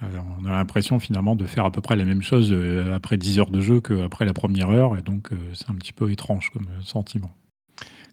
euh, 0.01 0.07
on 0.39 0.45
a 0.45 0.51
l'impression 0.51 0.97
finalement 0.99 1.35
de 1.35 1.45
faire 1.45 1.65
à 1.65 1.71
peu 1.71 1.81
près 1.81 1.97
la 1.97 2.05
même 2.05 2.21
chose 2.21 2.55
après 2.93 3.17
10 3.17 3.39
heures 3.39 3.49
de 3.51 3.59
jeu 3.59 3.81
qu'après 3.81 4.23
la 4.23 4.31
première 4.31 4.69
heure, 4.69 4.97
et 4.97 5.01
donc 5.01 5.29
c'est 5.53 5.69
un 5.69 5.75
petit 5.75 5.91
peu 5.91 6.09
étrange 6.09 6.51
comme 6.51 6.67
sentiment. 6.85 7.31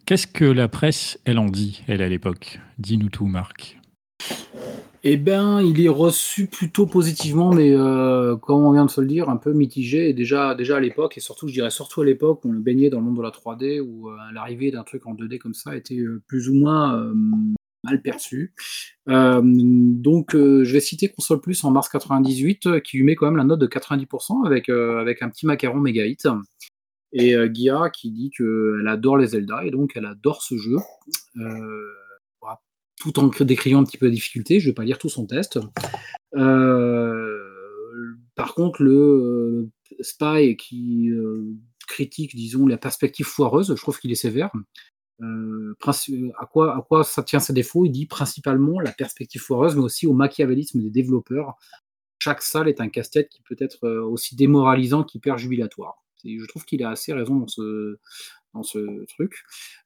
Qu'est-ce 0.05 0.27
que 0.27 0.43
la 0.43 0.67
presse, 0.67 1.19
elle 1.23 1.39
en 1.39 1.45
dit, 1.45 1.83
elle, 1.87 2.01
à 2.01 2.09
l'époque? 2.09 2.59
Dis-nous 2.77 3.09
tout, 3.09 3.27
Marc. 3.27 3.76
Eh 5.09 5.15
ben, 5.15 5.61
il 5.61 5.79
est 5.79 5.87
reçu 5.87 6.47
plutôt 6.47 6.85
positivement, 6.85 7.53
mais 7.53 7.71
euh, 7.71 8.35
comme 8.35 8.65
on 8.65 8.73
vient 8.73 8.85
de 8.85 8.91
se 8.91 8.99
le 8.99 9.07
dire, 9.07 9.29
un 9.29 9.37
peu 9.37 9.53
mitigé. 9.53 10.11
Déjà, 10.11 10.49
à 10.49 10.79
l'époque, 10.81 11.17
et 11.17 11.21
surtout, 11.21 11.47
je 11.47 11.53
dirais 11.53 11.69
surtout 11.69 12.01
à 12.01 12.05
l'époque, 12.05 12.41
on 12.43 12.51
le 12.51 12.59
baignait 12.59 12.89
dans 12.89 12.99
le 12.99 13.15
de 13.15 13.21
la 13.21 13.29
3D, 13.29 13.79
où 13.79 14.09
euh, 14.09 14.17
l'arrivée 14.33 14.69
d'un 14.69 14.83
truc 14.83 15.07
en 15.07 15.15
2D 15.15 15.37
comme 15.37 15.53
ça 15.53 15.77
était 15.77 15.99
euh, 15.99 16.21
plus 16.27 16.49
ou 16.49 16.55
moins 16.55 17.09
mal 17.85 18.01
perçue. 18.01 18.53
Donc, 19.05 20.31
je 20.33 20.69
vais 20.73 20.81
citer 20.81 21.07
Console 21.07 21.39
Plus 21.39 21.63
en 21.63 21.71
mars 21.71 21.87
98, 21.87 22.65
euh, 22.65 22.79
qui 22.81 22.97
lui 22.97 23.05
met 23.05 23.15
quand 23.15 23.27
même 23.27 23.37
la 23.37 23.45
note 23.45 23.59
de 23.59 23.67
90% 23.67 24.45
avec, 24.45 24.67
un 24.67 25.29
petit 25.29 25.45
macaron 25.45 25.79
méga 25.79 26.05
hit. 26.05 26.27
Et 27.13 27.33
Guia 27.47 27.89
qui 27.91 28.11
dit 28.11 28.29
qu'elle 28.29 28.87
adore 28.89 29.15
les 29.15 29.27
Zelda 29.27 29.63
et 29.63 29.71
donc 29.71 29.93
elle 29.95 30.05
adore 30.05 30.41
ce 30.41 30.57
jeu. 30.57 30.75
Tout 32.99 33.19
en 33.19 33.27
décrivant 33.27 33.81
un 33.81 33.83
petit 33.83 33.97
peu 33.97 34.07
la 34.07 34.11
difficulté, 34.11 34.59
je 34.59 34.65
ne 34.65 34.71
vais 34.71 34.75
pas 34.75 34.83
lire 34.83 34.97
tout 34.97 35.09
son 35.09 35.25
test. 35.25 35.59
Euh, 36.35 37.37
par 38.35 38.53
contre, 38.53 38.81
le 38.81 38.93
euh, 38.93 39.71
Spy 40.01 40.57
qui 40.57 41.09
euh, 41.11 41.45
critique, 41.87 42.35
disons, 42.35 42.67
la 42.67 42.77
perspective 42.77 43.25
foireuse, 43.25 43.73
je 43.75 43.81
trouve 43.81 43.99
qu'il 43.99 44.11
est 44.11 44.15
sévère. 44.15 44.51
À, 45.19 46.45
quoi, 46.51 47.03
ça 47.03 47.23
tient 47.23 47.39
ses 47.39 47.53
défauts? 47.53 47.85
Il 47.85 47.91
dit 47.91 48.05
principalement 48.05 48.79
la 48.79 48.91
perspective 48.91 49.41
foireuse, 49.41 49.75
mais 49.75 49.81
aussi 49.81 50.05
au 50.05 50.13
machiavélisme 50.13 50.81
des 50.81 50.91
développeurs. 50.91 51.55
Chaque 52.19 52.41
salle 52.41 52.67
est 52.67 52.81
un 52.81 52.89
casse-tête 52.89 53.29
qui 53.29 53.41
peut 53.41 53.55
être 53.59 53.87
aussi 53.87 54.35
démoralisant 54.35 55.03
qu'hyper 55.03 55.37
jubilatoire. 55.37 56.03
Je 56.23 56.45
trouve 56.47 56.65
qu'il 56.65 56.83
a 56.83 56.89
assez 56.89 57.13
raison 57.13 57.35
dans 57.35 57.47
ce, 57.47 57.99
ce 58.63 59.05
truc. 59.05 59.43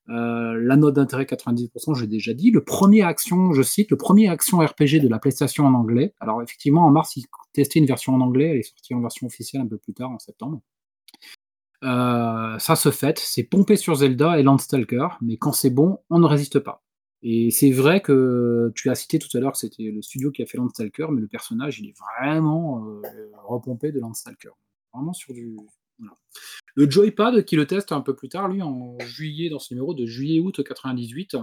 Euh, 0.09 0.59
la 0.61 0.75
note 0.75 0.95
d'intérêt 0.95 1.23
90%, 1.23 1.95
j'ai 1.95 2.07
déjà 2.07 2.33
dit. 2.33 2.51
Le 2.51 2.63
premier 2.63 3.01
action, 3.03 3.53
je 3.53 3.61
cite, 3.61 3.91
le 3.91 3.97
premier 3.97 4.29
action 4.29 4.59
RPG 4.59 4.99
de 5.01 5.07
la 5.07 5.19
PlayStation 5.19 5.65
en 5.65 5.73
anglais. 5.73 6.13
Alors 6.19 6.41
effectivement, 6.41 6.85
en 6.85 6.91
mars, 6.91 7.15
il 7.15 7.25
testait 7.53 7.79
une 7.79 7.85
version 7.85 8.13
en 8.13 8.21
anglais, 8.21 8.49
elle 8.49 8.57
est 8.57 8.63
sortie 8.63 8.93
en 8.93 9.01
version 9.01 9.27
officielle 9.27 9.61
un 9.61 9.67
peu 9.67 9.77
plus 9.77 9.93
tard, 9.93 10.11
en 10.11 10.19
septembre. 10.19 10.61
Euh, 11.83 12.59
ça 12.59 12.75
se 12.75 12.91
fait, 12.91 13.17
c'est 13.19 13.43
pompé 13.43 13.75
sur 13.75 13.95
Zelda 13.95 14.39
et 14.39 14.43
Landstalker, 14.43 15.07
mais 15.21 15.37
quand 15.37 15.51
c'est 15.51 15.71
bon, 15.71 15.99
on 16.09 16.19
ne 16.19 16.27
résiste 16.27 16.59
pas. 16.59 16.83
Et 17.23 17.51
c'est 17.51 17.71
vrai 17.71 18.01
que 18.01 18.71
tu 18.75 18.89
as 18.89 18.95
cité 18.95 19.19
tout 19.19 19.35
à 19.35 19.39
l'heure 19.39 19.51
que 19.51 19.57
c'était 19.57 19.91
le 19.91 20.01
studio 20.01 20.31
qui 20.31 20.41
a 20.41 20.45
fait 20.45 20.57
Landstalker, 20.57 21.07
mais 21.11 21.21
le 21.21 21.27
personnage, 21.27 21.79
il 21.79 21.87
est 21.89 21.95
vraiment 21.97 22.83
euh, 22.85 23.01
repompé 23.43 23.91
de 23.91 23.99
Landstalker. 23.99 24.51
Vraiment 24.93 25.13
sur 25.13 25.33
du. 25.33 25.55
Le 26.75 26.89
Joypad, 26.89 27.43
qui 27.45 27.55
le 27.55 27.67
teste 27.67 27.91
un 27.91 28.01
peu 28.01 28.15
plus 28.15 28.29
tard, 28.29 28.47
lui, 28.47 28.61
en 28.61 28.97
juillet, 28.99 29.49
dans 29.49 29.59
ce 29.59 29.73
numéro 29.73 29.93
de 29.93 30.05
juillet-août 30.05 30.63
98. 30.63 31.35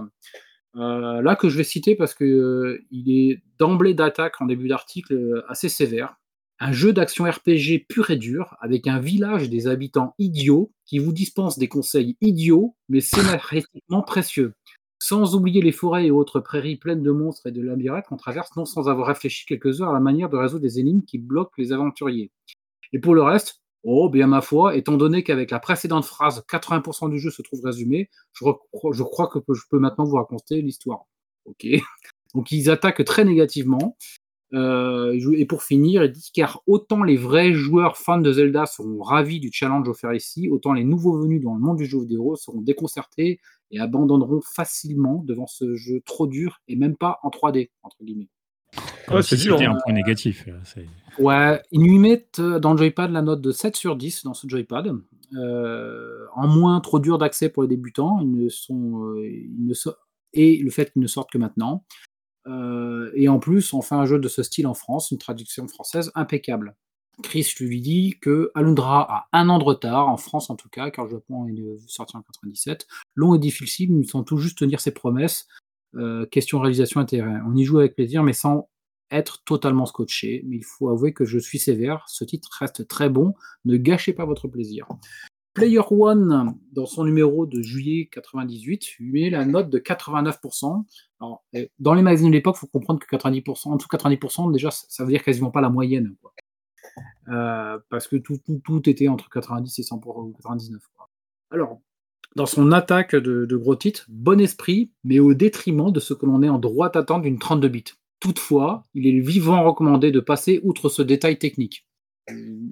euh, 0.75 1.21
là 1.21 1.35
que 1.35 1.49
je 1.49 1.57
vais 1.57 1.63
citer 1.63 1.95
parce 1.95 2.13
que 2.13 2.23
euh, 2.23 2.85
est 2.91 3.41
d'emblée 3.57 3.93
d'attaque 3.93 4.41
en 4.41 4.45
début 4.45 4.67
d'article 4.67 5.13
euh, 5.13 5.43
assez 5.47 5.69
sévère. 5.69 6.15
Un 6.59 6.73
jeu 6.73 6.91
d'action 6.91 7.23
RPG 7.23 7.85
pur 7.87 8.09
et 8.09 8.17
dur, 8.17 8.57
avec 8.59 8.85
un 8.87 8.99
village 8.99 9.49
des 9.49 9.67
habitants 9.67 10.13
idiots 10.19 10.71
qui 10.85 10.99
vous 10.99 11.13
dispensent 11.13 11.57
des 11.57 11.69
conseils 11.69 12.17
idiots, 12.19 12.75
mais 12.89 12.99
scénaristiquement 12.99 14.01
précieux. 14.01 14.53
Sans 15.01 15.35
oublier 15.35 15.61
les 15.61 15.71
forêts 15.71 16.07
et 16.07 16.11
autres 16.11 16.41
prairies 16.41 16.75
pleines 16.75 17.01
de 17.01 17.11
monstres 17.11 17.47
et 17.47 17.51
de 17.51 17.61
labyrinthes 17.61 18.07
qu'on 18.07 18.17
traverse 18.17 18.53
non 18.57 18.65
sans 18.65 18.89
avoir 18.89 19.07
réfléchi 19.07 19.45
quelques 19.45 19.81
heures 19.81 19.91
à 19.91 19.93
la 19.93 20.01
manière 20.01 20.27
de 20.27 20.35
résoudre 20.35 20.63
des 20.63 20.79
énigmes 20.79 21.03
qui 21.03 21.17
bloquent 21.17 21.53
les 21.57 21.71
aventuriers. 21.71 22.31
Et 22.91 22.99
pour 22.99 23.15
le 23.15 23.21
reste, 23.21 23.61
oh 23.83 24.09
bien 24.09 24.27
ma 24.27 24.41
foi, 24.41 24.75
étant 24.75 24.97
donné 24.97 25.23
qu'avec 25.23 25.51
la 25.51 25.59
précédente 25.59 26.05
phrase, 26.05 26.43
80% 26.49 27.09
du 27.09 27.19
jeu 27.19 27.31
se 27.31 27.41
trouve 27.41 27.61
résumé, 27.63 28.09
je, 28.33 28.43
crois 29.03 29.27
que 29.27 29.39
je 29.53 29.63
peux 29.69 29.79
maintenant 29.79 30.05
vous 30.05 30.17
raconter 30.17 30.61
l'histoire. 30.61 31.05
Ok. 31.45 31.65
Donc 32.35 32.51
ils 32.51 32.69
attaquent 32.69 33.05
très 33.05 33.25
négativement. 33.25 33.97
Euh, 34.53 35.13
et 35.35 35.45
pour 35.45 35.61
finir, 35.61 36.03
il 36.03 36.11
dit 36.11 36.31
car 36.33 36.61
autant 36.65 37.03
les 37.03 37.17
vrais 37.17 37.53
joueurs 37.53 37.97
fans 37.97 38.17
de 38.17 38.31
Zelda 38.31 38.65
seront 38.65 39.01
ravis 39.01 39.39
du 39.39 39.51
challenge 39.51 39.87
offert 39.87 40.13
ici, 40.13 40.49
autant 40.49 40.73
les 40.73 40.83
nouveaux 40.83 41.21
venus 41.21 41.41
dans 41.41 41.53
le 41.53 41.61
monde 41.61 41.77
du 41.77 41.85
jeu 41.85 41.99
vidéo 41.99 42.35
seront 42.35 42.61
déconcertés 42.61 43.39
et 43.71 43.79
abandonneront 43.79 44.41
facilement 44.41 45.21
devant 45.23 45.45
ce 45.45 45.75
jeu 45.75 46.01
trop 46.03 46.25
dur 46.25 46.61
et 46.67 46.75
même 46.75 46.97
pas 46.97 47.19
en 47.21 47.29
3D 47.29 47.69
entre 47.83 47.97
guillemets. 48.03 48.29
Ouais, 49.11 49.21
c'est 49.21 49.49
un 49.49 49.71
hein. 49.71 49.77
point 49.83 49.93
négatif. 49.93 50.47
Ouais, 51.17 51.61
ils 51.71 51.81
lui 51.81 51.99
mettent 51.99 52.39
euh, 52.39 52.59
dans 52.59 52.71
le 52.71 52.77
joypad 52.77 53.11
la 53.11 53.21
note 53.21 53.41
de 53.41 53.51
7 53.51 53.75
sur 53.75 53.95
10 53.95 54.23
dans 54.23 54.33
ce 54.33 54.47
joypad. 54.47 54.93
Euh, 55.35 56.25
en 56.35 56.47
moins 56.47 56.79
trop 56.79 56.99
dur 56.99 57.17
d'accès 57.17 57.49
pour 57.49 57.63
les 57.63 57.69
débutants, 57.69 58.19
ils 58.21 58.31
ne 58.31 58.49
sont, 58.49 59.15
ils 59.17 59.65
ne 59.65 59.73
et 60.33 60.57
le 60.57 60.69
fait 60.69 60.91
qu'ils 60.91 61.01
ne 61.01 61.07
sortent 61.07 61.31
que 61.31 61.37
maintenant. 61.37 61.85
Euh, 62.47 63.11
et 63.15 63.27
en 63.27 63.39
plus, 63.39 63.73
on 63.73 63.81
fait 63.81 63.95
un 63.95 64.05
jeu 64.05 64.19
de 64.19 64.27
ce 64.27 64.43
style 64.43 64.67
en 64.67 64.73
France, 64.73 65.11
une 65.11 65.17
traduction 65.17 65.67
française 65.67 66.11
impeccable. 66.15 66.75
Chris 67.21 67.53
lui 67.59 67.81
dit 67.81 68.15
que 68.21 68.49
Alundra 68.55 69.27
a 69.31 69.39
un 69.39 69.49
an 69.49 69.59
de 69.59 69.63
retard, 69.65 70.07
en 70.07 70.15
France 70.15 70.49
en 70.49 70.55
tout 70.55 70.69
cas, 70.69 70.89
car 70.89 71.05
le 71.05 71.11
Japon 71.11 71.47
est 71.47 71.77
sorti 71.87 72.15
en 72.15 72.21
97. 72.21 72.87
Long 73.15 73.35
et 73.35 73.39
difficile, 73.39 73.93
nous 73.93 74.03
sent 74.03 74.23
tout 74.25 74.37
juste 74.37 74.57
tenir 74.57 74.79
ses 74.79 74.91
promesses. 74.91 75.47
Euh, 75.95 76.25
question 76.27 76.59
réalisation 76.59 77.01
intérêt. 77.01 77.33
On 77.45 77.55
y 77.55 77.65
joue 77.65 77.79
avec 77.79 77.95
plaisir, 77.95 78.23
mais 78.23 78.33
sans 78.33 78.69
être 79.11 79.43
totalement 79.43 79.85
scotché. 79.85 80.43
Mais 80.47 80.57
il 80.57 80.65
faut 80.65 80.89
avouer 80.89 81.13
que 81.13 81.25
je 81.25 81.39
suis 81.39 81.59
sévère. 81.59 82.05
Ce 82.07 82.23
titre 82.23 82.49
reste 82.59 82.87
très 82.87 83.09
bon. 83.09 83.33
Ne 83.65 83.77
gâchez 83.77 84.13
pas 84.13 84.25
votre 84.25 84.47
plaisir. 84.47 84.87
Player 85.53 85.81
One, 85.89 86.55
dans 86.71 86.85
son 86.85 87.03
numéro 87.03 87.45
de 87.45 87.61
juillet 87.61 88.07
98, 88.11 88.97
lui 88.99 89.11
met 89.11 89.29
la 89.29 89.45
note 89.45 89.69
de 89.69 89.79
89%. 89.79 90.85
Eh, 91.53 91.71
dans 91.79 91.93
les 91.93 92.01
magazines 92.01 92.29
de 92.29 92.33
l'époque, 92.33 92.55
il 92.57 92.59
faut 92.59 92.67
comprendre 92.67 92.99
que 92.99 93.15
90%, 93.15 93.69
en 93.69 93.75
dessous 93.75 93.87
de 93.91 93.97
90%, 93.97 94.51
déjà, 94.53 94.69
ça 94.71 95.03
veut 95.03 95.11
dire 95.11 95.23
quasiment 95.23 95.51
pas 95.51 95.61
la 95.61 95.69
moyenne. 95.69 96.15
Euh, 97.29 97.77
parce 97.89 98.07
que 98.07 98.15
tout, 98.15 98.39
était 98.89 99.07
entre 99.07 99.29
90 99.29 99.79
et 99.79 99.83
100 99.83 100.01
ou 100.05 100.33
99. 100.33 100.81
Alors, 101.51 101.81
dans 102.35 102.45
son 102.45 102.71
attaque 102.71 103.15
de, 103.15 103.45
de, 103.45 103.57
gros 103.57 103.75
titres, 103.75 104.05
bon 104.07 104.39
esprit, 104.39 104.91
mais 105.03 105.19
au 105.19 105.33
détriment 105.33 105.91
de 105.91 105.99
ce 105.99 106.13
que 106.13 106.25
l'on 106.25 106.43
est 106.43 106.49
en 106.49 106.59
droit 106.59 106.89
d'attendre 106.89 107.23
d'une 107.23 107.39
32 107.39 107.67
bits. 107.67 107.83
Toutefois, 108.19 108.85
il 108.93 109.07
est 109.07 109.19
vivant 109.19 109.63
recommandé 109.63 110.11
de 110.11 110.19
passer 110.19 110.59
outre 110.63 110.89
ce 110.89 111.01
détail 111.01 111.37
technique 111.37 111.85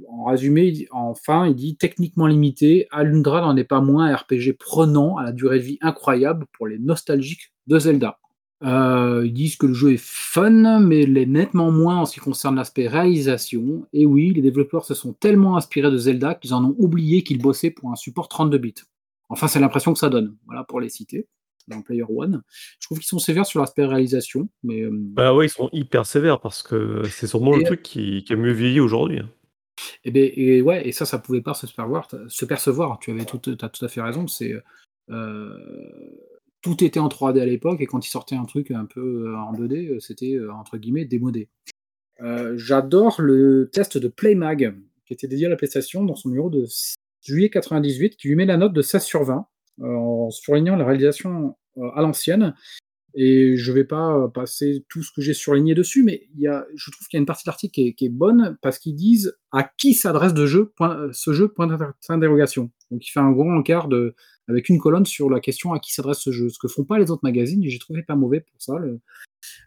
en 0.10 0.26
résumé, 0.26 0.88
enfin, 0.92 1.48
il 1.48 1.56
dit 1.56 1.78
techniquement 1.78 2.28
limité, 2.28 2.88
Alundra 2.92 3.42
n'en 3.42 3.56
est 3.58 3.64
pas 3.64 3.82
moins 3.82 4.06
un 4.08 4.16
RPG 4.16 4.54
prenant 4.58 5.18
à 5.18 5.24
la 5.24 5.32
durée 5.32 5.60
de 5.60 5.64
vie 5.64 5.78
incroyable 5.82 6.46
pour 6.54 6.68
les 6.68 6.80
nostalgiques 6.80 7.54
de 7.68 7.80
Zelda. 7.80 8.20
Euh, 8.64 9.24
ils 9.26 9.34
disent 9.34 9.56
que 9.56 9.68
le 9.68 9.74
jeu 9.74 9.94
est 9.94 10.02
fun, 10.02 10.80
mais 10.80 11.06
l'est 11.06 11.28
nettement 11.28 11.72
moins 11.72 11.98
en 11.98 12.06
ce 12.06 12.14
qui 12.14 12.20
concerne 12.20 12.56
l'aspect 12.56 12.88
réalisation. 12.88 13.86
Et 13.94 14.06
oui, 14.06 14.34
les 14.34 14.42
développeurs 14.42 14.86
se 14.86 14.96
sont 14.96 15.14
tellement 15.14 15.58
inspirés 15.58 15.92
de 15.92 15.98
Zelda 15.98 16.34
qu'ils 16.34 16.56
en 16.56 16.66
ont 16.66 16.76
oublié 16.80 17.24
qu'ils 17.24 17.42
bossaient 17.42 17.70
pour 17.70 17.92
un 17.92 17.96
support 17.96 18.30
32 18.30 18.58
bits. 18.58 18.74
Enfin, 19.30 19.48
c'est 19.48 19.60
l'impression 19.60 19.94
que 19.94 20.00
ça 20.00 20.10
donne. 20.10 20.36
Voilà 20.48 20.64
pour 20.64 20.80
les 20.80 20.90
citer 20.90 21.28
dans 21.68 21.82
Player 21.82 22.06
One. 22.08 22.44
Je 22.80 22.88
trouve 22.88 23.00
qu'ils 23.00 23.08
sont 23.08 23.20
sévères 23.20 23.46
sur 23.46 23.60
l'aspect 23.60 23.86
réalisation, 23.86 24.50
mais 24.64 24.82
euh, 24.82 24.90
Bah 24.92 25.34
ouais, 25.34 25.48
ils 25.48 25.50
sont 25.50 25.70
hyper 25.74 26.06
sévères 26.06 26.40
parce 26.40 26.64
que 26.64 27.04
c'est 27.10 27.28
sûrement 27.28 27.56
le 27.56 27.64
truc 27.64 27.84
qui, 27.84 28.24
qui 28.24 28.34
a 28.34 28.36
mieux 28.36 28.54
vieilli 28.54 28.80
aujourd'hui. 28.80 29.20
Hein. 29.20 29.30
Et, 30.04 30.12
ben, 30.12 30.32
et 30.36 30.62
ouais, 30.62 30.88
et 30.88 30.92
ça, 30.92 31.06
ça 31.06 31.20
pouvait 31.20 31.42
pas 31.42 31.54
se 31.54 31.68
percevoir. 31.68 32.10
Se 32.28 32.46
percevoir. 32.46 33.00
Tu 33.00 33.12
avais 33.12 33.26
tout, 33.26 33.42
as 33.62 33.70
tout 33.70 33.86
à 33.86 33.88
fait 33.88 34.02
raison. 34.02 34.28
C'est 34.28 34.56
euh, 35.10 35.50
tout 36.62 36.84
était 36.84 37.00
en 37.00 37.08
3D 37.08 37.40
à 37.40 37.46
l'époque, 37.46 37.82
et 37.82 37.86
quand 37.86 38.06
il 38.06 38.10
sortait 38.10 38.36
un 38.36 38.46
truc 38.46 38.72
un 38.72 38.86
peu 38.86 39.28
euh, 39.28 39.38
en 39.38 39.54
2D, 39.54 39.90
euh, 39.90 40.00
c'était 40.00 40.38
entre 40.52 40.78
guillemets 40.78 41.06
démodé. 41.06 41.50
J'adore 42.56 43.22
le 43.22 43.70
test 43.72 44.00
de 44.00 44.08
Playmag 44.08 44.76
qui 45.06 45.14
était 45.14 45.28
dédié 45.28 45.46
à 45.46 45.50
la 45.50 45.56
PlayStation 45.56 46.04
dans 46.04 46.16
son 46.16 46.30
numéro 46.30 46.50
de 46.50 46.66
juillet 47.22 47.52
98, 47.52 48.18
qui 48.18 48.28
lui 48.28 48.36
met 48.36 48.46
la 48.46 48.58
note 48.58 48.74
de 48.74 48.82
16 48.82 49.04
sur 49.04 49.24
20 49.24 49.48
en 49.82 50.30
surlignant 50.30 50.76
la 50.76 50.86
réalisation 50.86 51.56
à 51.96 52.02
l'ancienne 52.02 52.54
et 53.20 53.58
je 53.58 53.72
ne 53.72 53.76
vais 53.76 53.84
pas 53.84 54.16
euh, 54.16 54.28
passer 54.28 54.86
tout 54.90 55.02
ce 55.02 55.12
que 55.12 55.22
j'ai 55.24 55.34
surligné 55.34 55.74
dessus, 55.74 56.04
mais 56.04 56.28
y 56.36 56.46
a, 56.46 56.68
je 56.76 56.92
trouve 56.92 57.08
qu'il 57.08 57.18
y 57.18 57.20
a 57.20 57.22
une 57.22 57.26
partie 57.26 57.46
de 57.46 57.50
l'article 57.50 57.94
qui, 57.94 58.06
est 58.06 58.10
bonne 58.10 58.60
parce 58.62 58.78
qu'ils 58.78 58.94
disent 58.94 59.36
à 59.52 59.64
qui 59.64 59.96
s'adresse 59.96 60.36
jeu, 60.46 60.72
euh, 60.82 61.10
ce 61.12 61.34
jeu, 61.34 61.48
point 61.48 61.66
d'interrogation. 61.66 62.70
Donc 62.92 63.08
il 63.08 63.10
fait 63.10 63.20
un 63.20 63.32
grand 63.32 63.58
encart 63.58 63.88
de, 63.88 64.14
avec 64.48 64.70
une 64.70 64.78
colonne 64.78 65.08
sur 65.08 65.32
la 65.32 65.40
question 65.40 65.74
à 65.74 65.80
qui 65.80 65.94
s'adresse 65.94 66.20
ce 66.20 66.32
jeu. 66.32 66.50
Ce 66.50 66.60
que 66.60 66.68
font 66.68 66.84
pas 66.84 67.00
les 67.00 67.10
autres 67.10 67.24
magazines, 67.24 67.64
et 67.64 67.70
j'ai 67.70 67.80
trouvé 67.80 68.04
pas 68.04 68.16
mauvais 68.16 68.42
pour 68.42 68.62
ça. 68.62 68.76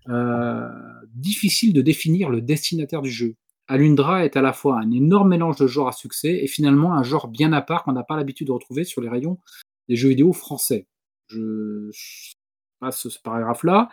Euh, 0.09 0.69
difficile 1.13 1.73
de 1.73 1.83
définir 1.83 2.31
le 2.31 2.41
destinataire 2.41 3.03
du 3.03 3.11
jeu. 3.11 3.35
Alundra 3.67 4.25
est 4.25 4.37
à 4.37 4.43
la 4.43 4.53
fois 4.53 4.79
un 4.79 4.93
énorme 4.93 5.31
mélange 5.31 5.57
de 5.57 5.67
genres 5.67 5.89
à 5.89 5.93
succès 5.93 6.39
et 6.41 6.47
finalement 6.47 6.95
un 6.95 7.03
genre 7.03 7.27
bien 7.27 7.53
à 7.53 7.63
part 7.63 7.83
qu'on 7.83 7.93
n'a 7.93 8.05
pas 8.05 8.17
l'habitude 8.17 8.47
de 8.47 8.53
retrouver 8.53 8.85
sur 8.85 9.01
les 9.01 9.09
rayons 9.09 9.39
jeux 9.97 10.11
vidéo 10.11 10.33
français. 10.33 10.87
Je 11.29 11.91
ce, 12.91 13.09
paragraphe-là, 13.23 13.91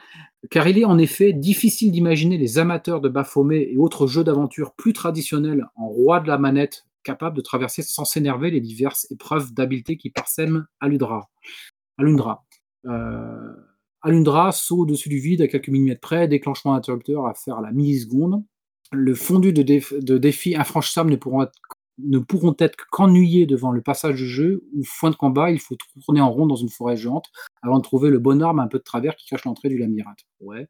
car 0.50 0.68
il 0.68 0.80
est 0.80 0.86
en 0.86 0.98
effet 0.98 1.34
difficile 1.34 1.92
d'imaginer 1.92 2.38
les 2.38 2.58
amateurs 2.58 3.02
de 3.02 3.10
Baphomet 3.10 3.70
et 3.72 3.78
autres 3.78 4.08
jeux 4.08 4.24
d'aventure 4.24 4.74
plus 4.74 4.94
traditionnels 4.94 5.66
en 5.76 5.88
roi 5.88 6.22
de 6.22 6.28
la 6.28 6.38
manette 6.38 6.86
capables 7.04 7.36
de 7.36 7.42
traverser 7.42 7.82
sans 7.82 8.06
s'énerver 8.06 8.52
les 8.52 8.62
diverses 8.62 9.08
épreuves 9.12 9.54
d'habileté 9.54 9.98
qui 9.98 10.10
parsèment 10.10 10.66
Alundra. 10.80 11.30
Alundra. 11.98 12.46
Euh, 12.86 13.54
Alundra, 14.02 14.52
saut 14.52 14.80
au-dessus 14.80 15.10
du 15.10 15.20
vide 15.20 15.42
à 15.42 15.48
quelques 15.48 15.70
millimètres 15.70 16.02
près, 16.02 16.28
déclenchement 16.28 16.74
d'interrupteur 16.74 17.26
à 17.26 17.34
faire 17.34 17.58
à 17.58 17.62
la 17.62 17.72
milliseconde. 17.72 18.44
Le 18.92 19.14
fondu 19.16 19.52
de, 19.52 19.64
de 19.64 20.18
défis 20.18 20.56
infranchissables 20.56 21.12
ne 21.12 21.18
pourront 21.18 21.44
être 21.44 21.60
ne 22.00 22.20
pourront 22.20 22.56
être 22.60 22.78
qu'ennuyés 22.92 23.46
devant 23.46 23.72
le 23.72 23.82
passage 23.82 24.16
du 24.16 24.28
jeu 24.28 24.64
où, 24.74 24.84
fin 24.84 25.10
de 25.10 25.16
combat, 25.16 25.52
il 25.52 25.60
faut 25.60 25.76
tourner 26.06 26.22
en 26.22 26.32
rond 26.32 26.46
dans 26.46 26.56
une 26.56 26.70
forêt 26.70 26.98
géante 26.98 27.28
avant 27.62 27.78
de 27.78 27.84
trouver 27.84 28.10
le 28.10 28.20
bon 28.20 28.42
arme 28.42 28.60
un 28.60 28.68
peu 28.68 28.78
de 28.78 28.84
travers 28.84 29.16
qui 29.16 29.28
cache 29.28 29.46
l'entrée 29.46 29.70
du 29.70 29.78
labyrinthe. 29.78 30.26
Ouais. 30.40 30.68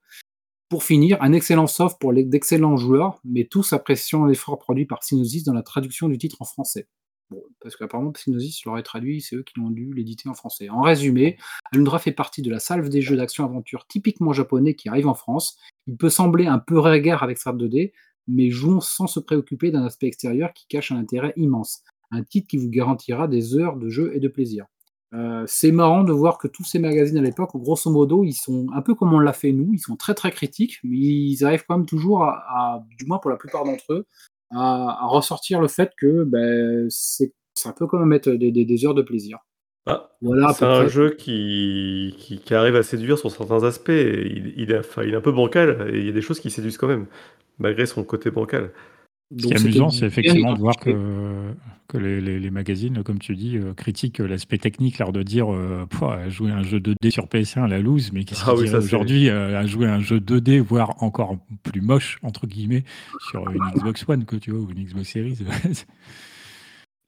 Pour 0.69 0.83
finir, 0.83 1.17
un 1.21 1.31
excellent 1.33 1.67
soft 1.67 1.99
pour 1.99 2.13
d'excellents 2.13 2.77
joueurs, 2.77 3.19
mais 3.23 3.45
tous 3.45 3.71
appréciant 3.73 4.25
l'effort 4.25 4.59
produit 4.59 4.85
par 4.85 5.03
Synosis 5.03 5.43
dans 5.43 5.53
la 5.53 5.63
traduction 5.63 6.09
du 6.09 6.17
titre 6.17 6.37
en 6.41 6.45
français. 6.45 6.87
Parce 7.61 7.75
qu'apparemment, 7.75 8.13
Synosis 8.15 8.63
l'aurait 8.65 8.83
traduit, 8.83 9.21
c'est 9.21 9.35
eux 9.35 9.43
qui 9.43 9.59
l'ont 9.59 9.69
dû 9.69 9.93
l'éditer 9.93 10.29
en 10.29 10.33
français. 10.33 10.69
En 10.69 10.81
résumé, 10.81 11.37
Alundra 11.71 11.99
fait 11.99 12.11
partie 12.11 12.41
de 12.41 12.49
la 12.49 12.59
salve 12.59 12.89
des 12.89 13.01
jeux 13.01 13.17
d'action-aventure 13.17 13.85
typiquement 13.87 14.33
japonais 14.33 14.75
qui 14.75 14.87
arrivent 14.87 15.07
en 15.07 15.13
France. 15.13 15.57
Il 15.87 15.97
peut 15.97 16.09
sembler 16.09 16.47
un 16.47 16.59
peu 16.59 16.79
regard 16.79 17.23
avec 17.23 17.37
Strat 17.37 17.53
2D, 17.53 17.91
mais 18.27 18.49
jouons 18.49 18.81
sans 18.81 19.07
se 19.07 19.19
préoccuper 19.19 19.71
d'un 19.71 19.85
aspect 19.85 20.07
extérieur 20.07 20.53
qui 20.53 20.65
cache 20.67 20.91
un 20.91 20.97
intérêt 20.97 21.33
immense. 21.37 21.83
Un 22.11 22.23
titre 22.23 22.47
qui 22.47 22.57
vous 22.57 22.69
garantira 22.69 23.27
des 23.27 23.55
heures 23.55 23.77
de 23.77 23.89
jeu 23.89 24.11
et 24.15 24.19
de 24.19 24.27
plaisir. 24.27 24.65
Euh, 25.13 25.45
c'est 25.47 25.71
marrant 25.71 26.03
de 26.03 26.11
voir 26.11 26.37
que 26.37 26.47
tous 26.47 26.63
ces 26.63 26.79
magazines 26.79 27.17
à 27.17 27.21
l'époque, 27.21 27.51
grosso 27.55 27.89
modo, 27.89 28.23
ils 28.23 28.33
sont 28.33 28.67
un 28.73 28.81
peu 28.81 28.93
comme 28.93 29.13
on 29.13 29.19
l'a 29.19 29.33
fait 29.33 29.53
nous, 29.53 29.73
ils 29.73 29.79
sont 29.79 29.95
très 29.95 30.13
très 30.13 30.31
critiques, 30.31 30.79
mais 30.83 30.97
ils 30.97 31.45
arrivent 31.45 31.63
quand 31.67 31.77
même 31.77 31.85
toujours 31.85 32.23
à, 32.23 32.83
du 32.97 33.05
moins 33.05 33.19
pour 33.19 33.31
la 33.31 33.37
plupart 33.37 33.63
d'entre 33.63 33.93
eux, 33.93 34.05
à, 34.51 35.07
ressortir 35.07 35.61
le 35.61 35.69
fait 35.69 35.91
que 35.97 36.23
ben, 36.25 36.87
ça 36.89 37.73
peut 37.73 37.87
quand 37.87 37.99
même 37.99 38.13
être 38.13 38.29
des, 38.29 38.85
heures 38.85 38.93
de 38.93 39.01
plaisir. 39.01 39.39
Ah, 39.87 40.09
voilà, 40.21 40.53
c'est 40.53 40.65
un 40.65 40.87
jeu 40.87 41.11
qui, 41.11 42.15
qui, 42.17 42.53
arrive 42.53 42.75
à 42.75 42.83
séduire 42.83 43.17
sur 43.17 43.31
certains 43.31 43.63
aspects. 43.63 43.89
Il, 43.89 44.53
il, 44.57 44.71
est, 44.71 44.81
il 45.03 45.13
est 45.13 45.15
un 45.15 45.21
peu 45.21 45.31
bancal 45.31 45.89
et 45.93 45.99
il 45.99 46.05
y 46.05 46.09
a 46.09 46.11
des 46.11 46.21
choses 46.21 46.39
qui 46.39 46.49
séduisent 46.49 46.77
quand 46.77 46.87
même 46.87 47.05
malgré 47.59 47.85
son 47.85 48.03
côté 48.03 48.29
bancal. 48.31 48.71
Ce 49.37 49.45
qui 49.45 49.53
est 49.53 49.59
amusant, 49.59 49.89
c'est 49.89 50.05
effectivement 50.05 50.53
de 50.53 50.59
voir 50.59 50.77
que, 50.77 51.51
que 51.89 51.97
les, 51.97 52.39
les, 52.39 52.49
magazines, 52.49 53.03
comme 53.03 53.19
tu 53.19 53.35
dis, 53.35 53.57
euh, 53.57 53.73
critiquent 53.73 54.19
l'aspect 54.19 54.57
technique, 54.57 54.99
l'air 54.99 55.11
de 55.11 55.21
dire 55.21 55.53
euh, 55.53 55.85
jouer 56.29 56.51
un 56.51 56.63
jeu 56.63 56.79
2D 56.79 57.11
sur 57.11 57.25
PS1 57.25 57.65
à 57.65 57.67
la 57.67 57.79
loose, 57.79 58.13
mais 58.13 58.23
qu'est-ce 58.23 58.43
ah 58.45 58.55
oui, 58.55 58.73
aujourd'hui 58.73 59.27
euh, 59.27 59.59
à 59.59 59.65
jouer 59.65 59.87
un 59.87 59.99
jeu 59.99 60.19
2D, 60.19 60.61
voire 60.61 61.03
encore 61.03 61.37
plus 61.63 61.81
moche, 61.81 62.19
entre 62.23 62.47
guillemets, 62.47 62.85
sur 63.29 63.49
une 63.49 63.61
Xbox 63.75 64.05
One, 64.07 64.23
que 64.23 64.37
tu 64.37 64.51
vois, 64.51 64.61
ou 64.61 64.71
une 64.71 64.85
Xbox 64.85 65.09
Series 65.09 65.39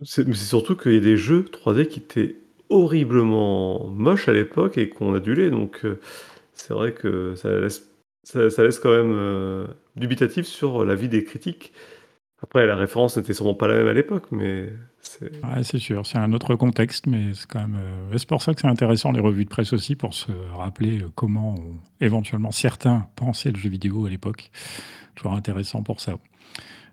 C'est 0.01 0.33
surtout 0.33 0.75
qu'il 0.75 0.93
y 0.93 0.97
a 0.97 1.01
des 1.01 1.17
jeux 1.17 1.45
3D 1.51 1.87
qui 1.87 1.99
étaient 1.99 2.35
horriblement 2.69 3.87
moches 3.87 4.27
à 4.27 4.33
l'époque 4.33 4.77
et 4.77 4.89
qu'on 4.89 5.13
adulait, 5.13 5.49
donc 5.49 5.81
euh, 5.83 5.99
c'est 6.53 6.73
vrai 6.73 6.93
que 6.93 7.35
ça 7.35 7.49
laisse 7.49 8.79
quand 8.79 8.91
même 8.91 9.13
euh, 9.13 9.67
dubitatif 9.95 10.45
sur 10.45 10.85
la 10.85 10.95
vie 10.95 11.09
des 11.09 11.23
critiques. 11.23 11.73
Après, 12.41 12.65
la 12.65 12.77
référence 12.77 13.17
n'était 13.17 13.33
sûrement 13.33 13.53
pas 13.53 13.67
la 13.67 13.75
même 13.75 13.87
à 13.87 13.93
l'époque, 13.93 14.27
mais 14.31 14.71
c'est. 15.01 15.77
Sûr, 15.77 16.05
c'est 16.05 16.17
un 16.17 16.31
autre 16.31 16.55
contexte, 16.55 17.05
mais 17.05 17.33
c'est 17.33 17.47
quand 17.47 17.59
même. 17.59 17.75
euh, 17.75 18.17
c'est 18.17 18.27
pour 18.27 18.41
ça 18.41 18.53
que 18.53 18.61
c'est 18.61 18.67
intéressant 18.67 19.11
les 19.11 19.19
revues 19.19 19.43
de 19.43 19.49
presse 19.49 19.73
aussi 19.73 19.95
pour 19.95 20.13
se 20.13 20.31
rappeler 20.55 21.03
comment 21.15 21.55
éventuellement 21.99 22.51
certains 22.51 23.07
pensaient 23.17 23.51
le 23.51 23.57
jeu 23.57 23.69
vidéo 23.69 24.05
à 24.05 24.09
l'époque. 24.09 24.51
Toujours 25.15 25.33
intéressant 25.33 25.83
pour 25.83 25.99
ça. 25.99 26.13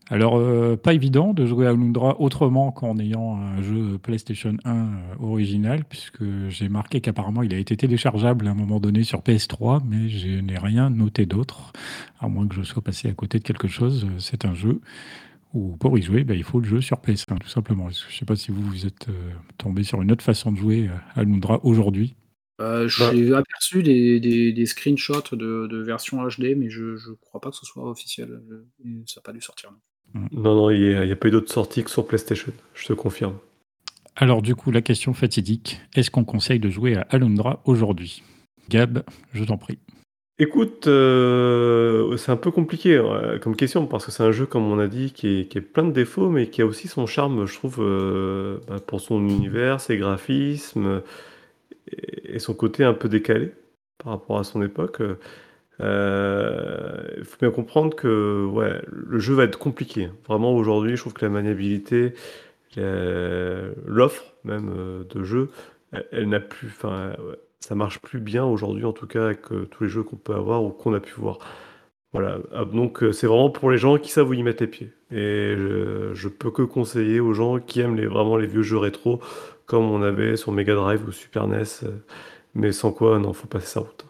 Alors, 0.09 0.37
euh, 0.37 0.77
pas 0.77 0.95
évident 0.95 1.35
de 1.35 1.45
jouer 1.47 1.67
à 1.67 1.71
Alundra 1.71 2.21
autrement 2.21 2.71
qu'en 2.71 2.97
ayant 2.99 3.39
un 3.41 3.61
jeu 3.61 3.99
PlayStation 3.99 4.57
1 4.65 4.75
euh, 4.77 4.87
original, 5.19 5.85
puisque 5.85 6.23
j'ai 6.49 6.69
marqué 6.69 7.01
qu'apparemment 7.01 7.43
il 7.43 7.53
a 7.53 7.59
été 7.59 7.77
téléchargeable 7.77 8.47
à 8.47 8.53
un 8.53 8.55
moment 8.55 8.79
donné 8.79 9.03
sur 9.03 9.23
PS3, 9.23 9.83
mais 9.85 10.09
je 10.09 10.29
n'ai 10.41 10.59
rien 10.59 10.91
noté 10.91 11.27
d'autre, 11.27 11.73
à 12.21 12.29
moins 12.29 12.47
que 12.47 12.55
je 12.55 12.63
sois 12.63 12.83
passé 12.83 13.09
à 13.09 13.15
côté 13.15 13.39
de 13.41 13.45
quelque 13.45 13.67
chose. 13.67 14.05
Euh, 14.05 14.19
C'est 14.21 14.45
un 14.45 14.55
jeu 14.55 14.81
où 15.55 15.77
pour 15.79 15.99
y 15.99 16.03
jouer, 16.03 16.25
ben, 16.25 16.37
il 16.37 16.45
faut 16.45 16.61
le 16.61 16.69
jeu 16.69 16.81
sur 16.81 17.01
PS1, 17.01 17.39
tout 17.39 17.49
simplement. 17.49 17.89
Je 17.91 18.07
ne 18.07 18.13
sais 18.13 18.25
pas 18.27 18.37
si 18.37 18.53
vous, 18.53 18.63
vous 18.63 18.87
êtes 18.87 19.09
euh, 19.09 19.33
tombé 19.59 19.85
sur 19.85 20.03
une 20.03 20.13
autre 20.13 20.25
façon 20.25 20.53
de 20.53 20.59
jouer 20.59 20.89
à 21.17 21.21
Alundra 21.21 21.61
aujourd'hui. 21.65 22.17
Euh, 22.61 22.89
Bah. 22.99 23.13
J'ai 23.15 23.35
aperçu 23.35 23.83
des, 23.83 24.21
des- 24.21 24.53
des 24.53 24.67
screenshots 24.67 25.35
de, 25.37 25.67
de 25.69 25.79
version 25.83 26.23
HD, 26.27 26.55
mais 26.57 26.71
je 26.71 26.83
ne 27.11 27.15
crois 27.21 27.41
pas 27.41 27.51
que 27.51 27.57
ce 27.57 27.67
soit 27.67 27.89
officiel. 27.91 28.41
Ça 29.07 29.21
n'a 29.21 29.23
pas 29.23 29.33
dû 29.33 29.41
sortir. 29.41 29.73
non. 29.73 29.79
Non, 30.15 30.55
non, 30.55 30.71
il 30.71 31.01
n'y 31.01 31.13
a, 31.13 31.17
pas 31.17 31.29
eu 31.29 31.31
d'autres 31.31 31.53
sorties 31.53 31.85
que 31.85 31.91
sur 31.91 32.07
PlayStation, 32.07 32.53
je 32.75 32.87
te 32.87 32.93
confirme. 32.93 33.35
Alors 34.17 34.41
du 34.41 34.55
coup, 34.55 34.71
la 34.71 34.81
question 34.81 35.13
fatidique, 35.13 35.81
est-ce 35.95 36.11
qu'on 36.11 36.25
conseille 36.25 36.59
de 36.59 36.71
jouer 36.71 36.97
à 36.97 37.03
Alundra 37.11 37.61
aujourd'hui? 37.67 38.23
Gab, 38.71 39.03
je 39.35 39.45
t'en 39.45 39.59
prie. 39.59 39.79
Écoute, 40.39 40.87
euh, 40.87 42.17
c'est 42.19 42.31
un 42.31 42.37
peu 42.37 42.51
compliqué 42.51 42.95
euh, 42.95 43.39
comme 43.39 43.57
question 43.57 43.87
parce 43.87 44.05
que 44.05 44.11
c'est 44.11 44.23
un 44.23 44.33
jeu, 44.33 44.45
comme 44.45 44.71
on 44.71 44.79
a 44.79 44.87
dit, 44.87 45.13
qui 45.13 45.41
est, 45.41 45.49
qui 45.49 45.59
est 45.59 45.63
plein 45.63 45.85
de 45.85 45.93
défauts, 45.93 46.29
mais 46.29 46.49
qui 46.49 46.61
a 46.61 46.67
aussi 46.67 46.89
son 46.89 47.07
charme, 47.07 47.47
je 47.47 47.55
trouve, 47.55 47.79
euh, 47.81 48.59
bah, 48.69 48.77
pour 48.87 49.01
son 49.01 49.21
univers, 49.21 49.81
ses 49.81 49.97
graphismes 49.97 51.03
et, 51.91 52.37
et 52.37 52.39
son 52.39 52.55
côté 52.55 52.85
un 52.85 52.93
peu 52.95 53.09
décalé 53.09 53.53
par 53.99 54.13
rapport 54.13 54.39
à 54.39 54.45
son 54.45 54.63
époque. 54.63 55.01
Euh, 55.81 57.03
Il 57.19 57.25
faut 57.25 57.37
bien 57.41 57.51
comprendre 57.51 57.95
que 57.97 58.45
ouais, 58.47 58.81
le 58.89 59.19
jeu 59.19 59.35
va 59.35 59.45
être 59.45 59.59
compliqué. 59.59 60.11
Vraiment, 60.29 60.55
aujourd'hui, 60.55 60.97
je 60.97 61.03
trouve 61.03 61.13
que 61.15 61.25
la 61.25 61.31
maniabilité, 61.31 62.15
l'offre 62.77 64.35
même 64.45 64.71
euh, 64.77 65.05
de 65.05 65.23
jeu, 65.25 65.51
elle, 66.13 66.29
n'a 66.29 66.41
plus, 66.41 66.69
enfin, 66.69 67.13
ça 67.61 67.75
marche 67.75 68.01
plus 68.01 68.21
bien 68.21 68.45
aujourd'hui, 68.45 68.85
en 68.85 68.93
tout 68.93 69.07
cas, 69.07 69.27
avec 69.27 69.43
tous 69.71 69.85
les 69.85 69.89
jeux 69.91 70.03
qu'on 70.03 70.17
peut 70.17 70.35
avoir 70.35 70.63
ou 70.65 70.71
qu'on 70.71 70.95
a 70.95 71.01
pu 71.01 71.15
voir. 71.21 71.39
Voilà, 72.13 72.39
Ah, 72.53 72.65
donc 72.65 73.03
euh, 73.03 73.13
c'est 73.13 73.27
vraiment 73.27 73.51
pour 73.51 73.71
les 73.71 73.79
gens 73.79 73.99
qui 73.99 74.11
savent 74.11 74.29
où 74.31 74.35
y 74.35 74.43
mettre 74.43 74.63
les 74.63 74.69
pieds. 74.69 74.93
Et 75.11 75.55
je, 75.57 76.13
je 76.15 76.29
peux 76.29 76.51
que 76.51 76.63
conseiller 76.63 77.21
aux 77.21 77.35
gens 77.35 77.59
qui 77.61 77.81
aiment 77.81 77.97
les, 77.97 78.07
vraiment 78.07 78.37
les 78.37 78.47
vieux 78.47 78.63
jeux 78.63 78.79
rétro, 78.79 79.21
comme 79.67 79.85
on 79.91 80.03
avait 80.03 80.37
sur 80.37 80.53
Mega 80.53 80.75
Drive 80.75 81.07
ou 81.07 81.13
Super 81.13 81.47
NES, 81.49 81.65
mais 82.55 82.73
sans 82.73 82.93
quoi, 82.93 83.19
non, 83.19 83.33
faut 83.33 83.49
passer 83.49 83.67
sa 83.67 83.81
route. 83.81 84.07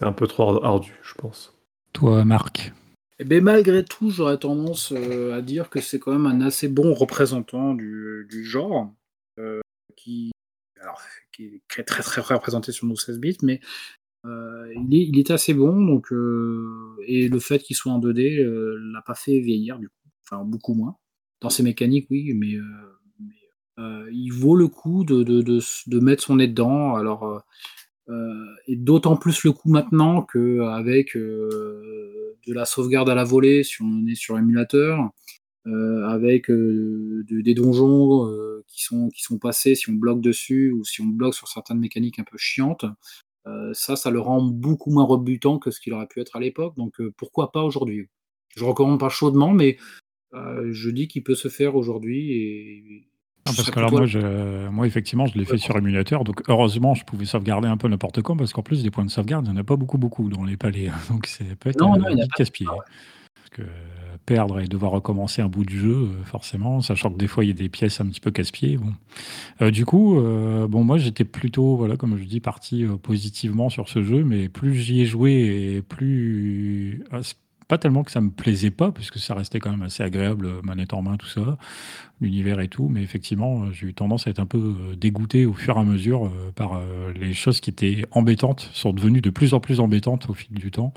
C'est 0.00 0.06
un 0.06 0.12
peu 0.14 0.26
trop 0.26 0.64
ardu, 0.64 0.94
je 1.02 1.12
pense. 1.12 1.54
Toi, 1.92 2.24
Marc 2.24 2.72
Eh 3.18 3.24
ben, 3.24 3.44
malgré 3.44 3.84
tout, 3.84 4.08
j'aurais 4.08 4.38
tendance 4.38 4.92
euh, 4.92 5.34
à 5.34 5.42
dire 5.42 5.68
que 5.68 5.78
c'est 5.82 5.98
quand 5.98 6.10
même 6.10 6.24
un 6.24 6.40
assez 6.40 6.68
bon 6.68 6.94
représentant 6.94 7.74
du, 7.74 8.26
du 8.30 8.42
genre, 8.42 8.94
euh, 9.38 9.60
qui, 9.96 10.32
alors, 10.80 11.02
qui 11.32 11.44
est 11.44 11.62
très 11.68 11.82
très 11.82 12.02
très 12.02 12.22
représenté 12.34 12.72
sur 12.72 12.86
nos 12.86 12.96
16 12.96 13.18
bits, 13.18 13.36
mais 13.42 13.60
euh, 14.24 14.72
il, 14.74 14.94
est, 14.94 15.04
il 15.04 15.18
est 15.18 15.30
assez 15.30 15.52
bon, 15.52 15.84
donc, 15.84 16.10
euh, 16.12 16.96
et 17.06 17.28
le 17.28 17.38
fait 17.38 17.58
qu'il 17.58 17.76
soit 17.76 17.92
en 17.92 18.00
2D 18.00 18.40
euh, 18.40 18.78
l'a 18.94 19.02
pas 19.02 19.14
fait 19.14 19.38
vieillir, 19.38 19.78
du 19.78 19.90
coup, 19.90 20.08
enfin 20.24 20.44
beaucoup 20.44 20.72
moins. 20.72 20.96
Dans 21.42 21.50
ses 21.50 21.62
mécaniques, 21.62 22.06
oui, 22.08 22.32
mais, 22.32 22.54
euh, 22.54 22.62
mais, 23.18 23.34
euh, 23.78 24.08
il 24.10 24.30
vaut 24.30 24.56
le 24.56 24.68
coup 24.68 25.04
de, 25.04 25.22
de, 25.24 25.42
de, 25.42 25.60
de 25.88 26.00
mettre 26.00 26.22
son 26.22 26.36
nez 26.36 26.48
dedans. 26.48 26.94
Alors, 26.94 27.44
et 28.66 28.76
d'autant 28.76 29.16
plus 29.16 29.44
le 29.44 29.52
coup 29.52 29.68
maintenant 29.68 30.22
qu'avec 30.22 31.16
euh, 31.16 32.36
de 32.46 32.52
la 32.54 32.64
sauvegarde 32.64 33.08
à 33.08 33.14
la 33.14 33.24
volée, 33.24 33.62
si 33.64 33.82
on 33.82 34.06
est 34.06 34.14
sur 34.14 34.38
émulateur, 34.38 35.10
euh, 35.66 36.06
avec 36.08 36.50
euh, 36.50 37.24
de- 37.28 37.42
des 37.42 37.54
donjons 37.54 38.26
euh, 38.26 38.64
qui, 38.66 38.82
sont, 38.82 39.10
qui 39.10 39.22
sont 39.22 39.38
passés 39.38 39.74
si 39.74 39.90
on 39.90 39.92
bloque 39.92 40.22
dessus 40.22 40.72
ou 40.72 40.84
si 40.84 41.02
on 41.02 41.06
bloque 41.06 41.34
sur 41.34 41.48
certaines 41.48 41.78
mécaniques 41.78 42.18
un 42.18 42.24
peu 42.24 42.38
chiantes, 42.38 42.86
euh, 43.46 43.72
ça, 43.74 43.94
ça 43.96 44.10
le 44.10 44.20
rend 44.20 44.42
beaucoup 44.42 44.90
moins 44.90 45.04
rebutant 45.04 45.58
que 45.58 45.70
ce 45.70 45.80
qu'il 45.80 45.92
aurait 45.92 46.06
pu 46.06 46.20
être 46.20 46.36
à 46.36 46.40
l'époque. 46.40 46.76
Donc 46.76 47.00
euh, 47.00 47.12
pourquoi 47.16 47.52
pas 47.52 47.62
aujourd'hui? 47.62 48.08
Je 48.56 48.64
recommande 48.64 48.98
pas 48.98 49.10
chaudement, 49.10 49.52
mais 49.52 49.76
euh, 50.34 50.68
je 50.72 50.90
dis 50.90 51.08
qu'il 51.08 51.22
peut 51.22 51.34
se 51.34 51.48
faire 51.48 51.76
aujourd'hui. 51.76 52.32
Et 52.32 53.09
Ah, 53.50 53.56
parce 53.56 53.70
que 53.70 53.78
alors 53.78 53.90
moi, 53.92 54.06
je- 54.06 54.68
moi, 54.68 54.86
effectivement, 54.86 55.26
je 55.26 55.38
l'ai 55.38 55.44
fait 55.44 55.58
sur 55.58 55.76
émulateur, 55.76 56.24
donc 56.24 56.42
heureusement, 56.48 56.94
je 56.94 57.04
pouvais 57.04 57.24
sauvegarder 57.24 57.68
un 57.68 57.76
peu 57.76 57.88
n'importe 57.88 58.22
quand, 58.22 58.36
parce 58.36 58.52
qu'en 58.52 58.62
plus, 58.62 58.82
des 58.82 58.90
points 58.90 59.04
de 59.04 59.10
sauvegarde, 59.10 59.46
il 59.46 59.52
n'y 59.52 59.58
en 59.58 59.60
a 59.60 59.64
pas 59.64 59.76
beaucoup, 59.76 59.98
beaucoup 59.98 60.28
dans 60.28 60.44
les 60.44 60.56
palais. 60.56 60.90
Donc, 61.10 61.26
c'est 61.26 61.44
Non, 61.78 61.96
non, 61.96 62.00
en 62.00 62.02
a 62.04 62.10
vite 62.10 62.18
pas. 62.30 62.36
casse-pied. 62.36 62.66
Ah 62.68 62.74
ouais. 62.74 62.78
Parce 63.34 63.50
que 63.50 63.62
euh, 63.62 64.16
perdre 64.26 64.60
et 64.60 64.66
devoir 64.68 64.92
recommencer 64.92 65.42
un 65.42 65.48
bout 65.48 65.64
du 65.64 65.78
jeu, 65.78 65.94
euh, 65.94 66.24
forcément, 66.24 66.80
sachant 66.82 67.10
que 67.10 67.18
des 67.18 67.26
fois, 67.26 67.44
il 67.44 67.48
y 67.48 67.50
a 67.50 67.54
des 67.54 67.68
pièces 67.68 68.00
un 68.00 68.06
petit 68.06 68.20
peu 68.20 68.30
casse-pied. 68.30 68.76
Bon. 68.76 68.92
Euh, 69.62 69.70
du 69.70 69.84
coup, 69.84 70.18
euh, 70.20 70.68
bon, 70.68 70.84
moi, 70.84 70.98
j'étais 70.98 71.24
plutôt, 71.24 71.76
voilà, 71.76 71.96
comme 71.96 72.16
je 72.18 72.24
dis, 72.24 72.40
parti 72.40 72.84
euh, 72.84 72.96
positivement 72.96 73.68
sur 73.70 73.88
ce 73.88 74.02
jeu, 74.04 74.22
mais 74.24 74.48
plus 74.48 74.74
j'y 74.76 75.00
ai 75.00 75.06
joué 75.06 75.74
et 75.76 75.82
plus. 75.82 77.02
Pas 77.70 77.78
tellement 77.78 78.02
que 78.02 78.10
ça 78.10 78.20
me 78.20 78.30
plaisait 78.30 78.72
pas, 78.72 78.90
puisque 78.90 79.20
ça 79.20 79.32
restait 79.32 79.60
quand 79.60 79.70
même 79.70 79.82
assez 79.82 80.02
agréable, 80.02 80.46
euh, 80.46 80.60
manette 80.64 80.92
en 80.92 81.02
main, 81.02 81.16
tout 81.16 81.28
ça 81.28 81.56
l'univers 82.20 82.58
et 82.58 82.66
tout, 82.66 82.88
mais 82.88 83.00
effectivement, 83.00 83.62
euh, 83.62 83.72
j'ai 83.72 83.86
eu 83.86 83.94
tendance 83.94 84.26
à 84.26 84.30
être 84.30 84.40
un 84.40 84.46
peu 84.46 84.58
euh, 84.58 84.96
dégoûté 84.96 85.46
au 85.46 85.52
fur 85.52 85.76
et 85.76 85.80
à 85.80 85.84
mesure 85.84 86.32
par 86.56 86.82
les 87.14 87.32
choses 87.32 87.60
qui 87.60 87.70
étaient 87.70 88.04
embêtantes, 88.10 88.68
sont 88.72 88.92
devenues 88.92 89.20
de 89.20 89.30
plus 89.30 89.54
en 89.54 89.60
plus 89.60 89.78
embêtantes 89.78 90.28
au 90.28 90.34
fil 90.34 90.52
du 90.52 90.72
temps. 90.72 90.92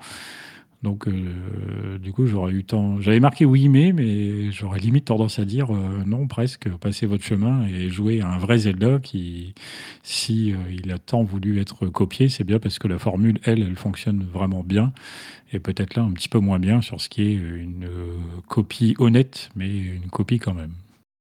Donc, 0.83 1.07
euh, 1.07 1.97
du 1.97 2.11
coup, 2.11 2.27
j'aurais 2.27 2.51
eu 2.51 2.65
temps. 2.65 2.99
J'avais 2.99 3.21
marqué 3.21 3.45
oui, 3.45 3.69
mais, 3.69 3.93
mais 3.93 4.51
j'aurais 4.51 4.79
limite 4.79 5.05
tendance 5.05 5.39
à 5.39 5.45
dire 5.45 5.73
euh, 5.73 6.03
non, 6.05 6.27
presque, 6.27 6.69
passez 6.75 7.05
votre 7.05 7.23
chemin 7.23 7.65
et 7.67 7.89
jouez 7.89 8.19
à 8.19 8.27
un 8.27 8.37
vrai 8.37 8.57
Zelda 8.57 8.99
qui, 8.99 9.55
si 10.03 10.51
euh, 10.51 10.57
il 10.69 10.91
a 10.91 10.99
tant 10.99 11.23
voulu 11.23 11.61
être 11.61 11.87
copié, 11.87 12.27
c'est 12.27 12.43
bien 12.43 12.59
parce 12.59 12.79
que 12.79 12.89
la 12.89 12.99
formule, 12.99 13.39
elle, 13.45 13.61
elle 13.61 13.77
fonctionne 13.77 14.25
vraiment 14.25 14.61
bien 14.61 14.91
et 15.53 15.59
peut-être 15.59 15.95
là 15.95 16.03
un 16.03 16.11
petit 16.11 16.27
peu 16.27 16.39
moins 16.39 16.59
bien 16.59 16.81
sur 16.81 16.99
ce 16.99 17.07
qui 17.07 17.21
est 17.21 17.33
une 17.33 17.85
euh, 17.85 18.17
copie 18.49 18.95
honnête, 18.99 19.51
mais 19.55 19.69
une 19.69 20.09
copie 20.09 20.39
quand 20.39 20.53
même. 20.53 20.73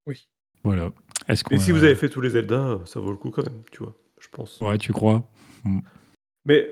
Oui. 0.08 0.26
Voilà. 0.64 0.90
Est-ce 1.28 1.44
Et 1.52 1.58
si 1.58 1.70
vous 1.70 1.84
avez 1.84 1.94
fait 1.94 2.08
tous 2.08 2.20
les 2.20 2.30
Zelda, 2.30 2.80
ça 2.84 2.98
vaut 2.98 3.12
le 3.12 3.16
coup 3.16 3.30
quand 3.30 3.44
même, 3.44 3.62
tu 3.70 3.78
vois, 3.78 3.94
je 4.20 4.26
pense. 4.32 4.60
Ouais, 4.60 4.76
tu 4.76 4.92
crois? 4.92 5.30
Mais 6.44 6.68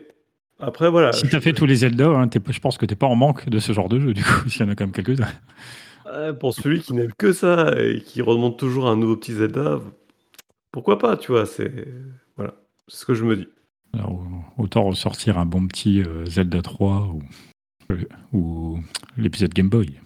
après, 0.61 0.91
voilà. 0.91 1.13
Si 1.13 1.29
tu 1.29 1.37
as 1.37 1.41
fait 1.41 1.53
tous 1.53 1.67
les 1.67 1.77
Zelda, 1.77 2.09
hein, 2.09 2.29
je 2.49 2.59
pense 2.61 2.79
que 2.79 2.87
tu 2.87 2.93
n'es 2.93 2.97
pas 2.97 3.07
en 3.07 3.17
manque 3.17 3.49
de 3.49 3.59
ce 3.59 3.73
genre 3.73 3.89
de 3.89 3.99
jeu, 3.99 4.13
du 4.15 4.23
coup, 4.23 4.49
s'il 4.49 4.63
y 4.63 4.65
en 4.65 4.73
a 4.73 4.75
quand 4.75 4.85
même 4.85 4.93
quelques-uns. 4.93 5.29
Pour 6.41 6.55
celui 6.55 6.81
qui 6.81 6.93
n'aime 6.93 7.13
que 7.17 7.33
ça 7.33 7.73
et 7.79 8.01
qui 8.01 8.21
remonte 8.21 8.59
toujours 8.59 8.89
un 8.89 8.97
nouveau 8.97 9.17
petit 9.17 9.33
Zelda, 9.33 9.79
pourquoi 10.73 10.99
pas, 10.99 11.17
tu 11.17 11.33
vois, 11.33 11.47
c'est 11.47 11.87
voilà, 12.37 12.55
c'est 12.89 12.99
ce 12.99 13.07
que 13.07 13.15
je 13.15 13.25
me 13.25 13.37
dis. 13.37 13.49
Alors, 13.95 14.21
autant 14.57 14.85
ressortir 14.85 15.39
un 15.39 15.47
bon 15.47 15.67
petit 15.67 16.03
euh, 16.03 16.25
Zelda 16.25 16.63
3 16.63 17.09
ou, 17.13 17.23
euh, 17.91 18.05
ou 18.33 18.79
l'épisode 19.17 19.53
Game 19.53 19.69
Boy. 19.69 20.01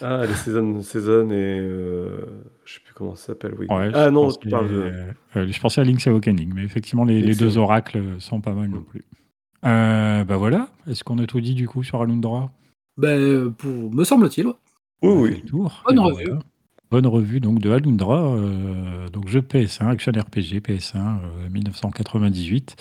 Ah, 0.00 0.26
les 0.26 0.34
Season, 0.34 0.80
Season 0.82 1.30
et 1.30 1.58
euh, 1.60 2.26
je 2.64 2.74
sais 2.74 2.80
plus 2.84 2.94
comment 2.94 3.14
ça 3.16 3.26
s'appelle, 3.26 3.54
oui. 3.58 3.66
Ouais, 3.68 3.90
ah 3.94 4.06
je 4.06 4.10
non, 4.10 4.26
pensais, 4.26 4.38
tu 4.42 4.48
parles 4.48 4.68
de. 4.68 4.92
euh, 5.36 5.46
je 5.50 5.60
pensais 5.60 5.80
à 5.80 5.84
Link's 5.84 6.06
Awakening, 6.06 6.52
mais 6.54 6.62
effectivement, 6.62 7.04
les, 7.04 7.34
deux 7.34 7.58
oracles 7.58 8.00
sont 8.18 8.40
pas 8.40 8.52
mal 8.52 8.68
non 8.68 8.82
plus. 8.82 9.04
Euh, 9.64 10.24
bah 10.24 10.36
voilà, 10.36 10.68
est-ce 10.88 11.04
qu'on 11.04 11.18
a 11.18 11.26
tout 11.26 11.40
dit 11.40 11.54
du 11.54 11.66
coup 11.68 11.82
sur 11.82 12.00
Alundra 12.02 12.50
Ben, 12.96 13.52
pour, 13.52 13.92
me 13.92 14.04
semble-t-il. 14.04 14.46
ouais. 14.46 14.52
Oui, 15.02 15.30
fait 15.30 15.34
oui. 15.36 15.42
tour. 15.46 15.86
Bonne 15.86 15.98
Et 15.98 16.02
ben 16.02 16.02
revue. 16.02 16.24
voilà. 16.26 16.40
Bonne 16.90 17.06
revue 17.06 17.40
donc 17.40 17.58
de 17.60 17.70
Alundra, 17.70 18.22
euh, 18.36 19.08
donc 19.08 19.26
jeu 19.28 19.40
PS1, 19.40 19.88
action 19.88 20.12
RPG 20.12 20.60
PS1 20.60 20.96
euh, 20.96 21.48
1998. 21.50 22.76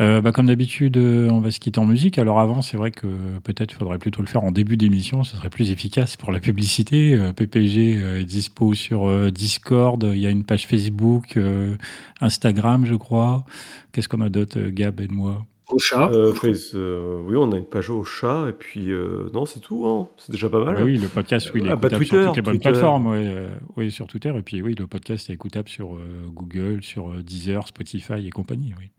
Euh, 0.00 0.20
bah, 0.20 0.32
comme 0.32 0.46
d'habitude, 0.46 0.96
euh, 0.96 1.28
on 1.30 1.40
va 1.40 1.50
se 1.50 1.60
quitter 1.60 1.78
en 1.78 1.86
musique. 1.86 2.18
Alors 2.18 2.40
avant, 2.40 2.60
c'est 2.62 2.76
vrai 2.76 2.90
que 2.90 3.06
peut-être 3.44 3.72
faudrait 3.72 3.98
plutôt 3.98 4.20
le 4.22 4.28
faire 4.28 4.44
en 4.44 4.50
début 4.52 4.76
d'émission, 4.76 5.24
ce 5.24 5.36
serait 5.36 5.50
plus 5.50 5.70
efficace 5.70 6.16
pour 6.16 6.32
la 6.32 6.40
publicité. 6.40 7.14
Euh, 7.14 7.32
PPG 7.32 7.96
euh, 7.96 8.20
est 8.20 8.24
dispo 8.24 8.74
sur 8.74 9.08
euh, 9.08 9.30
Discord, 9.30 10.02
il 10.12 10.18
y 10.20 10.26
a 10.26 10.30
une 10.30 10.44
page 10.44 10.66
Facebook, 10.66 11.36
euh, 11.36 11.76
Instagram, 12.20 12.84
je 12.84 12.94
crois. 12.94 13.44
Qu'est-ce 13.92 14.08
qu'on 14.08 14.20
a 14.22 14.28
d'autre, 14.28 14.58
euh, 14.58 14.70
Gab 14.70 15.00
et 15.00 15.08
moi? 15.08 15.46
Au 15.70 15.78
chat. 15.78 16.10
Euh, 16.12 16.32
euh, 16.74 17.20
oui, 17.24 17.36
on 17.36 17.52
a 17.52 17.56
une 17.56 17.64
page 17.64 17.90
au 17.90 18.02
chat 18.04 18.46
et 18.48 18.52
puis 18.52 18.90
euh, 18.90 19.30
non, 19.32 19.46
c'est 19.46 19.60
tout, 19.60 19.86
hein. 19.86 20.08
c'est 20.18 20.32
déjà 20.32 20.48
pas 20.48 20.64
mal. 20.64 20.82
Oui, 20.82 20.98
le 20.98 21.08
podcast, 21.08 21.50
oui, 21.54 21.60
il 21.62 21.66
est 21.68 21.70
Ah, 21.70 21.76
bah, 21.76 21.88
écoutable 21.88 22.04
Twitter, 22.06 22.16
sur 22.22 22.26
toutes 22.28 22.36
les 22.36 22.42
bonnes 22.42 22.54
Twitter. 22.54 22.70
plateformes. 22.70 23.06
ouais, 23.06 23.24
euh, 23.26 23.48
oui, 23.76 23.90
sur 23.90 24.06
Twitter. 24.06 24.32
Et 24.36 24.42
puis, 24.42 24.62
oui, 24.62 24.74
le 24.78 24.86
podcast 24.86 25.30
est 25.30 25.32
écoutable 25.34 25.68
sur 25.68 25.94
euh, 25.94 26.00
Google, 26.32 26.82
sur 26.82 27.10
euh, 27.10 27.22
Deezer, 27.22 27.66
Spotify 27.68 28.26
et 28.26 28.30
compagnie. 28.30 28.74
Oui. 28.78 28.90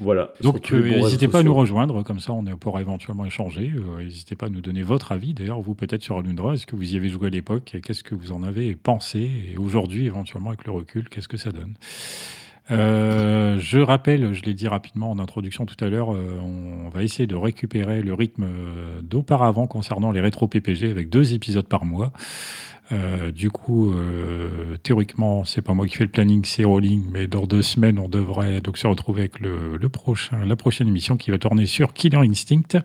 Voilà. 0.00 0.32
sur 0.40 0.52
Donc, 0.52 0.62
tous 0.62 0.74
les 0.74 0.80
euh, 0.80 0.82
bons 0.82 0.88
réseaux 0.94 1.04
n'hésitez 1.06 1.28
pas 1.28 1.38
à 1.38 1.42
nous 1.44 1.50
sociaux. 1.50 1.60
rejoindre, 1.60 2.02
comme 2.02 2.18
ça 2.18 2.32
on 2.32 2.44
est- 2.46 2.56
pourra 2.56 2.80
éventuellement 2.80 3.24
échanger. 3.26 3.72
Euh, 3.76 4.02
N'hésitez 4.02 4.34
pas 4.34 4.46
à 4.46 4.48
nous 4.48 4.60
donner 4.60 4.82
votre 4.82 5.12
avis, 5.12 5.34
d'ailleurs, 5.34 5.60
vous 5.60 5.76
peut-être 5.76 6.02
sur 6.02 6.18
Alundra, 6.18 6.54
est-ce 6.54 6.66
que 6.66 6.74
vous 6.74 6.94
y 6.94 6.96
avez 6.96 7.08
joué 7.10 7.28
à 7.28 7.30
l'époque? 7.30 7.72
Et 7.76 7.80
qu'est-ce 7.80 8.02
que 8.02 8.16
vous 8.16 8.32
en 8.32 8.42
avez 8.42 8.74
pensé? 8.74 9.30
Et 9.52 9.56
aujourd'hui, 9.56 10.06
éventuellement 10.06 10.48
avec 10.48 10.64
le 10.64 10.72
recul, 10.72 11.08
qu'est-ce 11.08 11.28
que 11.28 11.36
ça 11.36 11.52
donne? 11.52 11.74
Euh, 12.70 13.58
je 13.58 13.78
rappelle, 13.78 14.32
je 14.32 14.42
l'ai 14.42 14.54
dit 14.54 14.68
rapidement 14.68 15.10
en 15.10 15.18
introduction 15.18 15.66
tout 15.66 15.82
à 15.84 15.88
l'heure, 15.88 16.14
euh, 16.14 16.38
on 16.42 16.88
va 16.88 17.02
essayer 17.02 17.26
de 17.26 17.36
récupérer 17.36 18.00
le 18.00 18.14
rythme 18.14 18.44
euh, 18.44 19.02
d'auparavant 19.02 19.66
concernant 19.66 20.12
les 20.12 20.20
rétro 20.20 20.48
PPG 20.48 20.90
avec 20.90 21.10
deux 21.10 21.34
épisodes 21.34 21.66
par 21.66 21.84
mois. 21.84 22.12
Euh, 22.92 23.32
du 23.32 23.50
coup, 23.50 23.92
euh, 23.92 24.76
théoriquement, 24.82 25.44
c'est 25.44 25.62
pas 25.62 25.72
moi 25.72 25.86
qui 25.86 25.96
fais 25.96 26.04
le 26.04 26.10
planning, 26.10 26.44
c'est 26.44 26.64
Rolling, 26.64 27.04
mais 27.10 27.26
dans 27.26 27.46
deux 27.46 27.62
semaines, 27.62 27.98
on 27.98 28.08
devrait 28.10 28.60
donc 28.60 28.76
se 28.76 28.86
retrouver 28.86 29.22
avec 29.22 29.40
le, 29.40 29.78
le 29.78 29.88
prochain, 29.88 30.44
la 30.44 30.54
prochaine 30.56 30.88
émission 30.88 31.16
qui 31.16 31.30
va 31.30 31.38
tourner 31.38 31.64
sur 31.66 31.94
Killer 31.94 32.18
Instinct. 32.18 32.82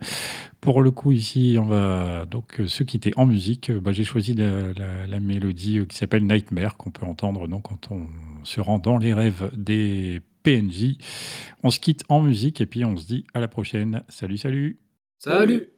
Pour 0.62 0.80
le 0.82 0.90
coup, 0.90 1.12
ici, 1.12 1.56
on 1.60 1.66
va 1.66 2.24
donc 2.26 2.60
euh, 2.60 2.66
se 2.66 2.82
quitter 2.82 3.12
en 3.16 3.26
musique. 3.26 3.70
Euh, 3.70 3.80
bah, 3.80 3.92
J'ai 3.92 4.04
choisi 4.04 4.32
la, 4.34 4.72
la- 4.72 5.06
la 5.06 5.20
mélodie 5.20 5.80
qui 5.86 5.96
s'appelle 5.96 6.26
Nightmare, 6.26 6.76
qu'on 6.78 6.90
peut 6.90 7.06
entendre 7.06 7.46
donc, 7.46 7.64
quand 7.68 7.90
on 7.90 8.06
se 8.44 8.60
rend 8.60 8.78
dans 8.78 8.96
les 8.98 9.12
rêves 9.12 9.50
des 9.54 10.20
PNJ. 10.42 10.96
On 11.62 11.70
se 11.70 11.78
quitte 11.78 12.04
en 12.08 12.22
musique 12.22 12.60
et 12.62 12.66
puis 12.66 12.84
on 12.86 12.96
se 12.96 13.06
dit 13.06 13.26
à 13.34 13.40
la 13.40 13.48
prochaine. 13.48 14.02
Salut, 14.08 14.38
salut 14.38 14.78
Salut 15.18 15.68